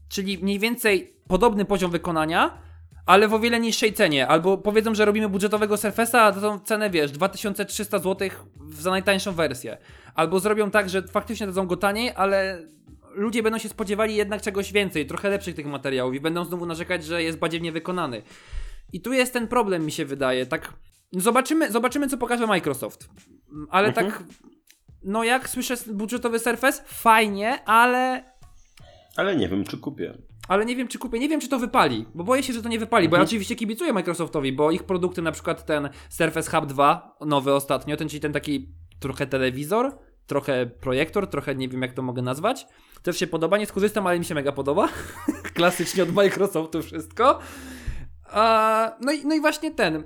czyli 0.09 0.39
mniej 0.39 0.59
więcej 0.59 1.17
podobny 1.29 1.65
poziom 1.65 1.91
wykonania, 1.91 2.59
ale 3.07 3.29
w 3.29 3.35
o 3.35 3.39
wiele 3.39 3.61
niższej 3.61 3.93
cenie. 3.93 4.29
Albo 4.29 4.59
powiedzą, 4.59 4.95
że 4.95 5.05
robimy 5.05 5.29
budżetowego 5.29 5.75
Surface'a, 5.75 6.19
a 6.19 6.33
tą 6.33 6.59
cenę 6.59 6.91
wiesz, 6.91 7.11
2300 7.11 7.99
zł 7.99 8.29
za 8.73 8.91
najtańszą 8.91 9.33
wersję. 9.33 9.79
Albo 10.15 10.41
zrobią 10.41 10.71
tak, 10.71 10.91
że 10.91 11.03
faktycznie 11.03 11.47
dadzą 11.47 11.67
go 11.67 11.77
taniej, 11.77 12.13
ale 12.17 12.63
ludzie 13.15 13.43
będą 13.43 13.59
się 13.59 13.69
spodziewali 13.69 14.17
jednak 14.17 14.43
czegoś 14.43 14.73
więcej, 14.73 15.07
trochę 15.07 15.31
lepszych 15.31 15.55
tych 15.55 15.67
materiałów 15.67 16.15
i 16.15 16.21
będą 16.21 16.45
znowu 16.45 16.67
narzekać, 16.67 17.05
że 17.05 17.23
jest 17.23 17.39
badziewnie 17.39 17.73
wykonany. 17.73 18.23
I 18.93 19.01
tu 19.01 19.13
jest 19.13 19.33
ten 19.33 19.49
problem, 19.49 19.85
mi 19.85 19.93
się 19.93 20.05
wydaje. 20.05 20.47
Tak, 20.47 20.73
zobaczymy, 21.13 21.73
zobaczymy 21.73 22.09
co 22.09 22.19
pokaże 22.19 22.47
Microsoft. 22.47 23.09
Ale 23.71 23.89
Mhm. 23.89 24.11
tak, 24.11 24.23
no 25.03 25.25
jak 25.25 25.49
słyszę 25.49 25.75
budżetowy 25.93 26.39
Surface, 26.39 26.83
fajnie, 26.87 27.65
ale 27.65 28.25
Ale 29.17 29.37
nie 29.37 29.49
wiem, 29.49 29.65
czy 29.65 29.79
kupię. 29.79 30.19
ale 30.49 30.65
nie 30.67 30.77
wiem, 30.77 30.89
czy 30.89 30.99
kupię, 30.99 31.19
nie 31.19 31.29
wiem, 31.29 31.41
czy 31.41 31.49
to 31.49 31.59
wypali, 31.59 32.07
bo 32.15 32.25
boję 32.25 32.43
się, 32.43 32.53
że 32.53 32.63
to 32.63 32.69
nie 32.69 32.79
wypali, 32.79 33.09
bo 33.09 33.17
ja 33.17 33.19
Mhm. 33.21 33.27
oczywiście 33.29 33.57
kibicuję 33.57 33.93
Microsoftowi, 33.93 34.53
bo 34.53 34.71
ich 34.71 34.83
produkty, 34.83 35.23
na 35.23 35.33
przykład 35.33 35.67
ten 35.67 35.89
Surface 36.09 36.51
Hub 36.51 36.67
2, 36.67 37.17
nowy 37.27 37.55
ostatnio, 37.55 37.97
ten, 37.97 38.09
czyli 38.09 38.21
ten 38.21 38.33
taki 38.33 38.69
trochę 39.01 39.27
telewizor, 39.27 39.99
trochę 40.27 40.67
projektor, 40.67 41.27
trochę 41.27 41.55
nie 41.55 41.69
wiem, 41.69 41.83
jak 41.83 41.93
to 41.93 42.03
mogę 42.03 42.23
nazwać, 42.23 42.67
też 43.03 43.19
się 43.19 43.27
podoba, 43.27 43.59
nie 43.59 43.67
skorzystam, 43.67 44.07
ale 44.07 44.19
mi 44.19 44.25
się 44.25 44.35
mega 44.35 44.53
podoba, 44.53 44.89
klasycznie 45.55 46.03
od 46.03 46.13
Microsoftu 46.15 46.83
wszystko. 46.83 47.39
A, 48.33 48.97
no, 49.01 49.13
i, 49.13 49.27
no 49.27 49.35
i 49.35 49.41
właśnie 49.41 49.71
ten, 49.71 50.05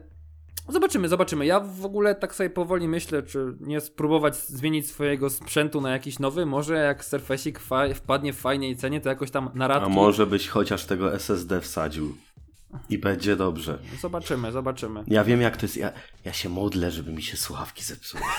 Zobaczymy, 0.68 1.08
zobaczymy. 1.08 1.46
Ja 1.46 1.60
w 1.60 1.84
ogóle 1.84 2.14
tak 2.14 2.34
sobie 2.34 2.50
powoli 2.50 2.88
myślę, 2.88 3.22
czy 3.22 3.56
nie 3.60 3.80
spróbować 3.80 4.36
zmienić 4.36 4.88
swojego 4.88 5.30
sprzętu 5.30 5.80
na 5.80 5.90
jakiś 5.90 6.18
nowy. 6.18 6.46
Może 6.46 6.74
jak 6.74 7.04
Surface'ik 7.04 7.58
fa- 7.58 7.94
wpadnie 7.94 8.32
w 8.32 8.36
fajnej 8.38 8.76
cenie, 8.76 9.00
to 9.00 9.08
jakoś 9.08 9.30
tam 9.30 9.50
na 9.54 9.68
A 9.74 9.88
może 9.88 10.26
byś 10.26 10.48
chociaż 10.48 10.84
tego 10.84 11.14
SSD 11.14 11.60
wsadził. 11.60 12.16
I 12.90 12.98
będzie 12.98 13.36
dobrze. 13.36 13.78
Zobaczymy, 14.00 14.52
zobaczymy. 14.52 15.04
Ja 15.06 15.24
wiem 15.24 15.40
jak 15.40 15.56
to 15.56 15.66
jest. 15.66 15.76
Ja, 15.76 15.92
ja 16.24 16.32
się 16.32 16.48
modlę, 16.48 16.90
żeby 16.90 17.12
mi 17.12 17.22
się 17.22 17.36
słuchawki 17.36 17.84
zepsuły. 17.84 18.22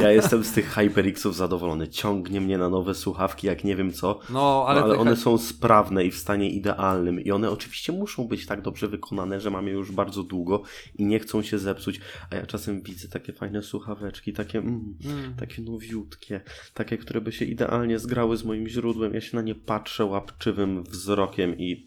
Ja 0.00 0.10
jestem 0.12 0.44
z 0.44 0.52
tych 0.52 0.70
HyperXów 0.74 1.36
zadowolony. 1.36 1.88
Ciągnie 1.88 2.40
mnie 2.40 2.58
na 2.58 2.68
nowe 2.68 2.94
słuchawki, 2.94 3.46
jak 3.46 3.64
nie 3.64 3.76
wiem 3.76 3.92
co. 3.92 4.20
No, 4.30 4.64
ale, 4.68 4.82
Ale, 4.82 4.90
ale 4.90 5.00
one 5.00 5.16
są 5.16 5.38
sprawne 5.38 6.04
i 6.04 6.10
w 6.10 6.16
stanie 6.16 6.50
idealnym. 6.50 7.20
I 7.20 7.30
one 7.30 7.50
oczywiście 7.50 7.92
muszą 7.92 8.28
być 8.28 8.46
tak 8.46 8.62
dobrze 8.62 8.88
wykonane, 8.88 9.40
że 9.40 9.50
mam 9.50 9.66
je 9.66 9.72
już 9.72 9.92
bardzo 9.92 10.22
długo 10.22 10.62
i 10.98 11.04
nie 11.04 11.18
chcą 11.18 11.42
się 11.42 11.58
zepsuć. 11.58 12.00
A 12.30 12.36
ja 12.36 12.46
czasem 12.46 12.82
widzę 12.82 13.08
takie 13.08 13.32
fajne 13.32 13.62
słuchaweczki, 13.62 14.32
takie, 14.32 14.58
mm, 14.58 14.94
Mm. 15.04 15.34
takie 15.34 15.62
nowiutkie, 15.62 16.40
takie, 16.74 16.98
które 16.98 17.20
by 17.20 17.32
się 17.32 17.44
idealnie 17.44 17.98
zgrały 17.98 18.36
z 18.36 18.44
moim 18.44 18.68
źródłem. 18.68 19.14
Ja 19.14 19.20
się 19.20 19.36
na 19.36 19.42
nie 19.42 19.54
patrzę 19.54 20.04
łapczywym 20.04 20.84
wzrokiem 20.84 21.58
i 21.58 21.86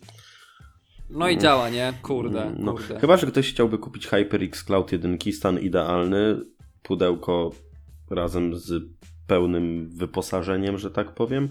No 1.09 1.29
i 1.29 1.37
działa, 1.37 1.69
nie? 1.69 1.93
Kurde, 2.01 2.51
no, 2.59 2.73
kurde. 2.73 2.99
Chyba, 2.99 3.17
że 3.17 3.27
ktoś 3.27 3.49
chciałby 3.49 3.77
kupić 3.77 4.07
HyperX 4.07 4.63
Cloud 4.63 4.91
1, 4.91 5.17
stan 5.31 5.59
idealny, 5.59 6.39
pudełko 6.83 7.51
razem 8.09 8.55
z 8.55 8.83
pełnym 9.27 9.89
wyposażeniem, 9.89 10.77
że 10.77 10.91
tak 10.91 11.13
powiem. 11.13 11.49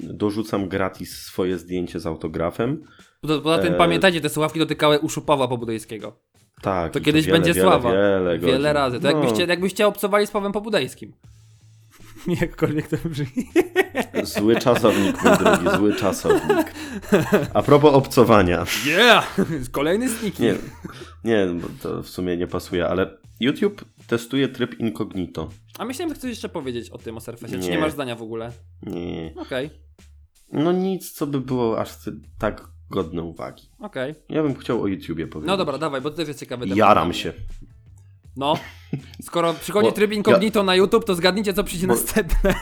Dorzucam 0.00 0.68
gratis 0.68 1.16
swoje 1.16 1.58
zdjęcie 1.58 2.00
z 2.00 2.06
autografem. 2.06 2.82
Poza, 3.20 3.58
tym 3.58 3.74
e- 3.74 3.76
pamiętajcie, 3.76 4.20
te 4.20 4.28
słuchawki 4.28 4.58
dotykały 4.58 4.98
uszu 4.98 5.22
Pawła 5.22 5.48
Pobudejskiego. 5.48 6.16
Tak. 6.62 6.92
To 6.92 7.00
kiedyś 7.00 7.26
wiele, 7.26 7.38
będzie 7.38 7.54
wiele, 7.54 7.68
sława. 7.68 7.92
Wiele, 7.92 8.38
Wiele 8.38 8.72
razy. 8.72 9.00
To 9.00 9.10
No, 9.10 9.18
jakbyście, 9.18 9.44
jakbyście 9.44 9.86
obcowali 9.86 10.26
z 10.26 10.30
Pawłem 10.30 10.52
Pobudejskim. 10.52 11.12
Jakkolwiek 12.40 12.88
to 12.88 12.96
brzmi. 13.08 13.26
Zły 14.24 14.56
czasownik, 14.56 15.24
mój 15.24 15.38
drogi, 15.38 15.76
zły 15.78 15.94
czasownik. 15.96 16.72
A 17.54 17.62
propos 17.62 17.94
obcowania. 17.94 18.64
Yeah! 18.86 19.36
Kolejny 19.72 20.08
sneaky. 20.08 20.42
Nie, 20.42 20.54
nie, 21.24 21.46
bo 21.46 21.68
to 21.82 22.02
w 22.02 22.08
sumie 22.08 22.36
nie 22.36 22.46
pasuje, 22.46 22.88
ale 22.88 23.16
YouTube 23.40 23.84
testuje 24.06 24.48
tryb 24.48 24.80
incognito. 24.80 25.48
A 25.78 25.84
myślałem, 25.84 26.08
że 26.10 26.18
chcesz 26.18 26.30
jeszcze 26.30 26.48
powiedzieć 26.48 26.90
o 26.90 26.98
tym, 26.98 27.16
o 27.16 27.20
Surface. 27.20 27.52
Czy 27.52 27.58
Nie. 27.58 27.68
nie 27.70 27.78
masz 27.78 27.92
zdania 27.92 28.16
w 28.16 28.22
ogóle? 28.22 28.52
Nie. 28.82 29.34
Okej, 29.36 29.70
No 30.52 30.72
nic, 30.72 31.12
co 31.12 31.26
by 31.26 31.40
było 31.40 31.80
aż 31.80 31.90
tak 32.38 32.68
godne 32.90 33.22
uwagi. 33.22 33.68
okej. 33.80 34.14
Ja 34.28 34.42
bym 34.42 34.54
chciał 34.54 34.82
o 34.82 34.86
YouTubie 34.86 35.26
powiedzieć. 35.26 35.48
No 35.48 35.56
dobra, 35.56 35.78
dawaj, 35.78 36.00
bo 36.00 36.10
to 36.10 36.16
też 36.16 36.28
jest 36.28 36.40
ciekawy 36.40 36.64
temat. 36.64 36.78
Jaram 36.78 37.12
się. 37.12 37.32
No. 38.36 38.54
Skoro 39.22 39.54
przychodzi 39.54 39.88
Bo 39.88 39.92
tryb 39.92 40.12
incognito 40.12 40.62
na 40.62 40.74
YouTube, 40.74 41.04
to 41.04 41.14
zgadnijcie, 41.14 41.52
co 41.54 41.64
przyjdzie 41.64 41.86
Bo- 41.86 41.94
następne. 41.94 42.54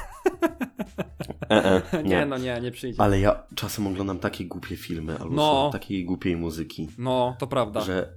E, 1.51 1.65
e, 1.65 1.83
Nie. 2.03 2.09
nie. 2.09 2.27
no 2.27 2.39
nie, 2.39 2.61
nie 2.63 2.71
przyjdzie. 2.71 3.01
Ale 3.03 3.21
ja 3.21 3.43
czasem 3.55 3.87
oglądam 3.87 4.19
takie 4.19 4.45
głupie 4.45 4.77
filmy, 4.77 5.19
albo 5.19 5.35
No. 5.35 5.71
takiej 5.73 6.05
głupiej 6.05 6.37
muzyki, 6.37 6.89
No, 6.99 7.37
to 7.39 7.47
prawda. 7.47 7.81
że 7.81 8.15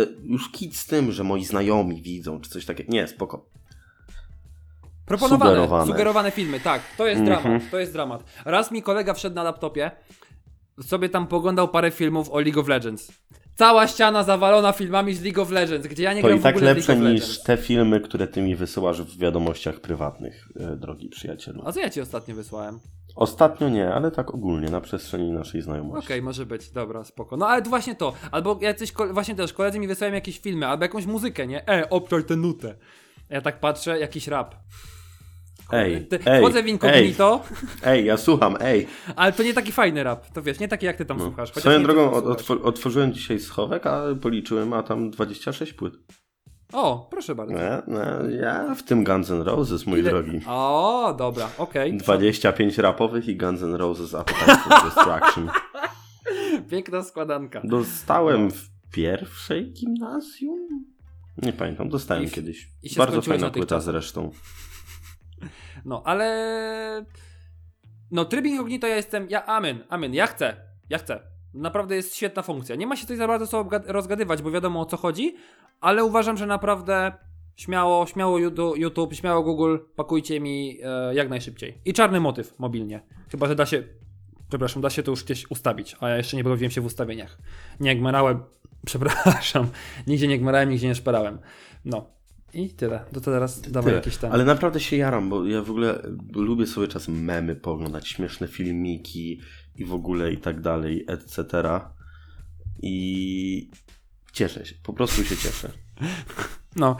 e, 0.00 0.06
już 0.22 0.50
kit 0.52 0.76
z 0.76 0.86
tym, 0.86 1.12
że 1.12 1.24
moi 1.24 1.44
znajomi 1.44 2.02
widzą, 2.02 2.40
czy 2.40 2.50
coś 2.50 2.64
takiego. 2.66 2.92
Nie, 2.92 3.06
spoko. 3.08 3.50
Proponowane, 5.06 5.50
Sugerowane. 5.50 5.86
sugerowane 5.92 6.30
filmy, 6.30 6.60
tak. 6.60 6.82
To 6.96 7.06
jest 7.06 7.20
Mhm. 7.20 7.42
dramat, 7.42 7.70
to 7.70 7.78
jest 7.78 7.92
dramat. 7.92 8.24
Raz 8.44 8.70
mi 8.70 8.82
kolega 8.82 9.14
wszedł 9.14 9.36
na 9.36 9.42
laptopie, 9.42 9.90
sobie 10.82 11.08
tam 11.08 11.26
poglądał 11.26 11.68
parę 11.68 11.90
filmów 11.90 12.30
o 12.30 12.40
League 12.40 12.60
of 12.60 12.68
Legends. 12.68 13.12
Cała 13.54 13.86
ściana 13.86 14.22
zawalona 14.22 14.72
filmami 14.72 15.14
z 15.14 15.22
League 15.22 15.42
of 15.42 15.50
Legends, 15.50 15.86
gdzie 15.86 16.02
ja 16.02 16.14
nie 16.14 16.22
To 16.22 16.26
gram 16.26 16.38
i 16.38 16.40
w 16.40 16.42
tak 16.42 16.56
ogóle 16.56 16.74
w 16.74 16.76
lepsze 16.76 16.92
League 16.92 17.06
of 17.06 17.12
niż 17.12 17.22
Legends. 17.22 17.42
te 17.42 17.56
filmy, 17.56 18.00
które 18.00 18.26
ty 18.26 18.42
mi 18.42 18.56
wysyłasz 18.56 19.02
w 19.02 19.18
wiadomościach 19.18 19.80
prywatnych, 19.80 20.48
e, 20.60 20.76
drogi 20.76 21.08
przyjacielu. 21.08 21.62
A 21.66 21.72
co 21.72 21.80
ja 21.80 21.90
ci 21.90 22.00
ostatnio 22.00 22.34
wysłałem? 22.34 22.80
Ostatnio 23.16 23.68
nie, 23.68 23.94
ale 23.94 24.10
tak 24.10 24.34
ogólnie, 24.34 24.70
na 24.70 24.80
przestrzeni 24.80 25.32
naszej 25.32 25.62
znajomości. 25.62 26.06
Okej, 26.06 26.22
może 26.22 26.46
być, 26.46 26.70
dobra, 26.70 27.04
spoko. 27.04 27.36
No 27.36 27.46
ale 27.48 27.62
to 27.62 27.70
właśnie 27.70 27.94
to, 27.94 28.12
albo 28.30 28.58
jacyś, 28.62 28.92
właśnie 29.10 29.34
też, 29.34 29.52
koledzy 29.52 29.78
mi 29.78 29.88
wysyłają 29.88 30.14
jakieś 30.14 30.38
filmy, 30.38 30.66
albo 30.66 30.84
jakąś 30.84 31.06
muzykę, 31.06 31.46
nie? 31.46 31.68
E, 31.68 31.90
obczaj 31.90 32.24
tę 32.24 32.36
nutę. 32.36 32.74
Ja 33.30 33.40
tak 33.40 33.60
patrzę, 33.60 33.98
jakiś 33.98 34.28
rap. 34.28 34.54
Ej, 35.72 36.08
ej, 36.26 36.40
Wchodzę 36.42 36.62
w 36.62 36.66
incognito, 36.66 37.42
ej, 37.84 38.04
ja 38.06 38.16
słucham, 38.16 38.56
ej. 38.60 38.86
ale 39.16 39.32
to 39.32 39.42
nie 39.42 39.54
taki 39.54 39.72
fajny 39.72 40.02
rap, 40.02 40.26
to 40.32 40.42
wiesz, 40.42 40.60
nie 40.60 40.68
taki 40.68 40.86
jak 40.86 40.96
ty 40.96 41.04
tam 41.04 41.20
słuchasz. 41.20 41.48
chociaż 41.48 41.62
Swoją 41.62 41.82
drogą 41.82 42.10
otw- 42.10 42.60
otworzyłem 42.62 43.12
dzisiaj 43.12 43.40
schowek, 43.40 43.86
a 43.86 44.02
policzyłem, 44.20 44.72
a 44.72 44.82
tam 44.82 45.10
26 45.10 45.72
płyt. 45.72 45.94
O, 46.72 47.08
proszę 47.10 47.34
bardzo. 47.34 47.54
Nie, 47.54 47.82
ja 48.40 48.74
w 48.74 48.82
tym 48.82 49.04
Guns 49.04 49.30
N' 49.30 49.42
Roses, 49.42 49.86
mój 49.86 50.00
Ile- 50.00 50.10
drogi. 50.10 50.40
O, 50.48 51.14
dobra, 51.18 51.48
okej. 51.58 51.96
25 51.96 52.78
rapowych 52.78 53.28
i 53.28 53.36
Guns 53.36 53.62
N' 53.62 53.74
Roses 53.74 54.14
Appetite 54.14 54.56
for 54.56 54.72
Destruction. 54.84 55.50
Piękna 56.70 57.02
składanka. 57.02 57.60
Dostałem 57.64 58.50
w 58.50 58.68
pierwszej 58.92 59.72
gimnazjum? 59.72 60.68
Nie 61.42 61.52
pamiętam, 61.52 61.88
dostałem 61.88 62.24
I 62.24 62.30
kiedyś. 62.30 62.68
i 62.82 62.94
Bardzo 62.96 63.22
fajna 63.22 63.50
płyta 63.50 63.66
czasach. 63.76 63.84
zresztą. 63.92 64.30
No, 65.84 66.02
ale... 66.04 67.06
No, 68.10 68.24
tryb 68.24 68.46
incognito 68.46 68.86
ja 68.86 68.96
jestem... 68.96 69.26
Ja, 69.30 69.46
amen, 69.46 69.84
amen, 69.88 70.14
ja 70.14 70.26
chcę, 70.26 70.56
ja 70.90 70.98
chcę. 70.98 71.20
Naprawdę 71.54 71.96
jest 71.96 72.16
świetna 72.16 72.42
funkcja. 72.42 72.76
Nie 72.76 72.86
ma 72.86 72.96
się 72.96 73.02
tutaj 73.02 73.16
za 73.16 73.26
bardzo 73.26 73.46
co 73.46 73.68
rozgadywać, 73.86 74.42
bo 74.42 74.50
wiadomo 74.50 74.80
o 74.80 74.86
co 74.86 74.96
chodzi, 74.96 75.36
ale 75.80 76.04
uważam, 76.04 76.36
że 76.36 76.46
naprawdę 76.46 77.12
śmiało, 77.56 78.06
śmiało 78.06 78.38
YouTube, 78.76 79.14
śmiało 79.14 79.42
Google, 79.42 79.76
pakujcie 79.96 80.40
mi 80.40 80.78
e, 80.82 81.14
jak 81.14 81.28
najszybciej. 81.28 81.78
I 81.84 81.92
czarny 81.92 82.20
motyw 82.20 82.58
mobilnie. 82.58 83.00
Chyba, 83.30 83.46
że 83.46 83.54
da 83.54 83.66
się... 83.66 83.82
Przepraszam, 84.48 84.82
da 84.82 84.90
się 84.90 85.02
to 85.02 85.10
już 85.10 85.24
gdzieś 85.24 85.50
ustawić, 85.50 85.96
a 86.00 86.08
ja 86.08 86.16
jeszcze 86.16 86.36
nie 86.36 86.44
bawiłem 86.44 86.70
się 86.70 86.80
w 86.80 86.84
ustawieniach. 86.84 87.38
Nie 87.80 87.96
gmerałem, 87.96 88.42
przepraszam, 88.86 89.68
nigdzie 90.06 90.28
nie 90.28 90.38
gmerałem, 90.38 90.70
nigdzie 90.70 90.88
nie 90.88 90.94
szperałem. 90.94 91.38
No. 91.84 92.13
I 92.54 92.70
tyle. 92.70 93.04
To 93.12 93.20
teraz 93.20 93.60
dawaj 93.60 93.84
Tyle. 93.84 93.96
jakiś 93.96 94.16
tam... 94.16 94.32
Ale 94.32 94.44
naprawdę 94.44 94.80
się 94.80 94.96
jaram, 94.96 95.28
bo 95.28 95.44
ja 95.44 95.62
w 95.62 95.70
ogóle 95.70 96.02
lubię 96.34 96.66
sobie 96.66 96.88
czasem 96.88 97.24
memy 97.24 97.56
pooglądać, 97.56 98.08
śmieszne 98.08 98.48
filmiki 98.48 99.40
i 99.76 99.84
w 99.84 99.94
ogóle 99.94 100.32
i 100.32 100.38
tak 100.38 100.60
dalej, 100.60 101.04
etc. 101.08 101.62
I 102.82 103.70
cieszę 104.32 104.66
się, 104.66 104.74
po 104.82 104.92
prostu 104.92 105.24
się 105.24 105.36
cieszę. 105.36 105.70
No, 106.76 106.96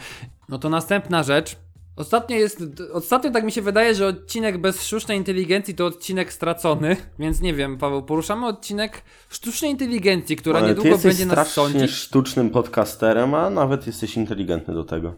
no 0.49 0.59
to 0.59 0.69
następna 0.69 1.23
rzecz. 1.23 1.57
Ostatnio 1.97 2.37
jest, 2.37 2.63
ostatnio 2.93 3.31
tak 3.31 3.45
mi 3.45 3.53
się 3.53 3.63
wydaje, 3.63 3.95
że 3.95 4.07
odcinek 4.07 4.59
bez 4.59 4.83
sztucznej 4.83 5.19
inteligencji 5.19 5.75
to 5.75 5.87
odcinek 5.87 6.33
stracony, 6.33 6.97
więc 7.19 7.41
nie 7.41 7.55
wiem, 7.55 7.79
Paweł, 7.79 8.03
poruszamy 8.03 8.47
odcinek 8.47 9.03
sztucznej 9.29 9.71
inteligencji, 9.71 10.37
która 10.37 10.59
Ale 10.59 10.69
ty 10.69 10.71
niedługo 10.71 10.91
jesteś 10.91 11.19
będzie 11.19 11.37
nas 11.37 11.53
sądzić. 11.53 11.91
sztucznym 11.91 12.51
podcasterem, 12.51 13.35
a 13.35 13.51
nawet 13.51 13.87
jesteś 13.87 14.17
inteligentny 14.17 14.75
do 14.75 14.85
tego. 14.85 15.15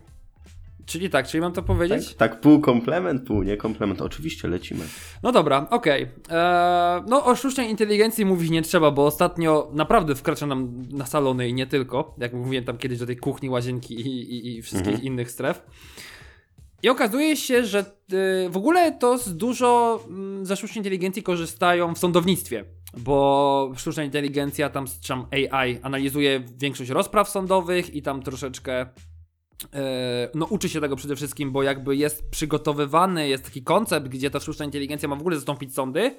Czyli 0.87 1.11
tak, 1.11 1.27
czyli 1.29 1.41
mam 1.41 1.53
to 1.53 1.57
Tak, 1.63 1.67
powiedzieć? 1.67 2.15
tak 2.15 2.41
pół 2.41 2.61
komplement, 2.61 3.27
pół 3.27 3.43
nie 3.43 3.57
komplement. 3.57 4.03
Oczywiście 4.03 4.49
lecimy. 4.49 4.85
No 5.23 5.33
dobra, 5.33 5.67
okej. 5.71 6.03
Eee, 6.03 7.03
No 7.09 7.25
o 7.25 7.37
sztucznej 7.37 7.71
inteligencji 7.71 8.25
mówić 8.25 8.51
nie 8.51 8.63
trzeba, 8.63 8.91
bo 8.91 9.07
ostatnio 9.07 9.71
naprawdę 9.73 10.15
wkracza 10.15 10.47
nam 10.47 10.83
na 10.91 11.07
salony 11.07 11.49
i 11.49 11.55
nie 11.55 11.67
tylko, 11.67 12.15
jak 12.19 12.33
mówiłem 12.33 12.65
tam 12.65 12.79
kiedyś 12.79 12.99
do 12.99 13.07
tej 13.07 13.17
kuchni, 13.17 13.51
łazienki 13.51 13.95
i, 13.95 14.07
i, 14.35 14.57
i 14.57 14.63
wszystkich 14.63 14.89
Mhm. 14.95 15.05
innych 15.07 15.31
stref. 15.31 15.63
I 16.83 16.89
okazuje 16.89 17.37
się, 17.37 17.65
że 17.65 17.85
y, 18.47 18.51
w 18.51 18.57
ogóle 18.57 18.93
to 18.93 19.19
z 19.19 19.37
dużo 19.37 20.01
mm, 20.09 20.47
ze 20.47 20.57
sztucznej 20.57 20.79
inteligencji 20.79 21.23
korzystają 21.23 21.95
w 21.95 21.99
sądownictwie, 21.99 22.65
bo 22.99 23.73
sztuczna 23.77 24.05
inteligencja, 24.05 24.71
tam 24.71 24.85
tam 25.09 25.27
AI 25.31 25.79
analizuje 25.83 26.43
większość 26.59 26.91
rozpraw 26.91 27.29
sądowych 27.29 27.95
i 27.95 28.03
tam 28.03 28.23
troszeczkę 28.23 28.87
no 30.35 30.47
uczy 30.47 30.69
się 30.69 30.81
tego 30.81 30.97
przede 30.97 31.17
wszystkim, 31.17 31.53
bo 31.53 31.63
jakby 31.63 31.97
jest 31.97 32.31
przygotowywany, 32.31 33.29
jest 33.29 33.45
taki 33.45 33.63
koncept, 33.63 34.09
gdzie 34.09 34.31
ta 34.31 34.41
sztuczna 34.41 34.65
inteligencja 34.65 35.09
ma 35.09 35.17
w 35.17 35.21
ogóle 35.21 35.37
zastąpić 35.37 35.75
sądy, 35.75 36.17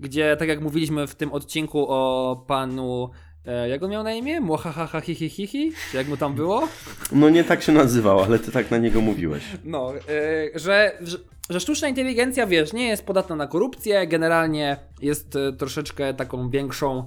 gdzie 0.00 0.36
tak 0.36 0.48
jak 0.48 0.60
mówiliśmy 0.60 1.06
w 1.06 1.14
tym 1.14 1.32
odcinku 1.32 1.86
o 1.88 2.44
panu 2.48 3.10
e, 3.46 3.68
jak 3.68 3.82
on 3.82 3.90
miał 3.90 4.02
na 4.02 4.12
imię? 4.12 4.40
Młohahaha 4.40 5.00
hi 5.00 5.14
hi 5.14 5.28
hi 5.28 5.46
hi? 5.46 5.72
Czy 5.90 5.96
jak 5.96 6.08
mu 6.08 6.16
tam 6.16 6.34
było? 6.34 6.68
No 7.12 7.30
nie 7.30 7.44
tak 7.44 7.62
się 7.62 7.72
nazywał, 7.72 8.20
ale 8.20 8.38
ty 8.38 8.52
tak 8.52 8.70
na 8.70 8.78
niego 8.78 9.00
mówiłeś. 9.00 9.42
No, 9.64 9.92
e, 9.94 10.58
że, 10.58 10.98
że, 11.00 11.18
że 11.50 11.60
sztuczna 11.60 11.88
inteligencja, 11.88 12.46
wiesz, 12.46 12.72
nie 12.72 12.88
jest 12.88 13.06
podatna 13.06 13.36
na 13.36 13.46
korupcję, 13.46 14.06
generalnie 14.06 14.76
jest 15.02 15.36
e, 15.36 15.52
troszeczkę 15.52 16.14
taką 16.14 16.50
większą 16.50 17.06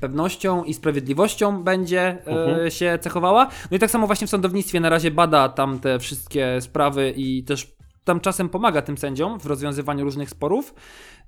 pewnością 0.00 0.64
i 0.64 0.74
sprawiedliwością 0.74 1.62
będzie 1.62 2.00
e, 2.00 2.26
Mhm. 2.26 2.70
się 2.70 2.98
cechowała. 3.00 3.48
No 3.70 3.76
i 3.76 3.80
tak 3.80 3.90
samo 3.90 4.06
właśnie 4.06 4.26
w 4.26 4.30
sądownictwie 4.30 4.80
na 4.80 4.88
razie 4.88 5.10
bada 5.10 5.48
tam 5.48 5.78
te 5.78 5.98
wszystkie 5.98 6.60
sprawy 6.60 7.12
i 7.16 7.44
też 7.44 7.72
tam 8.04 8.20
czasem 8.20 8.48
pomaga 8.48 8.82
tym 8.82 8.98
sędziom 8.98 9.40
w 9.40 9.46
rozwiązywaniu 9.46 10.04
różnych 10.04 10.30
sporów. 10.30 10.74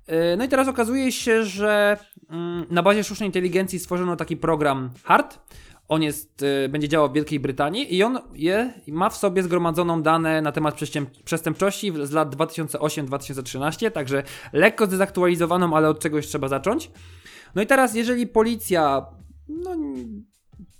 E, 0.07 0.37
No 0.37 0.43
i 0.45 0.47
teraz 0.47 0.67
okazuje 0.67 1.11
się, 1.11 1.45
że 1.45 1.97
mm, 2.29 2.65
na 2.69 2.83
bazie 2.83 3.03
sztucznej 3.03 3.29
inteligencji 3.29 3.79
stworzono 3.79 4.15
taki 4.15 4.37
program 4.37 4.89
HART. 5.03 5.39
On 5.87 6.03
jest, 6.03 6.41
y, 6.65 6.69
będzie 6.69 6.89
działał 6.89 7.09
w 7.09 7.13
Wielkiej 7.13 7.39
Brytanii 7.39 7.95
i 7.95 8.03
on 8.03 8.19
je, 8.33 8.73
ma 8.87 9.09
w 9.09 9.17
sobie 9.17 9.43
zgromadzoną 9.43 10.01
dane 10.01 10.41
na 10.41 10.51
temat 10.51 10.75
przestęp, 10.75 11.09
przestępczości 11.23 11.93
z 12.03 12.11
lat 12.11 12.35
2008-2013, 12.35 13.91
także 13.91 14.23
lekko 14.53 14.85
zdezaktualizowaną, 14.85 15.75
ale 15.77 15.89
od 15.89 15.99
czegoś 15.99 16.27
trzeba 16.27 16.47
zacząć. 16.47 16.91
No 17.55 17.61
i 17.61 17.67
teraz, 17.67 17.95
jeżeli 17.95 18.27
policja, 18.27 19.05
no, 19.47 19.75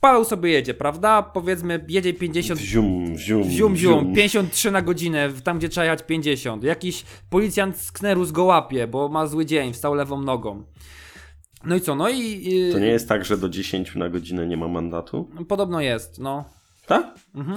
Paweł 0.05 0.23
sobie 0.25 0.51
jedzie, 0.51 0.73
prawda? 0.73 1.23
Powiedzmy, 1.23 1.85
jedzie 1.89 2.13
50 2.13 2.59
Wzium, 2.59 3.15
wzium, 3.15 3.43
Wzium, 3.43 3.73
wzium, 3.73 4.13
53 4.15 4.71
na 4.71 4.81
godzinę, 4.81 5.29
tam 5.43 5.57
gdzie 5.57 5.69
trzeba 5.69 5.85
jechać 5.85 6.03
50. 6.03 6.63
Jakiś 6.63 7.05
policjant 7.29 7.77
z 7.77 7.91
Knerus 7.91 8.31
go 8.31 8.43
łapie, 8.43 8.87
bo 8.87 9.09
ma 9.09 9.27
zły 9.27 9.45
dzień, 9.45 9.73
wstał 9.73 9.93
lewą 9.93 10.21
nogą. 10.21 10.63
No 11.63 11.75
i 11.75 11.81
co, 11.81 11.95
no 11.95 12.09
i... 12.09 12.19
i 12.19 12.71
To 12.71 12.79
nie 12.79 12.87
jest 12.87 13.09
tak, 13.09 13.25
że 13.25 13.37
do 13.37 13.49
10 13.49 13.95
na 13.95 14.09
godzinę 14.09 14.47
nie 14.47 14.57
ma 14.57 14.67
mandatu? 14.67 15.29
Podobno 15.47 15.81
jest, 15.81 16.19
no. 16.19 16.45
Tak? 16.87 17.05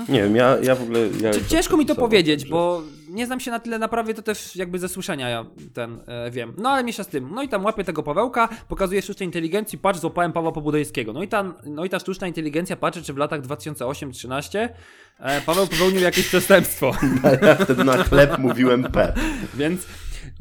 Nie 0.09 0.23
wiem, 0.23 0.37
ja, 0.37 0.57
ja 0.63 0.75
w 0.75 0.83
ogóle... 0.83 1.01
Ja 1.21 1.31
ciężko 1.49 1.77
mi 1.77 1.87
to 1.87 1.95
powiedzieć, 1.95 2.41
także- 2.41 2.53
bo 2.53 2.83
nie 3.09 3.27
znam 3.27 3.41
się 3.41 3.51
na 3.51 3.61
tyle 3.61 3.79
na 3.79 3.89
prawie, 3.89 4.15
to 4.15 4.23
też 4.23 4.57
jakby 4.57 4.79
ze 4.79 4.89
słyszenia 4.89 5.29
ja 5.29 5.45
ten 5.75 5.99
e, 6.07 6.31
wiem. 6.31 6.55
No 6.59 6.69
ale 6.69 6.83
mniejsza 6.83 7.05
z 7.05 7.09
tym. 7.09 7.31
No 7.35 7.43
i 7.43 7.49
tam 7.49 7.65
łapie 7.65 7.85
tego 7.85 8.03
Pawełka, 8.03 8.49
pokazuje 8.69 9.03
sztucznej 9.03 9.27
inteligencji, 9.27 9.79
patrz, 9.79 10.01
złapałem 10.01 10.33
Pawła 10.33 10.53
Pobudejskiego. 10.53 11.13
No 11.13 11.23
i, 11.23 11.29
ta, 11.29 11.45
no 11.67 11.85
i 11.85 11.91
ta 11.91 11.99
sztuczna 11.99 12.27
inteligencja 12.27 12.77
patrzy, 12.77 13.03
czy 13.03 13.13
w 13.13 13.17
latach 13.17 13.41
2008-13 13.41 14.69
e, 15.19 15.41
Paweł 15.41 15.67
popełnił 15.67 16.01
jakieś 16.01 16.29
przestępstwo. 16.29 16.93
Ja 17.43 17.55
wtedy 17.55 17.85
na 17.85 17.97
chleb 17.97 18.39
mówiłem 18.39 18.85
P. 18.85 19.13
Więc 19.55 19.87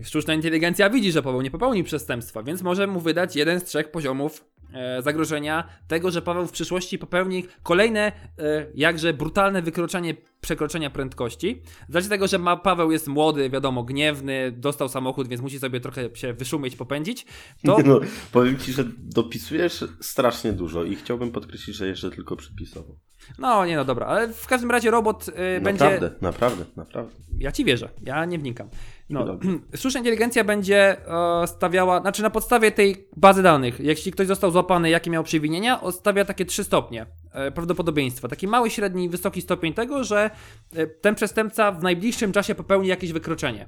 sztuczna 0.04 0.34
inteligencja 0.34 0.90
widzi, 0.90 1.12
że 1.12 1.22
Paweł 1.22 1.42
nie 1.42 1.52
popełni 1.52 1.84
przestępstwa, 1.84 2.44
więc 2.44 2.62
może 2.62 2.88
mu 2.88 3.00
wydać 3.00 3.36
jeden 3.36 3.60
z 3.60 3.64
trzech 3.64 3.92
poziomów 3.92 4.46
e, 4.74 5.02
zagrożenia 5.02 5.68
tego, 5.88 6.12
że 6.12 6.22
Paweł 6.22 6.48
w 6.48 6.52
przyszłości 6.52 6.98
popełni 6.98 7.46
kolejne 7.64 8.12
e, 8.40 8.66
jakże 8.76 9.14
brutalne 9.14 9.62
wykroczenie 9.62 10.16
przekroczenia 10.42 10.90
prędkości. 10.90 11.62
Z 11.90 12.10
tego, 12.10 12.28
że 12.28 12.40
ma, 12.40 12.58
Paweł 12.58 12.92
jest 12.92 13.08
młody, 13.08 13.50
wiadomo, 13.50 13.84
gniewny, 13.84 14.52
dostał 14.52 14.90
samochód, 14.90 15.28
więc 15.28 15.42
musi 15.42 15.60
sobie 15.60 15.80
trochę 15.80 16.10
się 16.16 16.34
wyszumieć, 16.34 16.76
popędzić, 16.76 17.26
to 17.66 17.78
No, 17.86 18.00
powiem 18.32 18.58
ci, 18.58 18.74
że 18.74 18.84
dopisujesz 18.98 19.86
strasznie 20.02 20.54
dużo 20.54 20.84
i 20.84 20.96
chciałbym 20.96 21.32
podkreślić, 21.32 21.76
że 21.76 21.88
jeszcze 21.88 22.12
tylko 22.12 22.36
przypisowo. 22.36 22.96
no 23.40 23.66
nie 23.66 23.76
no 23.76 23.86
dobra, 23.86 24.06
ale 24.06 24.34
w 24.34 24.48
każdym 24.48 24.72
razie 24.72 24.92
robot 24.92 25.26
e, 25.36 25.62
będzie... 25.62 25.84
Naprawdę, 25.84 26.12
naprawdę, 26.22 26.66
naprawdę. 26.76 27.16
Ja 27.40 27.52
ci 27.52 27.66
wierzę, 27.66 27.90
ja 28.02 28.26
nie 28.26 28.40
wnikam. 28.40 28.70
No, 29.10 29.40
sztuczna 29.76 30.00
inteligencja 30.00 30.44
będzie 30.44 31.08
e, 31.08 31.48
stawiała, 31.48 32.02
znaczy 32.02 32.22
na 32.22 32.30
podstawie 32.30 32.72
tej 32.72 33.08
bazy 33.16 33.44
danych, 33.44 33.80
jeśli 33.80 34.12
ktoś 34.12 34.28
został 34.28 34.52
złapany, 34.52 34.90
jakie 34.90 35.12
miał 35.12 35.24
przewinienia, 35.24 35.82
stawia 35.92 36.26
takie 36.26 36.46
trzy 36.46 36.64
stopnie 36.64 37.06
e, 37.32 37.52
prawdopodobieństwa. 37.52 38.28
Taki 38.28 38.48
mały, 38.48 38.70
średni, 38.70 39.10
wysoki 39.10 39.42
stopień 39.42 39.74
tego, 39.74 40.04
że 40.04 40.30
e, 40.76 40.88
ten 40.88 41.16
przestępca 41.16 41.72
w 41.72 41.84
najbliższym 41.84 42.32
czasie 42.32 42.56
popełni 42.56 42.88
jakieś 42.88 43.14
wykroczenie. 43.14 43.68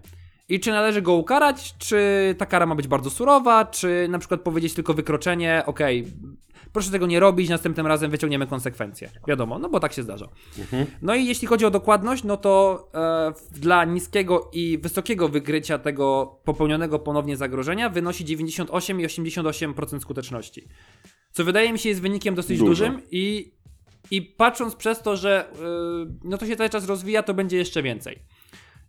I 0.49 0.59
czy 0.59 0.71
należy 0.71 1.01
go 1.01 1.13
ukarać, 1.13 1.77
czy 1.77 2.35
ta 2.37 2.45
kara 2.45 2.65
ma 2.65 2.75
być 2.75 2.87
bardzo 2.87 3.09
surowa, 3.09 3.65
czy 3.65 4.07
na 4.09 4.19
przykład 4.19 4.41
powiedzieć 4.41 4.73
tylko 4.73 4.93
wykroczenie, 4.93 5.63
okej, 5.65 6.07
proszę 6.73 6.91
tego 6.91 7.07
nie 7.07 7.19
robić, 7.19 7.49
następnym 7.49 7.87
razem 7.87 8.11
wyciągniemy 8.11 8.47
konsekwencje. 8.47 9.09
Wiadomo, 9.27 9.59
no 9.59 9.69
bo 9.69 9.79
tak 9.79 9.93
się 9.93 10.03
zdarza. 10.03 10.27
No 11.01 11.15
i 11.15 11.25
jeśli 11.25 11.47
chodzi 11.47 11.65
o 11.65 11.71
dokładność, 11.71 12.23
no 12.23 12.37
to 12.37 12.87
e, 12.93 13.59
dla 13.59 13.85
niskiego 13.85 14.49
i 14.53 14.77
wysokiego 14.77 15.29
wykrycia 15.29 15.77
tego 15.77 16.35
popełnionego 16.43 16.99
ponownie 16.99 17.37
zagrożenia 17.37 17.89
wynosi 17.89 18.25
98 18.25 19.01
i 19.01 19.05
88% 19.05 19.99
skuteczności. 19.99 20.67
Co 21.31 21.43
wydaje 21.43 21.73
mi 21.73 21.79
się 21.79 21.89
jest 21.89 22.01
wynikiem 22.01 22.35
dosyć 22.35 22.59
Dużo. 22.59 22.69
dużym 22.69 23.01
i, 23.11 23.51
i 24.11 24.21
patrząc 24.21 24.75
przez 24.75 25.01
to, 25.01 25.17
że 25.17 25.51
y, 25.51 26.17
no 26.23 26.37
to 26.37 26.45
się 26.45 26.55
cały 26.55 26.69
czas 26.69 26.87
rozwija, 26.87 27.23
to 27.23 27.33
będzie 27.33 27.57
jeszcze 27.57 27.83
więcej. 27.83 28.19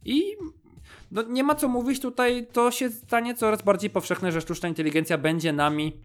I 0.05 0.23
no 1.11 1.23
nie 1.23 1.45
ma 1.45 1.55
co 1.55 1.69
mówić 1.69 2.01
tutaj, 2.01 2.47
to 2.53 2.71
się 2.71 2.91
stanie 2.91 3.35
coraz 3.35 3.63
bardziej 3.63 3.91
powszechne, 3.91 4.33
że 4.33 4.41
sztuczna 4.41 4.69
inteligencja 4.69 5.19
będzie 5.19 5.53
nami 5.53 6.01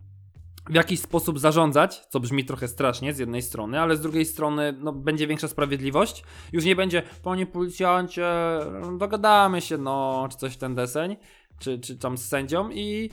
w 0.69 0.73
jakiś 0.73 0.99
sposób 0.99 1.39
zarządzać, 1.39 2.05
co 2.09 2.19
brzmi 2.19 2.45
trochę 2.45 2.67
strasznie 2.67 3.13
z 3.13 3.19
jednej 3.19 3.41
strony, 3.41 3.79
ale 3.79 3.97
z 3.97 4.01
drugiej 4.01 4.25
strony 4.25 4.73
no, 4.79 4.93
będzie 4.93 5.27
większa 5.27 5.47
sprawiedliwość. 5.47 6.23
Już 6.53 6.65
nie 6.65 6.75
będzie, 6.75 7.03
panie 7.23 7.45
policjancie, 7.45 8.25
dogadamy 8.97 9.61
się, 9.61 9.77
no, 9.77 10.27
czy 10.31 10.37
coś 10.37 10.53
w 10.53 10.57
ten 10.57 10.75
deseń, 10.75 11.15
czy, 11.59 11.79
czy 11.79 11.97
tam 11.97 12.17
z 12.17 12.27
sędzią 12.27 12.69
i 12.69 13.09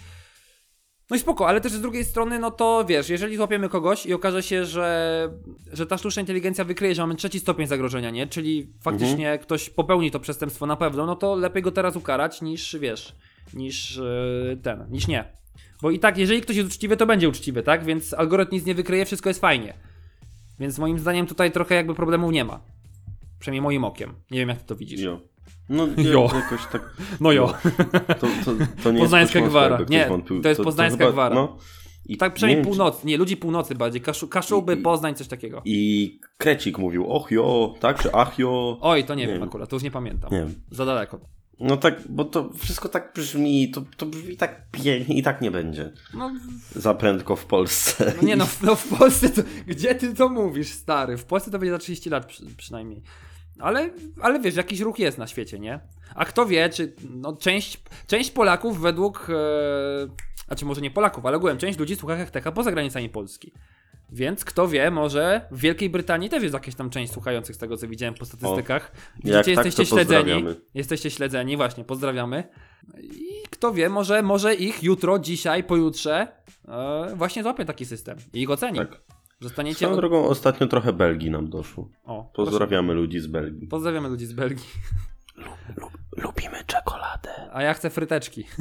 no 1.11 1.17
i 1.17 1.19
spoko, 1.19 1.49
ale 1.49 1.61
też 1.61 1.73
z 1.73 1.81
drugiej 1.81 2.05
strony, 2.05 2.39
no 2.39 2.51
to 2.51 2.85
wiesz, 2.89 3.09
jeżeli 3.09 3.37
złapiemy 3.37 3.69
kogoś 3.69 4.07
i 4.07 4.15
okaże 4.15 4.43
się, 4.43 4.65
że, 4.65 5.29
że 5.73 5.87
ta 5.87 5.99
sztuczna 5.99 6.21
inteligencja 6.21 6.65
wykryje, 6.65 6.95
że 6.95 7.03
mamy 7.03 7.15
trzeci 7.15 7.41
stopień 7.41 7.67
zagrożenia, 7.67 8.11
nie? 8.11 8.27
Czyli 8.27 8.73
faktycznie 8.83 9.39
ktoś 9.39 9.71
popełni 9.71 10.11
to 10.11 10.21
przestępstwo 10.21 10.67
na 10.67 10.77
pewno, 10.77 11.07
no 11.07 11.17
to 11.17 11.35
lepiej 11.35 11.63
go 11.63 11.73
teraz 11.73 11.97
ukarać 11.97 12.43
niż, 12.43 12.77
wiesz, 12.81 13.17
niż 13.55 13.97
yy, 13.97 14.57
ten, 14.63 14.87
niż 14.91 15.09
nie. 15.09 15.42
Bo 15.83 15.91
i 15.91 15.99
tak, 15.99 16.19
jeżeli 16.19 16.41
ktoś 16.41 16.57
jest 16.57 16.69
uczciwy, 16.69 16.97
to 16.97 17.07
będzie 17.07 17.29
uczciwy, 17.29 17.63
tak? 17.63 17.85
Więc 17.85 18.15
algorytm 18.15 18.55
nic 18.55 18.67
nie 18.67 18.75
wykryje, 18.75 19.05
wszystko 19.05 19.31
jest 19.31 19.41
fajnie. 19.41 19.75
Więc 20.61 20.79
moim 20.79 20.99
zdaniem 20.99 21.27
tutaj 21.27 21.53
trochę 21.53 21.75
jakby 21.75 21.95
problemów 21.95 22.33
nie 22.33 22.45
ma. 22.45 22.61
Przynajmniej 23.39 23.63
moim 23.63 23.85
okiem. 23.85 24.15
Nie 24.31 24.39
wiem, 24.39 24.49
jak 24.49 24.59
ty 24.59 24.65
to 24.67 24.77
widzisz. 24.77 25.01
Jo. 25.01 25.21
No 25.69 25.87
Jo. 26.13 26.29
jakoś 26.35 26.67
tak. 26.73 26.97
No 27.21 27.33
jo. 27.33 27.55
To, 28.21 28.27
to, 28.45 28.53
to 28.83 28.93
nie 28.93 29.01
Poznańska 29.01 29.39
jest 29.39 29.51
gwara. 29.51 29.79
Nie, 29.89 30.07
wątpił. 30.09 30.43
to 30.43 30.49
jest 30.49 30.61
poznańska 30.61 31.11
gwara. 31.13 31.35
No. 31.35 31.57
I 32.07 32.17
Tak 32.17 32.33
nie 32.33 32.37
przynajmniej 32.37 32.65
północ, 32.65 33.05
nie, 33.05 33.17
ludzi 33.17 33.37
północy 33.37 33.75
bardziej. 33.75 34.01
Kaszu, 34.03 34.29
Kaszuby, 34.29 34.75
I- 34.75 34.83
Poznań, 34.83 35.15
coś 35.15 35.29
takiego. 35.29 35.63
I 35.65 36.21
Krecik 36.39 36.79
mówił, 36.79 37.07
och 37.13 37.31
jo, 37.31 37.75
tak, 37.81 38.03
czy 38.03 38.13
ach 38.13 38.39
jo. 38.39 38.79
Oj, 38.81 39.05
to 39.05 39.15
nie, 39.15 39.23
Nie 39.23 39.27
wiem 39.27 39.39
wiem. 39.41 39.49
akurat, 39.49 39.69
to 39.71 39.77
już 39.77 39.83
nie 39.83 39.91
pamiętam. 39.91 40.31
Nie 40.33 40.39
wiem. 40.39 40.55
Za 40.71 40.87
daleko. 40.87 41.21
No 41.65 41.77
tak, 41.77 41.95
bo 42.09 42.25
to 42.25 42.51
wszystko 42.59 42.89
tak 42.89 43.13
brzmi, 43.15 43.71
to, 43.71 43.83
to 43.97 44.07
brzmi 44.07 44.37
tak 44.37 44.71
pięknie 44.71 45.17
i 45.19 45.23
tak 45.23 45.41
nie 45.41 45.51
będzie. 45.51 45.93
No, 46.15 46.33
Za 46.77 46.95
prędko 46.95 47.37
w 47.37 47.47
Polsce. 47.47 48.13
no 48.17 48.23
nie 48.29 48.37
no, 48.37 48.47
w- 48.47 48.63
no 48.63 48.77
w 48.77 48.89
Polsce 48.99 49.31
to, 49.31 49.43
gdzie 49.67 49.95
ty 49.95 50.15
to 50.15 50.29
mówisz, 50.29 50.73
stary? 50.73 51.17
W 51.17 51.25
Polsce 51.25 51.51
to 51.51 51.59
będzie 51.59 51.73
za 51.73 51.79
30 51.79 52.11
lat 52.11 52.27
przy, 52.27 52.47
przynajmniej. 52.57 53.03
Ale, 53.59 53.91
ale 54.23 54.41
wiesz, 54.41 54.57
jakiś 54.57 54.81
ruch 54.81 54.99
jest 54.99 55.19
na 55.19 55.27
świecie, 55.27 55.59
nie? 55.59 55.81
A 56.15 56.25
kto 56.25 56.47
wie, 56.47 56.69
czy 56.69 56.95
no, 57.11 57.37
część, 57.37 57.83
część 58.07 58.31
Polaków 58.31 58.81
według, 58.81 59.27
e, 59.31 59.35
znaczy 60.47 60.65
może 60.65 60.81
nie 60.81 60.91
Polaków, 60.91 61.27
ale 61.27 61.37
ogółem 61.37 61.59
część 61.59 61.79
ludzi 61.79 61.97
słucha 61.97 62.17
Hechtecha 62.17 62.53
poza 62.53 62.73
granicami 62.73 63.09
Polski. 63.09 63.53
Więc 64.13 64.45
kto 64.45 64.69
wie, 64.69 64.91
może 64.91 65.41
w 65.51 65.61
Wielkiej 65.61 65.91
Brytanii 65.91 66.29
też 66.29 66.43
jest 66.43 66.55
jakaś 66.55 66.75
tam 66.75 66.91
część 66.91 67.13
słuchających 67.13 67.57
z 67.57 67.59
tego, 67.59 67.77
co 67.77 67.89
widziałem 67.89 68.15
po 68.15 68.25
statystykach. 68.25 68.93
Widzicie, 69.17 69.37
jak 69.37 69.45
tak, 69.45 69.67
jesteście 69.67 69.83
to 69.83 69.91
śledzeni. 69.91 70.45
Jesteście 70.75 71.11
śledzeni, 71.11 71.57
właśnie, 71.57 71.85
pozdrawiamy. 71.85 72.49
I 73.03 73.43
kto 73.51 73.73
wie, 73.73 73.89
może, 73.89 74.23
może 74.23 74.55
ich 74.55 74.83
jutro, 74.83 75.19
dzisiaj, 75.19 75.65
pojutrze 75.65 76.29
e, 76.69 77.13
właśnie 77.17 77.43
złapie 77.43 77.65
taki 77.65 77.87
system 77.87 78.19
i 78.33 78.43
ich 78.43 78.51
oceni. 78.51 78.79
Tak. 78.79 79.01
Zostaniecie... 79.41 79.77
Swoją 79.77 79.97
drogą 79.97 80.25
ostatnio 80.25 80.67
trochę 80.67 80.93
Belgii 80.93 81.31
nam 81.31 81.51
doszło. 81.51 81.89
O, 82.05 82.31
proszę. 82.35 82.51
Pozdrawiamy 82.51 82.95
ludzi 82.95 83.21
z 83.21 83.27
Belgii. 83.27 83.67
Pozdrawiamy 83.67 84.09
ludzi 84.09 84.27
z 84.27 84.33
Belgii. 84.33 84.67
lubimy 86.17 86.65
czekoladę. 86.67 87.02
A 87.53 87.63
ja 87.63 87.75
chcę 87.75 87.91
fryteczki. 87.91 88.45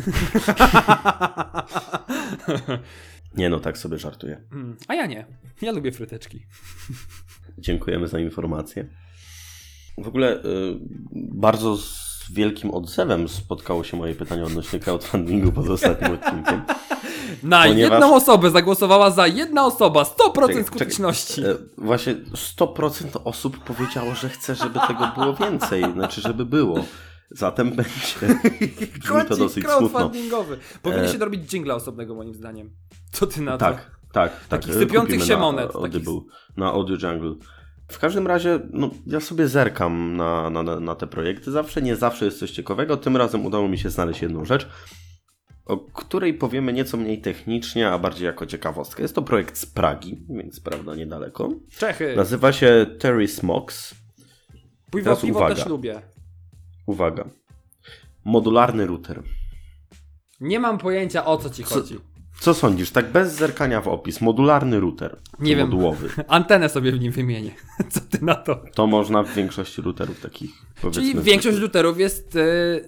Nie 3.38 3.50
no, 3.50 3.60
tak 3.60 3.78
sobie 3.78 3.98
żartuję. 3.98 4.42
Mm, 4.52 4.78
A 4.88 4.94
ja 4.96 5.06
nie. 5.06 5.26
Ja 5.62 5.72
lubię 5.72 5.92
fryteczki. 5.92 6.46
Dziękujemy 7.58 8.08
za 8.08 8.20
informację. 8.20 8.88
W 9.98 10.08
ogóle 10.08 10.36
y, 10.38 10.44
bardzo 11.14 11.78
z 11.78 12.12
wielkim 12.34 12.72
odzewem 12.72 13.30
spotkało 13.30 13.84
się 13.84 13.98
moje 13.98 14.16
pytanie 14.16 14.44
odnośnie 14.44 14.80
crowdfundingu 14.80 15.52
pod 15.52 15.70
ostatnim 15.70 16.12
odcinkiem. 16.22 16.62
Na 17.44 17.64
Ponieważ- 17.64 17.92
jedną 17.92 18.16
osobę 18.16 18.52
zagłosowała 18.52 19.12
za 19.12 19.28
jedna 19.28 19.66
osoba. 19.66 20.04
100% 20.04 20.48
Czekaj, 20.48 20.64
skuteczności. 20.64 21.42
E, 21.46 21.56
Właśnie 21.78 22.16
100% 22.16 23.22
osób 23.24 23.58
powiedziało, 23.64 24.16
że 24.16 24.30
chce, 24.30 24.56
żeby 24.56 24.80
tego 24.88 25.12
było 25.18 25.34
więcej. 25.34 25.84
Znaczy, 25.94 26.22
żeby 26.22 26.46
było. 26.46 26.84
Zatem 27.32 27.70
będzie. 27.76 28.40
To 29.30 29.36
dosyć 29.36 29.66
smutno. 29.78 30.12
Powinien 30.82 31.06
E, 31.06 31.08
się 31.08 31.18
dorobić 31.18 31.50
dżingla 31.50 31.76
osobnego 31.76 32.16
moim 32.16 32.34
zdaniem. 32.34 32.72
Co 33.12 33.28
ty 33.28 33.42
na 33.42 33.52
to? 33.52 33.58
Tak, 33.58 33.92
tak. 34.12 34.48
Takich 34.48 34.72
tak. 34.74 34.80
sypiących 34.80 35.24
się 35.24 35.34
na 35.34 35.40
monet, 35.40 35.76
Audible, 35.76 36.20
na 36.58 36.72
Audio 36.72 37.12
Jungle. 37.12 37.36
W 37.88 38.00
każdym 38.00 38.28
razie, 38.28 38.60
no, 38.74 38.90
ja 39.08 39.20
sobie 39.20 39.48
zerkam 39.48 40.18
na, 40.18 40.50
na, 40.50 40.80
na 40.80 40.96
te 40.96 41.08
projekty. 41.08 41.52
Zawsze, 41.52 41.82
nie 41.82 41.96
zawsze 41.96 42.26
jest 42.26 42.40
coś 42.40 42.52
ciekawego. 42.52 42.98
Tym 42.98 43.18
razem 43.18 43.46
udało 43.46 43.68
mi 43.68 43.78
się 43.78 43.90
znaleźć 43.90 44.22
jedną 44.22 44.46
rzecz, 44.46 44.68
o 45.66 45.78
której 45.78 46.34
powiemy 46.34 46.74
nieco 46.74 46.98
mniej 46.98 47.22
technicznie, 47.22 47.90
a 47.90 48.00
bardziej 48.00 48.26
jako 48.26 48.46
ciekawostkę. 48.46 49.02
Jest 49.02 49.16
to 49.16 49.22
projekt 49.22 49.58
z 49.58 49.66
Pragi, 49.66 50.26
więc 50.30 50.60
prawda 50.60 50.96
niedaleko. 50.96 51.50
Czechy. 51.78 52.14
Nazywa 52.16 52.52
się 52.52 52.86
Terry 53.00 53.28
Smokes. 53.28 53.96
Piwo, 54.96 55.16
piwo 55.16 55.40
uwaga. 55.40 55.56
też 55.56 55.66
lubię. 55.66 56.02
Uwaga. 56.86 57.30
Modularny 58.26 58.88
router. 58.88 59.24
Nie 60.40 60.60
mam 60.60 60.78
pojęcia 60.78 61.26
o 61.26 61.38
co 61.38 61.50
ci 61.50 61.64
Co- 61.64 61.76
chodzi. 61.76 62.00
Co 62.42 62.54
sądzisz, 62.54 62.92
tak 62.92 63.12
bez 63.12 63.34
zerkania 63.34 63.82
w 63.82 63.88
opis? 63.88 64.22
Modularny 64.22 64.80
router. 64.80 65.20
Nie 65.40 65.56
wiem. 65.56 65.70
Modułowy. 65.70 66.10
Antenę 66.28 66.70
sobie 66.70 66.92
w 66.92 67.00
nim 67.00 67.12
wymienię. 67.12 67.52
Co 67.92 68.00
ty 68.02 68.26
na 68.26 68.36
to? 68.36 68.64
To 68.74 68.88
można 68.88 69.24
w 69.24 69.34
większości 69.34 69.82
routerów 69.82 70.22
takich. 70.22 70.52
Czyli 70.92 71.22
większość 71.22 71.58
routerów 71.58 72.00
jest 72.00 72.36
y, 72.36 72.40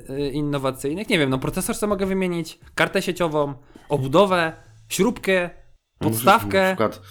y, 0.09 0.29
innowacyjnych. 0.29 1.09
Nie 1.09 1.19
wiem, 1.19 1.29
no 1.29 1.39
procesor 1.39 1.75
sobie 1.75 1.89
mogę 1.89 2.05
wymienić, 2.05 2.59
kartę 2.75 3.01
sieciową, 3.01 3.53
obudowę, 3.89 4.53
śrubkę, 4.89 5.49
Możesz 6.01 6.15
podstawkę. 6.15 6.61
Na 6.61 6.67
przykład, 6.67 7.01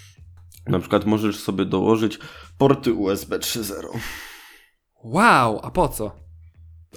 na 0.66 0.78
przykład 0.78 1.04
możesz 1.04 1.38
sobie 1.38 1.64
dołożyć 1.64 2.18
porty 2.58 2.92
USB 2.92 3.38
3.0. 3.38 3.98
Wow, 5.04 5.60
a 5.62 5.70
po 5.70 5.88
co? 5.88 6.21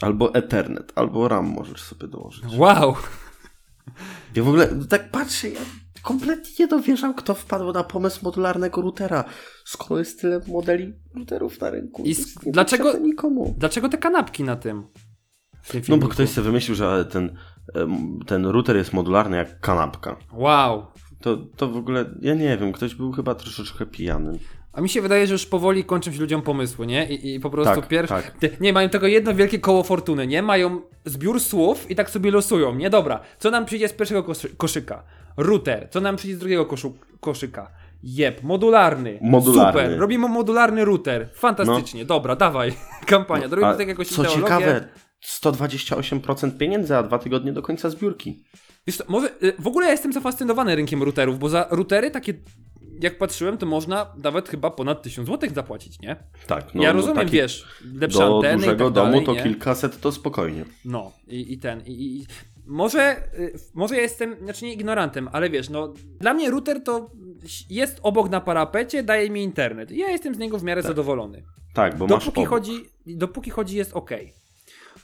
Albo 0.01 0.33
Ethernet, 0.33 0.91
albo 0.95 1.27
RAM 1.27 1.45
możesz 1.45 1.81
sobie 1.81 2.07
dołożyć. 2.07 2.43
Wow. 2.57 2.95
Ja 4.35 4.43
w 4.43 4.47
ogóle 4.47 4.67
tak 4.89 5.11
patrzę, 5.11 5.49
ja 5.49 5.59
kompletnie 6.01 6.51
nie 6.59 6.67
dowierzam, 6.67 7.13
kto 7.13 7.33
wpadł 7.33 7.71
na 7.73 7.83
pomysł 7.83 8.19
modularnego 8.23 8.81
routera, 8.81 9.23
skoro 9.65 9.99
jest 9.99 10.21
tyle 10.21 10.41
modeli 10.47 10.93
routerów 11.15 11.61
na 11.61 11.69
rynku. 11.69 12.03
I 12.03 12.15
To 12.15 12.21
s- 12.21 12.27
jest 12.27 12.45
nie 12.45 12.51
dlaczego- 12.51 12.97
nikomu. 12.97 13.55
Dlaczego 13.57 13.89
te 13.89 13.97
kanapki 13.97 14.43
na 14.43 14.55
tym? 14.55 14.83
No 15.89 15.97
bo 15.97 16.07
ktoś 16.07 16.29
sobie 16.29 16.45
wymyślił, 16.45 16.75
że 16.75 17.05
ten, 17.05 17.37
ten 18.27 18.45
router 18.45 18.75
jest 18.77 18.93
modularny 18.93 19.37
jak 19.37 19.59
kanapka. 19.59 20.17
Wow. 20.33 20.85
To, 21.21 21.37
to 21.37 21.67
w 21.67 21.77
ogóle, 21.77 22.05
ja 22.21 22.33
nie 22.33 22.57
wiem, 22.57 22.71
ktoś 22.71 22.95
był 22.95 23.11
chyba 23.11 23.35
troszeczkę 23.35 23.85
pijany. 23.85 24.39
A 24.75 24.81
mi 24.81 24.89
się 24.89 25.01
wydaje, 25.01 25.27
że 25.27 25.33
już 25.33 25.45
powoli 25.45 25.83
kończą 25.83 26.11
się 26.11 26.19
ludziom 26.19 26.41
pomysły, 26.41 26.87
nie? 26.87 27.05
I, 27.09 27.35
i 27.35 27.39
po 27.39 27.49
prostu 27.49 27.75
Tak, 27.75 27.87
pierwszy. 27.87 28.13
tak. 28.13 28.59
Nie, 28.61 28.73
mają 28.73 28.89
tego 28.89 29.07
jedno 29.07 29.33
wielkie 29.35 29.59
koło 29.59 29.83
fortuny, 29.83 30.27
nie? 30.27 30.41
Mają 30.41 30.81
zbiór 31.05 31.39
słów 31.39 31.91
i 31.91 31.95
tak 31.95 32.09
sobie 32.09 32.31
losują, 32.31 32.75
nie? 32.75 32.89
Dobra, 32.89 33.19
co 33.39 33.51
nam 33.51 33.65
przyjdzie 33.65 33.87
z 33.87 33.93
pierwszego 33.93 34.23
koszy 34.23 34.49
koszyka? 34.57 35.03
Router. 35.37 35.87
Co 35.91 36.01
nam 36.01 36.15
przyjdzie 36.15 36.35
z 36.35 36.39
drugiego 36.39 36.65
koszu 36.65 36.93
koszyka? 37.19 37.71
Jeb, 38.03 38.43
modularny. 38.43 39.19
Modularny. 39.21 39.81
Super, 39.81 39.99
robimy 39.99 40.27
modularny 40.27 40.85
router. 40.85 41.29
Fantastycznie, 41.33 42.05
dobra, 42.05 42.35
dawaj. 42.35 42.73
Kampania, 43.05 43.47
robimy 43.47 43.67
A 43.67 43.73
tak 43.75 43.87
jakąś 43.87 44.07
co 44.07 44.21
ideologię. 44.21 44.41
ciekawe, 44.43 44.87
128% 45.41 46.57
pieniędzy, 46.57 46.95
a 46.97 47.03
dwa 47.03 47.19
tygodnie 47.19 47.53
do 47.53 47.61
końca 47.61 47.89
zbiórki. 47.89 48.43
Wiesz 48.87 49.03
może, 49.07 49.29
y, 49.43 49.53
w 49.59 49.67
ogóle 49.67 49.85
ja 49.85 49.91
jestem 49.91 50.13
zafascynowany 50.13 50.75
rynkiem 50.75 51.03
routerów, 51.03 51.39
bo 51.39 51.49
za 51.49 51.67
routery 51.71 52.11
takie, 52.11 52.33
jak 53.01 53.17
patrzyłem, 53.17 53.57
to 53.57 53.65
można 53.65 54.13
nawet 54.23 54.49
chyba 54.49 54.71
ponad 54.71 55.01
1000 55.01 55.27
zł 55.27 55.49
zapłacić, 55.53 55.99
nie? 55.99 56.15
Tak, 56.47 56.75
no, 56.75 56.83
ja 56.83 56.89
no 56.89 56.95
rozumiem, 56.99 57.17
taki 57.17 57.31
wiesz, 57.31 57.65
lepsze 57.93 58.19
Do 58.19 58.35
anteny 58.35 58.57
dużego 58.57 58.85
tak 58.85 58.93
domu 58.93 59.11
dalej, 59.11 59.25
to 59.25 59.33
nie? 59.33 59.43
kilkaset 59.43 59.99
to 60.01 60.11
spokojnie. 60.11 60.65
No, 60.85 61.11
i, 61.27 61.53
i 61.53 61.57
ten, 61.57 61.81
i, 61.85 61.91
i 61.91 62.25
może, 62.65 63.17
y, 63.39 63.53
może 63.73 63.95
ja 63.95 64.01
jestem, 64.01 64.35
znaczy 64.43 64.65
nie 64.65 64.73
ignorantem, 64.73 65.29
ale 65.31 65.49
wiesz, 65.49 65.69
no, 65.69 65.93
dla 66.19 66.33
mnie 66.33 66.49
router 66.51 66.83
to 66.83 67.11
jest 67.69 67.99
obok 68.03 68.29
na 68.29 68.41
parapecie, 68.41 69.03
daje 69.03 69.29
mi 69.29 69.43
internet. 69.43 69.91
I 69.91 69.97
ja 69.97 70.09
jestem 70.09 70.35
z 70.35 70.37
niego 70.37 70.57
w 70.57 70.63
miarę 70.63 70.81
zadowolony. 70.81 71.43
Tak, 71.73 71.97
bo 71.97 72.07
masz 72.07 72.25
Dopóki 72.25 72.39
obok. 72.39 72.49
chodzi, 72.49 72.85
dopóki 73.07 73.49
chodzi 73.51 73.77
jest 73.77 73.93
ok. 73.93 74.11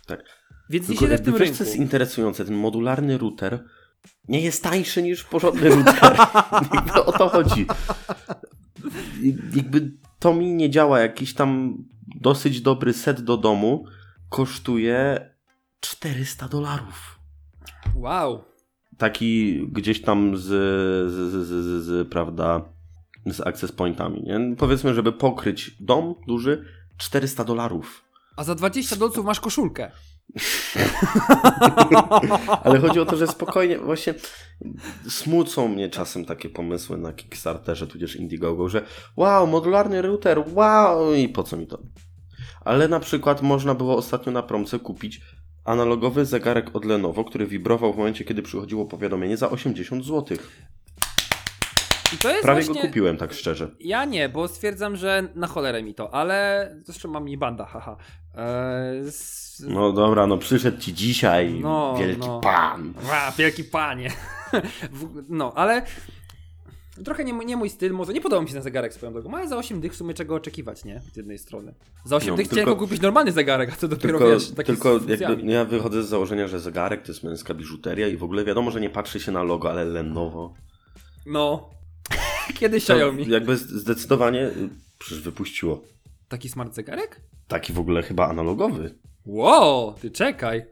Tak. 0.07 0.23
Więc 0.69 0.89
nie 0.89 0.95
Tylko 0.95 1.05
siedzę 1.05 1.17
w 1.17 1.25
tym 1.25 1.33
wiesz, 1.33 1.41
rynku. 1.41 1.57
co 1.57 1.63
jest 1.63 1.75
interesujące, 1.75 2.45
ten 2.45 2.55
modularny 2.55 3.17
router 3.17 3.59
nie 4.27 4.41
jest 4.41 4.63
tańszy 4.63 5.03
niż 5.03 5.23
porządny 5.23 5.69
router. 5.69 6.17
jakby 6.73 7.05
o 7.05 7.11
to 7.11 7.29
chodzi. 7.29 7.65
Jakby 9.55 9.91
to 10.19 10.33
mi 10.33 10.53
nie 10.53 10.69
działa. 10.69 10.99
Jakiś 10.99 11.33
tam 11.33 11.77
dosyć 12.15 12.61
dobry 12.61 12.93
set 12.93 13.21
do 13.21 13.37
domu 13.37 13.85
kosztuje 14.29 15.29
400 15.79 16.47
dolarów. 16.47 17.19
Wow. 17.95 18.43
Taki 18.97 19.61
gdzieś 19.67 20.01
tam 20.01 20.37
z, 20.37 20.41
z, 20.41 21.13
z, 21.13 21.47
z, 21.47 21.47
z, 21.47 21.85
z 21.85 22.09
prawda, 22.09 22.61
z 23.25 23.41
access 23.41 23.71
pointami. 23.71 24.23
Nie? 24.23 24.55
Powiedzmy, 24.55 24.93
żeby 24.93 25.11
pokryć 25.11 25.71
dom 25.79 26.15
duży, 26.27 26.65
400 26.97 27.43
dolarów. 27.43 28.03
A 28.37 28.43
za 28.43 28.55
20 28.55 28.95
dolców 28.95 29.25
masz 29.25 29.39
koszulkę. 29.39 29.91
Ale 32.63 32.79
chodzi 32.79 32.99
o 32.99 33.05
to, 33.05 33.17
że 33.17 33.27
spokojnie, 33.27 33.79
właśnie 33.79 34.13
smucą 35.09 35.67
mnie 35.67 35.89
czasem 35.89 36.25
takie 36.25 36.49
pomysły 36.49 36.97
na 36.97 37.13
Kickstarterze, 37.13 37.87
tudzież 37.87 38.15
Indiegogo, 38.15 38.69
że 38.69 38.85
wow, 39.15 39.47
modularny 39.47 40.01
router, 40.01 40.43
wow, 40.53 41.13
i 41.13 41.29
po 41.29 41.43
co 41.43 41.57
mi 41.57 41.67
to? 41.67 41.79
Ale 42.65 42.87
na 42.87 42.99
przykład 42.99 43.41
można 43.41 43.75
było 43.75 43.97
ostatnio 43.97 44.31
na 44.31 44.43
promce 44.43 44.79
kupić 44.79 45.21
analogowy 45.65 46.25
zegarek 46.25 46.75
od 46.75 46.85
Lenovo, 46.85 47.23
który 47.23 47.47
wibrował 47.47 47.93
w 47.93 47.97
momencie, 47.97 48.25
kiedy 48.25 48.41
przychodziło 48.41 48.85
powiadomienie 48.85 49.37
za 49.37 49.49
80 49.49 50.05
zł. 50.05 50.37
I 52.13 52.17
to 52.17 52.29
jest 52.29 52.41
Prawie 52.43 52.63
właśnie... 52.63 52.81
go 52.81 52.87
kupiłem, 52.87 53.17
tak 53.17 53.33
szczerze. 53.33 53.69
Ja 53.79 54.05
nie, 54.05 54.29
bo 54.29 54.47
stwierdzam, 54.47 54.95
że 54.95 55.27
na 55.35 55.47
cholerę 55.47 55.83
mi 55.83 55.93
to, 55.95 56.13
ale 56.13 56.69
zresztą 56.83 57.09
mam 57.09 57.25
mi 57.25 57.37
banda, 57.37 57.65
haha. 57.65 57.97
Eee, 58.35 58.99
s... 59.07 59.63
No 59.67 59.91
dobra, 59.91 60.27
no 60.27 60.37
przyszedł 60.37 60.77
ci 60.81 60.93
dzisiaj 60.93 61.53
No, 61.61 61.95
wielki 61.99 62.27
no. 62.27 62.39
pan. 62.39 62.93
Ła, 63.09 63.31
wielki 63.37 63.63
panie. 63.63 64.09
No, 65.29 65.53
ale 65.55 65.81
trochę 67.05 67.23
nie, 67.23 67.33
nie 67.33 67.57
mój 67.57 67.69
styl, 67.69 67.93
może 67.93 68.13
nie 68.13 68.21
podoba 68.21 68.41
mi 68.41 68.47
się 68.47 68.53
ten 68.53 68.63
zegarek 68.63 68.93
swoją 68.93 69.13
drogą, 69.13 69.35
ale 69.35 69.47
za 69.47 69.57
8 69.57 69.81
dych 69.81 69.93
w 69.93 69.95
sumie 69.95 70.13
czego 70.13 70.35
oczekiwać, 70.35 70.85
nie? 70.85 71.01
Z 71.13 71.17
jednej 71.17 71.37
strony. 71.37 71.73
Za 72.05 72.15
8 72.15 72.29
No, 72.29 72.35
dych 72.35 72.47
tylko- 72.47 72.75
kupić 72.75 73.01
normalny 73.01 73.31
zegarek, 73.31 73.73
a 73.73 73.75
to 73.75 73.87
dopiero 73.87 74.19
Tylko, 74.19 74.33
wiesz, 74.33 74.51
taki 74.51 74.67
tylko 74.67 74.99
z 74.99 75.19
jakby 75.19 75.51
ja 75.51 75.65
wychodzę 75.65 76.03
z 76.03 76.07
założenia, 76.07 76.47
że 76.47 76.59
zegarek 76.59 77.01
to 77.01 77.11
jest 77.11 77.23
męska 77.23 77.53
biżuteria 77.53 78.07
i 78.07 78.17
w 78.17 78.23
ogóle 78.23 78.43
wiadomo, 78.43 78.71
że 78.71 78.81
nie 78.81 78.89
patrzy 78.89 79.19
się 79.19 79.31
na 79.31 79.43
logo, 79.43 79.69
ale 79.71 79.85
Lenovo. 79.85 80.53
No. 81.25 81.69
Kiedy 82.59 82.77
Xiaomi? 82.77 83.29
jakby 83.29 83.57
zdecydowanie 83.57 84.41
y, 84.47 84.69
przecież 84.99 85.21
wypuściło. 85.23 85.83
Taki 86.27 86.49
smart 86.49 86.73
zegarek? 86.75 87.21
Taki 87.47 87.73
w 87.73 87.79
ogóle 87.79 88.03
chyba 88.03 88.27
analogowy. 88.29 88.95
Wow, 89.25 89.93
ty 89.93 90.11
czekaj. 90.11 90.65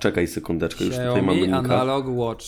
Czekaj 0.00 0.26
sekundeczkę, 0.26 0.84
już 0.84 0.94
tutaj 0.94 1.06
mamy 1.06 1.32
Xiaomi 1.32 1.40
linka. 1.42 1.58
Analog 1.74 2.06
Watch. 2.08 2.44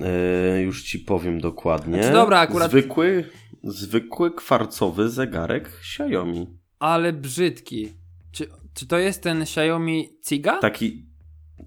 E, 0.00 0.62
już 0.62 0.82
ci 0.82 0.98
powiem 0.98 1.40
dokładnie. 1.40 1.94
Znaczy, 1.94 2.12
dobra, 2.12 2.38
akurat- 2.46 2.70
Zwykły, 2.70 3.24
zwykły 3.64 4.34
kwarcowy 4.34 5.08
zegarek 5.10 5.70
Xiaomi. 5.80 6.46
Ale 6.78 7.12
brzydki. 7.12 7.88
Czy, 8.32 8.46
czy 8.74 8.86
to 8.86 8.98
jest 8.98 9.22
ten 9.22 9.42
Xiaomi 9.42 10.08
Ciga? 10.26 10.58
Taki... 10.58 11.06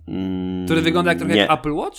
Mm, 0.08 0.66
Który 0.66 0.82
wygląda 0.82 1.12
jak 1.12 1.18
trochę 1.20 1.34
nie, 1.34 1.40
jak 1.42 1.52
Apple 1.52 1.72
Watch? 1.72 1.98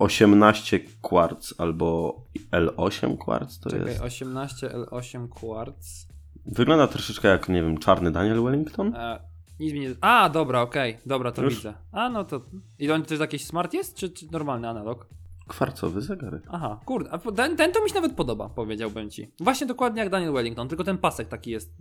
18 0.00 0.80
kwarc 1.02 1.54
albo 1.58 2.20
L8 2.52 3.18
kwarc 3.18 3.58
to 3.58 3.70
Czekaj, 3.70 3.86
jest. 3.86 4.00
18 4.00 4.68
L8 4.68 5.28
Quartz. 5.28 6.06
Wygląda 6.46 6.86
troszeczkę 6.86 7.28
jak, 7.28 7.48
nie 7.48 7.62
wiem, 7.62 7.78
czarny 7.78 8.10
Daniel 8.10 8.42
Wellington? 8.42 8.94
E, 8.96 9.20
nic 9.60 9.72
mi 9.72 9.80
nie... 9.80 9.94
A, 10.00 10.28
dobra, 10.28 10.62
okej, 10.62 10.98
dobra, 11.06 11.32
to 11.32 11.42
Już? 11.42 11.54
widzę. 11.56 11.74
A, 11.92 12.08
no 12.08 12.24
to... 12.24 12.40
I 12.78 12.90
on 12.90 13.02
to 13.02 13.14
jest 13.14 13.20
jakiś 13.20 13.44
smart 13.44 13.74
jest, 13.74 13.94
czy, 13.94 14.10
czy 14.10 14.26
normalny 14.32 14.68
analog? 14.68 15.06
Kwarcowy 15.48 16.00
zegarek. 16.00 16.42
Aha, 16.50 16.80
kurde, 16.84 17.10
a 17.10 17.18
ten, 17.18 17.56
ten 17.56 17.72
to 17.72 17.82
mi 17.82 17.88
się 17.88 17.94
nawet 17.94 18.12
podoba, 18.12 18.48
powiedziałbym 18.48 19.10
ci. 19.10 19.30
Właśnie 19.40 19.66
dokładnie 19.66 20.00
jak 20.00 20.10
Daniel 20.10 20.32
Wellington, 20.32 20.68
tylko 20.68 20.84
ten 20.84 20.98
pasek 20.98 21.28
taki 21.28 21.50
jest... 21.50 21.72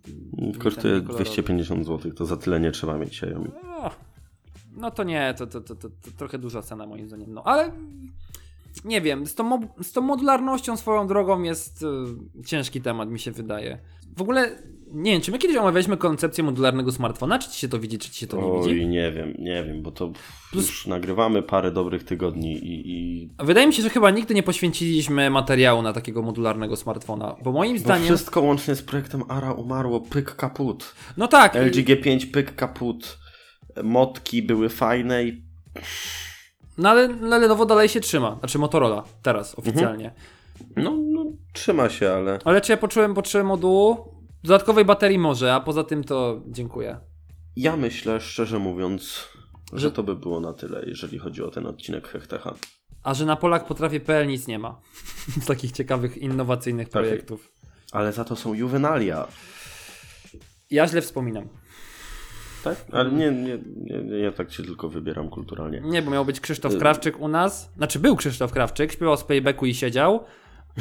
Kosztuje 0.59 0.93
ten 0.93 1.03
kolorowy. 1.05 1.23
250 1.23 1.85
zł, 1.85 2.11
to 2.11 2.25
za 2.25 2.37
tyle 2.37 2.59
nie 2.59 2.71
trzeba 2.71 2.97
mieć 2.97 3.23
Xiaomi. 3.23 3.47
O, 3.77 3.91
No 4.79 4.91
to 4.91 5.03
nie, 5.03 5.33
to, 5.37 5.47
to, 5.47 5.61
to, 5.61 5.75
to, 5.75 5.89
trochę 6.17 6.37
duża 6.37 6.61
cena 6.61 6.85
moim 6.85 7.07
zdaniem. 7.07 7.33
No 7.33 7.43
ale 7.43 7.71
nie 8.85 9.01
wiem, 9.01 9.27
z 9.27 9.35
tą, 9.35 9.67
z 9.81 9.91
tą 9.91 10.01
modularnością 10.01 10.77
swoją 10.77 11.07
drogą 11.07 11.43
jest 11.43 11.83
y, 12.39 12.43
ciężki 12.45 12.81
temat, 12.81 13.09
mi 13.09 13.19
się 13.19 13.31
wydaje. 13.31 13.79
W 14.17 14.21
ogóle 14.21 14.51
nie 14.93 15.11
wiem, 15.11 15.21
czy 15.21 15.31
my 15.31 15.37
kiedyś 15.37 15.57
omawialiśmy 15.57 15.97
koncepcję 15.97 16.43
modularnego 16.43 16.91
smartfona, 16.91 17.39
czy 17.39 17.49
ci 17.49 17.59
się 17.59 17.67
to 17.67 17.79
widzi, 17.79 17.99
czy 17.99 18.09
ci 18.11 18.19
się 18.19 18.27
to 18.27 18.37
nie 18.37 18.57
widzi? 18.57 18.69
Oj, 18.69 18.87
nie 18.87 19.11
wiem, 19.11 19.33
nie 19.39 19.63
wiem, 19.63 19.81
bo 19.81 19.91
to 19.91 20.11
już 20.53 20.87
nagrywamy 20.87 21.43
parę 21.43 21.71
dobrych 21.71 22.03
tygodni 22.03 22.53
i, 22.53 22.91
i 22.91 23.29
Wydaje 23.39 23.67
mi 23.67 23.73
się, 23.73 23.83
że 23.83 23.89
chyba 23.89 24.11
nigdy 24.11 24.33
nie 24.33 24.43
poświęciliśmy 24.43 25.29
materiału 25.29 25.81
na 25.81 25.93
takiego 25.93 26.21
modularnego 26.21 26.75
smartfona, 26.75 27.35
bo 27.43 27.51
moim 27.51 27.73
bo 27.73 27.79
zdaniem... 27.79 28.05
wszystko 28.05 28.41
łącznie 28.41 28.75
z 28.75 28.81
projektem 28.81 29.23
ARA 29.27 29.51
umarło, 29.51 30.01
pyk 30.01 30.35
kaput. 30.35 30.95
No 31.17 31.27
tak, 31.27 31.55
LG 31.55 31.75
G5 31.75 32.31
pyk 32.31 32.55
kaput. 32.55 33.19
Motki 33.83 34.43
były 34.43 34.69
fajne 34.69 35.23
i 35.23 35.43
no 36.77 36.89
ale 36.89 37.03
ale 37.23 37.39
Lenovo 37.39 37.65
dalej 37.65 37.89
się 37.89 37.99
trzyma, 37.99 38.35
znaczy 38.39 38.59
Motorola 38.59 39.03
teraz 39.21 39.55
oficjalnie. 39.59 40.13
no, 40.75 40.97
no 40.97 41.25
trzyma 41.53 41.89
się, 41.89 42.11
ale 42.11 42.39
Ale 42.45 42.61
czy 42.61 42.71
ja 42.71 42.77
poczułem 42.77 43.13
potrzebę 43.13 43.43
modułu? 43.43 44.15
Dodatkowej 44.43 44.85
baterii 44.85 45.17
może, 45.19 45.53
a 45.53 45.59
poza 45.59 45.83
tym 45.83 46.03
to 46.03 46.41
dziękuję. 46.47 46.97
ja 47.55 47.77
myślę, 47.77 48.21
szczerze 48.21 48.59
mówiąc, 48.59 49.27
że 49.73 49.79
Że- 49.79 49.91
to 49.91 50.03
by 50.03 50.15
było 50.15 50.39
na 50.39 50.53
tyle, 50.53 50.83
jeżeli 50.87 51.19
chodzi 51.19 51.43
o 51.43 51.51
ten 51.51 51.65
odcinek 51.67 52.07
Hechtecha. 52.07 52.53
A 53.03 53.13
że 53.13 53.25
na 53.25 53.35
Polak 53.35 53.65
potrafię.pl 53.67 54.27
nic 54.27 54.47
nie 54.47 54.59
ma. 54.59 54.79
Z 55.41 55.45
takich 55.45 55.71
ciekawych, 55.71 56.17
innowacyjnych 56.17 56.89
Tak. 56.89 57.03
projektów. 57.03 57.51
Ale 57.91 58.13
za 58.13 58.23
to 58.25 58.35
są 58.35 58.53
juwenalia, 58.53 59.27
Ja 60.71 60.87
źle 60.87 61.01
wspominam. 61.01 61.47
Tak? 62.63 62.85
Ale 62.91 63.11
nie, 63.11 63.31
nie, 63.31 63.59
nie, 64.03 64.17
ja 64.19 64.31
tak 64.31 64.49
cię 64.49 64.63
tylko 64.63 64.89
wybieram 64.89 65.29
kulturalnie. 65.29 65.81
Nie, 65.83 66.01
bo 66.01 66.11
miał 66.11 66.25
być 66.25 66.39
Krzysztof 66.39 66.77
Krawczyk 66.77 67.19
u 67.19 67.27
nas. 67.27 67.71
Znaczy 67.77 67.99
był 67.99 68.15
Krzysztof 68.15 68.51
Krawczyk, 68.51 68.91
śpiewał 68.91 69.17
z 69.17 69.23
Paybacku 69.23 69.65
i 69.65 69.73
siedział. 69.73 70.23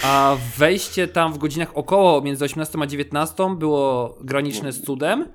A 0.03 0.37
wejście 0.57 1.09
tam 1.09 1.33
w 1.33 1.39
godzinach 1.39 1.77
około 1.77 2.21
między 2.21 2.45
18 2.45 2.79
a 2.83 2.87
19 2.87 3.57
było 3.59 4.19
graniczne 4.21 4.73
z 4.73 4.83
cudem. 4.83 5.29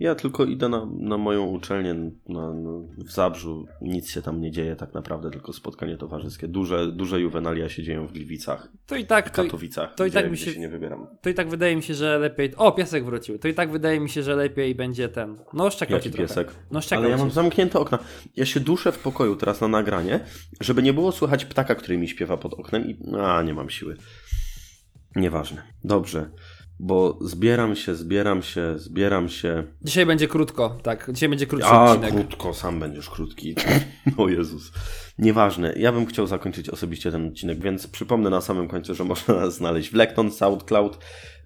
Ja 0.00 0.14
tylko 0.14 0.44
idę 0.44 0.68
na, 0.68 0.86
na 0.98 1.18
moją 1.18 1.44
uczelnię 1.46 1.94
na, 2.28 2.54
na, 2.54 2.70
w 2.98 3.10
Zabrzu. 3.12 3.66
Nic 3.80 4.10
się 4.10 4.22
tam 4.22 4.40
nie 4.40 4.50
dzieje 4.50 4.76
tak 4.76 4.94
naprawdę, 4.94 5.30
tylko 5.30 5.52
spotkanie 5.52 5.96
towarzyskie. 5.96 6.48
Duże, 6.48 6.92
duże 6.92 7.20
juwenalia 7.20 7.68
się 7.68 7.82
dzieją 7.82 8.06
w 8.06 8.12
Gliwicach, 8.12 8.68
To 8.86 8.96
i 8.96 9.06
tak, 9.06 9.28
w 9.28 9.32
Katowicach, 9.32 9.94
to 9.94 10.06
i 10.06 10.10
tak 10.10 10.30
mi 10.30 10.38
się- 10.38 10.52
się 10.52 10.60
nie 10.60 10.68
wybieram. 10.68 11.06
to 11.22 11.30
i 11.30 11.34
tak 11.34 11.48
wydaje 11.48 11.76
mi 11.76 11.82
się, 11.82 11.94
że 11.94 12.18
lepiej. 12.18 12.54
O, 12.56 12.72
piesek 12.72 13.04
wrócił. 13.04 13.38
To 13.38 13.48
i 13.48 13.54
tak 13.54 13.70
wydaje 13.70 14.00
mi 14.00 14.10
się, 14.10 14.22
że 14.22 14.36
lepiej 14.36 14.74
będzie 14.74 15.08
ten. 15.08 15.36
No, 15.52 15.70
szczekał 15.70 16.00
ci 16.00 16.10
trochę. 16.10 16.28
piesek? 16.28 16.54
No, 16.70 16.80
szczekał 16.80 17.02
Ale 17.04 17.10
ja 17.10 17.16
mam 17.16 17.30
zamknięte 17.30 17.78
okna. 17.78 17.98
Ja 18.36 18.46
się 18.46 18.60
duszę 18.60 18.92
w 18.92 18.98
pokoju 18.98 19.36
teraz 19.36 19.60
na 19.60 19.68
nagranie, 19.68 20.20
żeby 20.60 20.82
nie 20.82 20.92
było 20.92 21.12
słychać 21.12 21.44
ptaka, 21.44 21.74
który 21.74 21.98
mi 21.98 22.08
śpiewa 22.08 22.36
pod 22.36 22.54
oknem 22.54 22.86
i... 22.86 22.96
A, 23.20 23.42
nie 23.42 23.54
mam 23.54 23.70
siły. 23.70 23.96
Nieważne. 25.16 25.62
Dobrze. 25.84 26.30
Bo 26.80 27.18
zbieram 27.20 27.76
się, 27.76 27.94
zbieram 27.94 28.42
się, 28.42 28.78
zbieram 28.78 29.28
się. 29.28 29.64
Dzisiaj 29.82 30.06
będzie 30.06 30.28
krótko, 30.28 30.76
tak. 30.82 31.10
Dzisiaj 31.12 31.28
będzie 31.28 31.46
krótszy 31.46 31.68
A, 31.68 31.84
odcinek. 31.84 32.14
krótko, 32.14 32.54
sam 32.54 32.80
będziesz 32.80 33.10
krótki. 33.10 33.54
o 34.16 34.28
Jezus. 34.28 34.72
Nieważne. 35.18 35.72
Ja 35.76 35.92
bym 35.92 36.06
chciał 36.06 36.26
zakończyć 36.26 36.70
osobiście 36.70 37.10
ten 37.10 37.28
odcinek, 37.28 37.60
więc 37.60 37.86
przypomnę 37.86 38.30
na 38.30 38.40
samym 38.40 38.68
końcu, 38.68 38.94
że 38.94 39.04
można 39.14 39.34
nas 39.34 39.54
znaleźć 39.54 39.90
w 39.90 39.94
Lekton, 39.94 40.32
SoundCloud, 40.32 40.98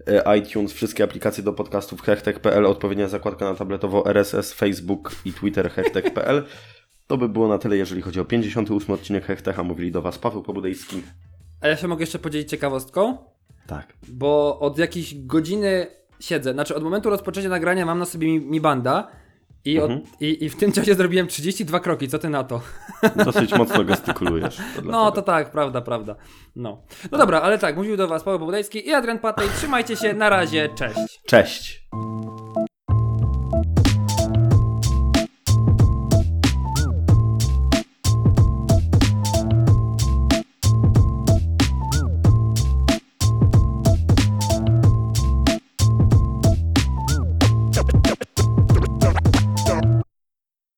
e, 0.07 0.37
iTunes, 0.37 0.73
wszystkie 0.73 1.03
aplikacje 1.03 1.43
do 1.43 1.53
podcastów 1.53 2.01
hechtech.pl, 2.01 2.65
odpowiednia 2.65 3.07
zakładka 3.07 3.45
na 3.45 3.55
tabletowo 3.55 4.05
RSS, 4.05 4.53
Facebook 4.53 5.11
i 5.25 5.33
Twitter 5.33 5.71
hechtech.pl. 5.71 6.43
To 7.07 7.17
by 7.17 7.29
było 7.29 7.47
na 7.47 7.57
tyle, 7.57 7.77
jeżeli 7.77 8.01
chodzi 8.01 8.19
o 8.19 8.25
58 8.25 8.95
odcinek 8.95 9.25
Hechtecha. 9.25 9.63
Mówili 9.63 9.91
do 9.91 10.01
Was 10.01 10.17
Paweł 10.17 10.43
Pobudejski. 10.43 11.03
A 11.61 11.67
ja 11.67 11.77
się 11.77 11.87
mogę 11.87 12.03
jeszcze 12.03 12.19
podzielić 12.19 12.49
ciekawostką? 12.49 13.32
Tak. 13.67 13.93
bo 14.07 14.59
od 14.59 14.77
jakiejś 14.77 15.25
godziny 15.25 15.87
siedzę. 16.19 16.53
Znaczy, 16.53 16.75
od 16.75 16.83
momentu 16.83 17.09
rozpoczęcia 17.09 17.49
nagrania 17.49 17.85
mam 17.85 17.99
na 17.99 18.05
sobie 18.05 18.27
mi, 18.27 18.39
mi 18.39 18.61
banda 18.61 19.07
i, 19.65 19.79
od, 19.79 19.91
Mhm. 19.91 20.09
i, 20.19 20.45
i 20.45 20.49
w 20.49 20.55
tym 20.55 20.71
czasie 20.71 20.95
zrobiłem 20.95 21.27
32 21.27 21.79
kroki. 21.79 22.07
Co 22.07 22.19
ty 22.19 22.29
na 22.29 22.43
to? 22.43 22.61
Dosyć 23.25 23.51
mocno 23.53 23.83
gestykulujesz. 23.83 24.57
To 24.75 24.81
No, 24.83 25.11
to 25.11 25.21
tak, 25.21 25.51
prawda, 25.51 25.81
prawda. 25.81 26.15
No. 26.55 26.81
No 27.11 27.17
dobra, 27.17 27.41
ale 27.41 27.57
tak, 27.59 27.77
mówił 27.77 27.97
do 27.97 28.07
Was 28.07 28.23
Paweł 28.23 28.39
Pobudajski 28.39 28.87
i 28.87 28.93
Adrian 28.93 29.19
Patej. 29.19 29.47
Trzymajcie 29.57 29.95
się, 29.95 30.13
na 30.13 30.29
razie, 30.29 30.69
cześć. 30.75 31.21
Cześć. 31.25 31.87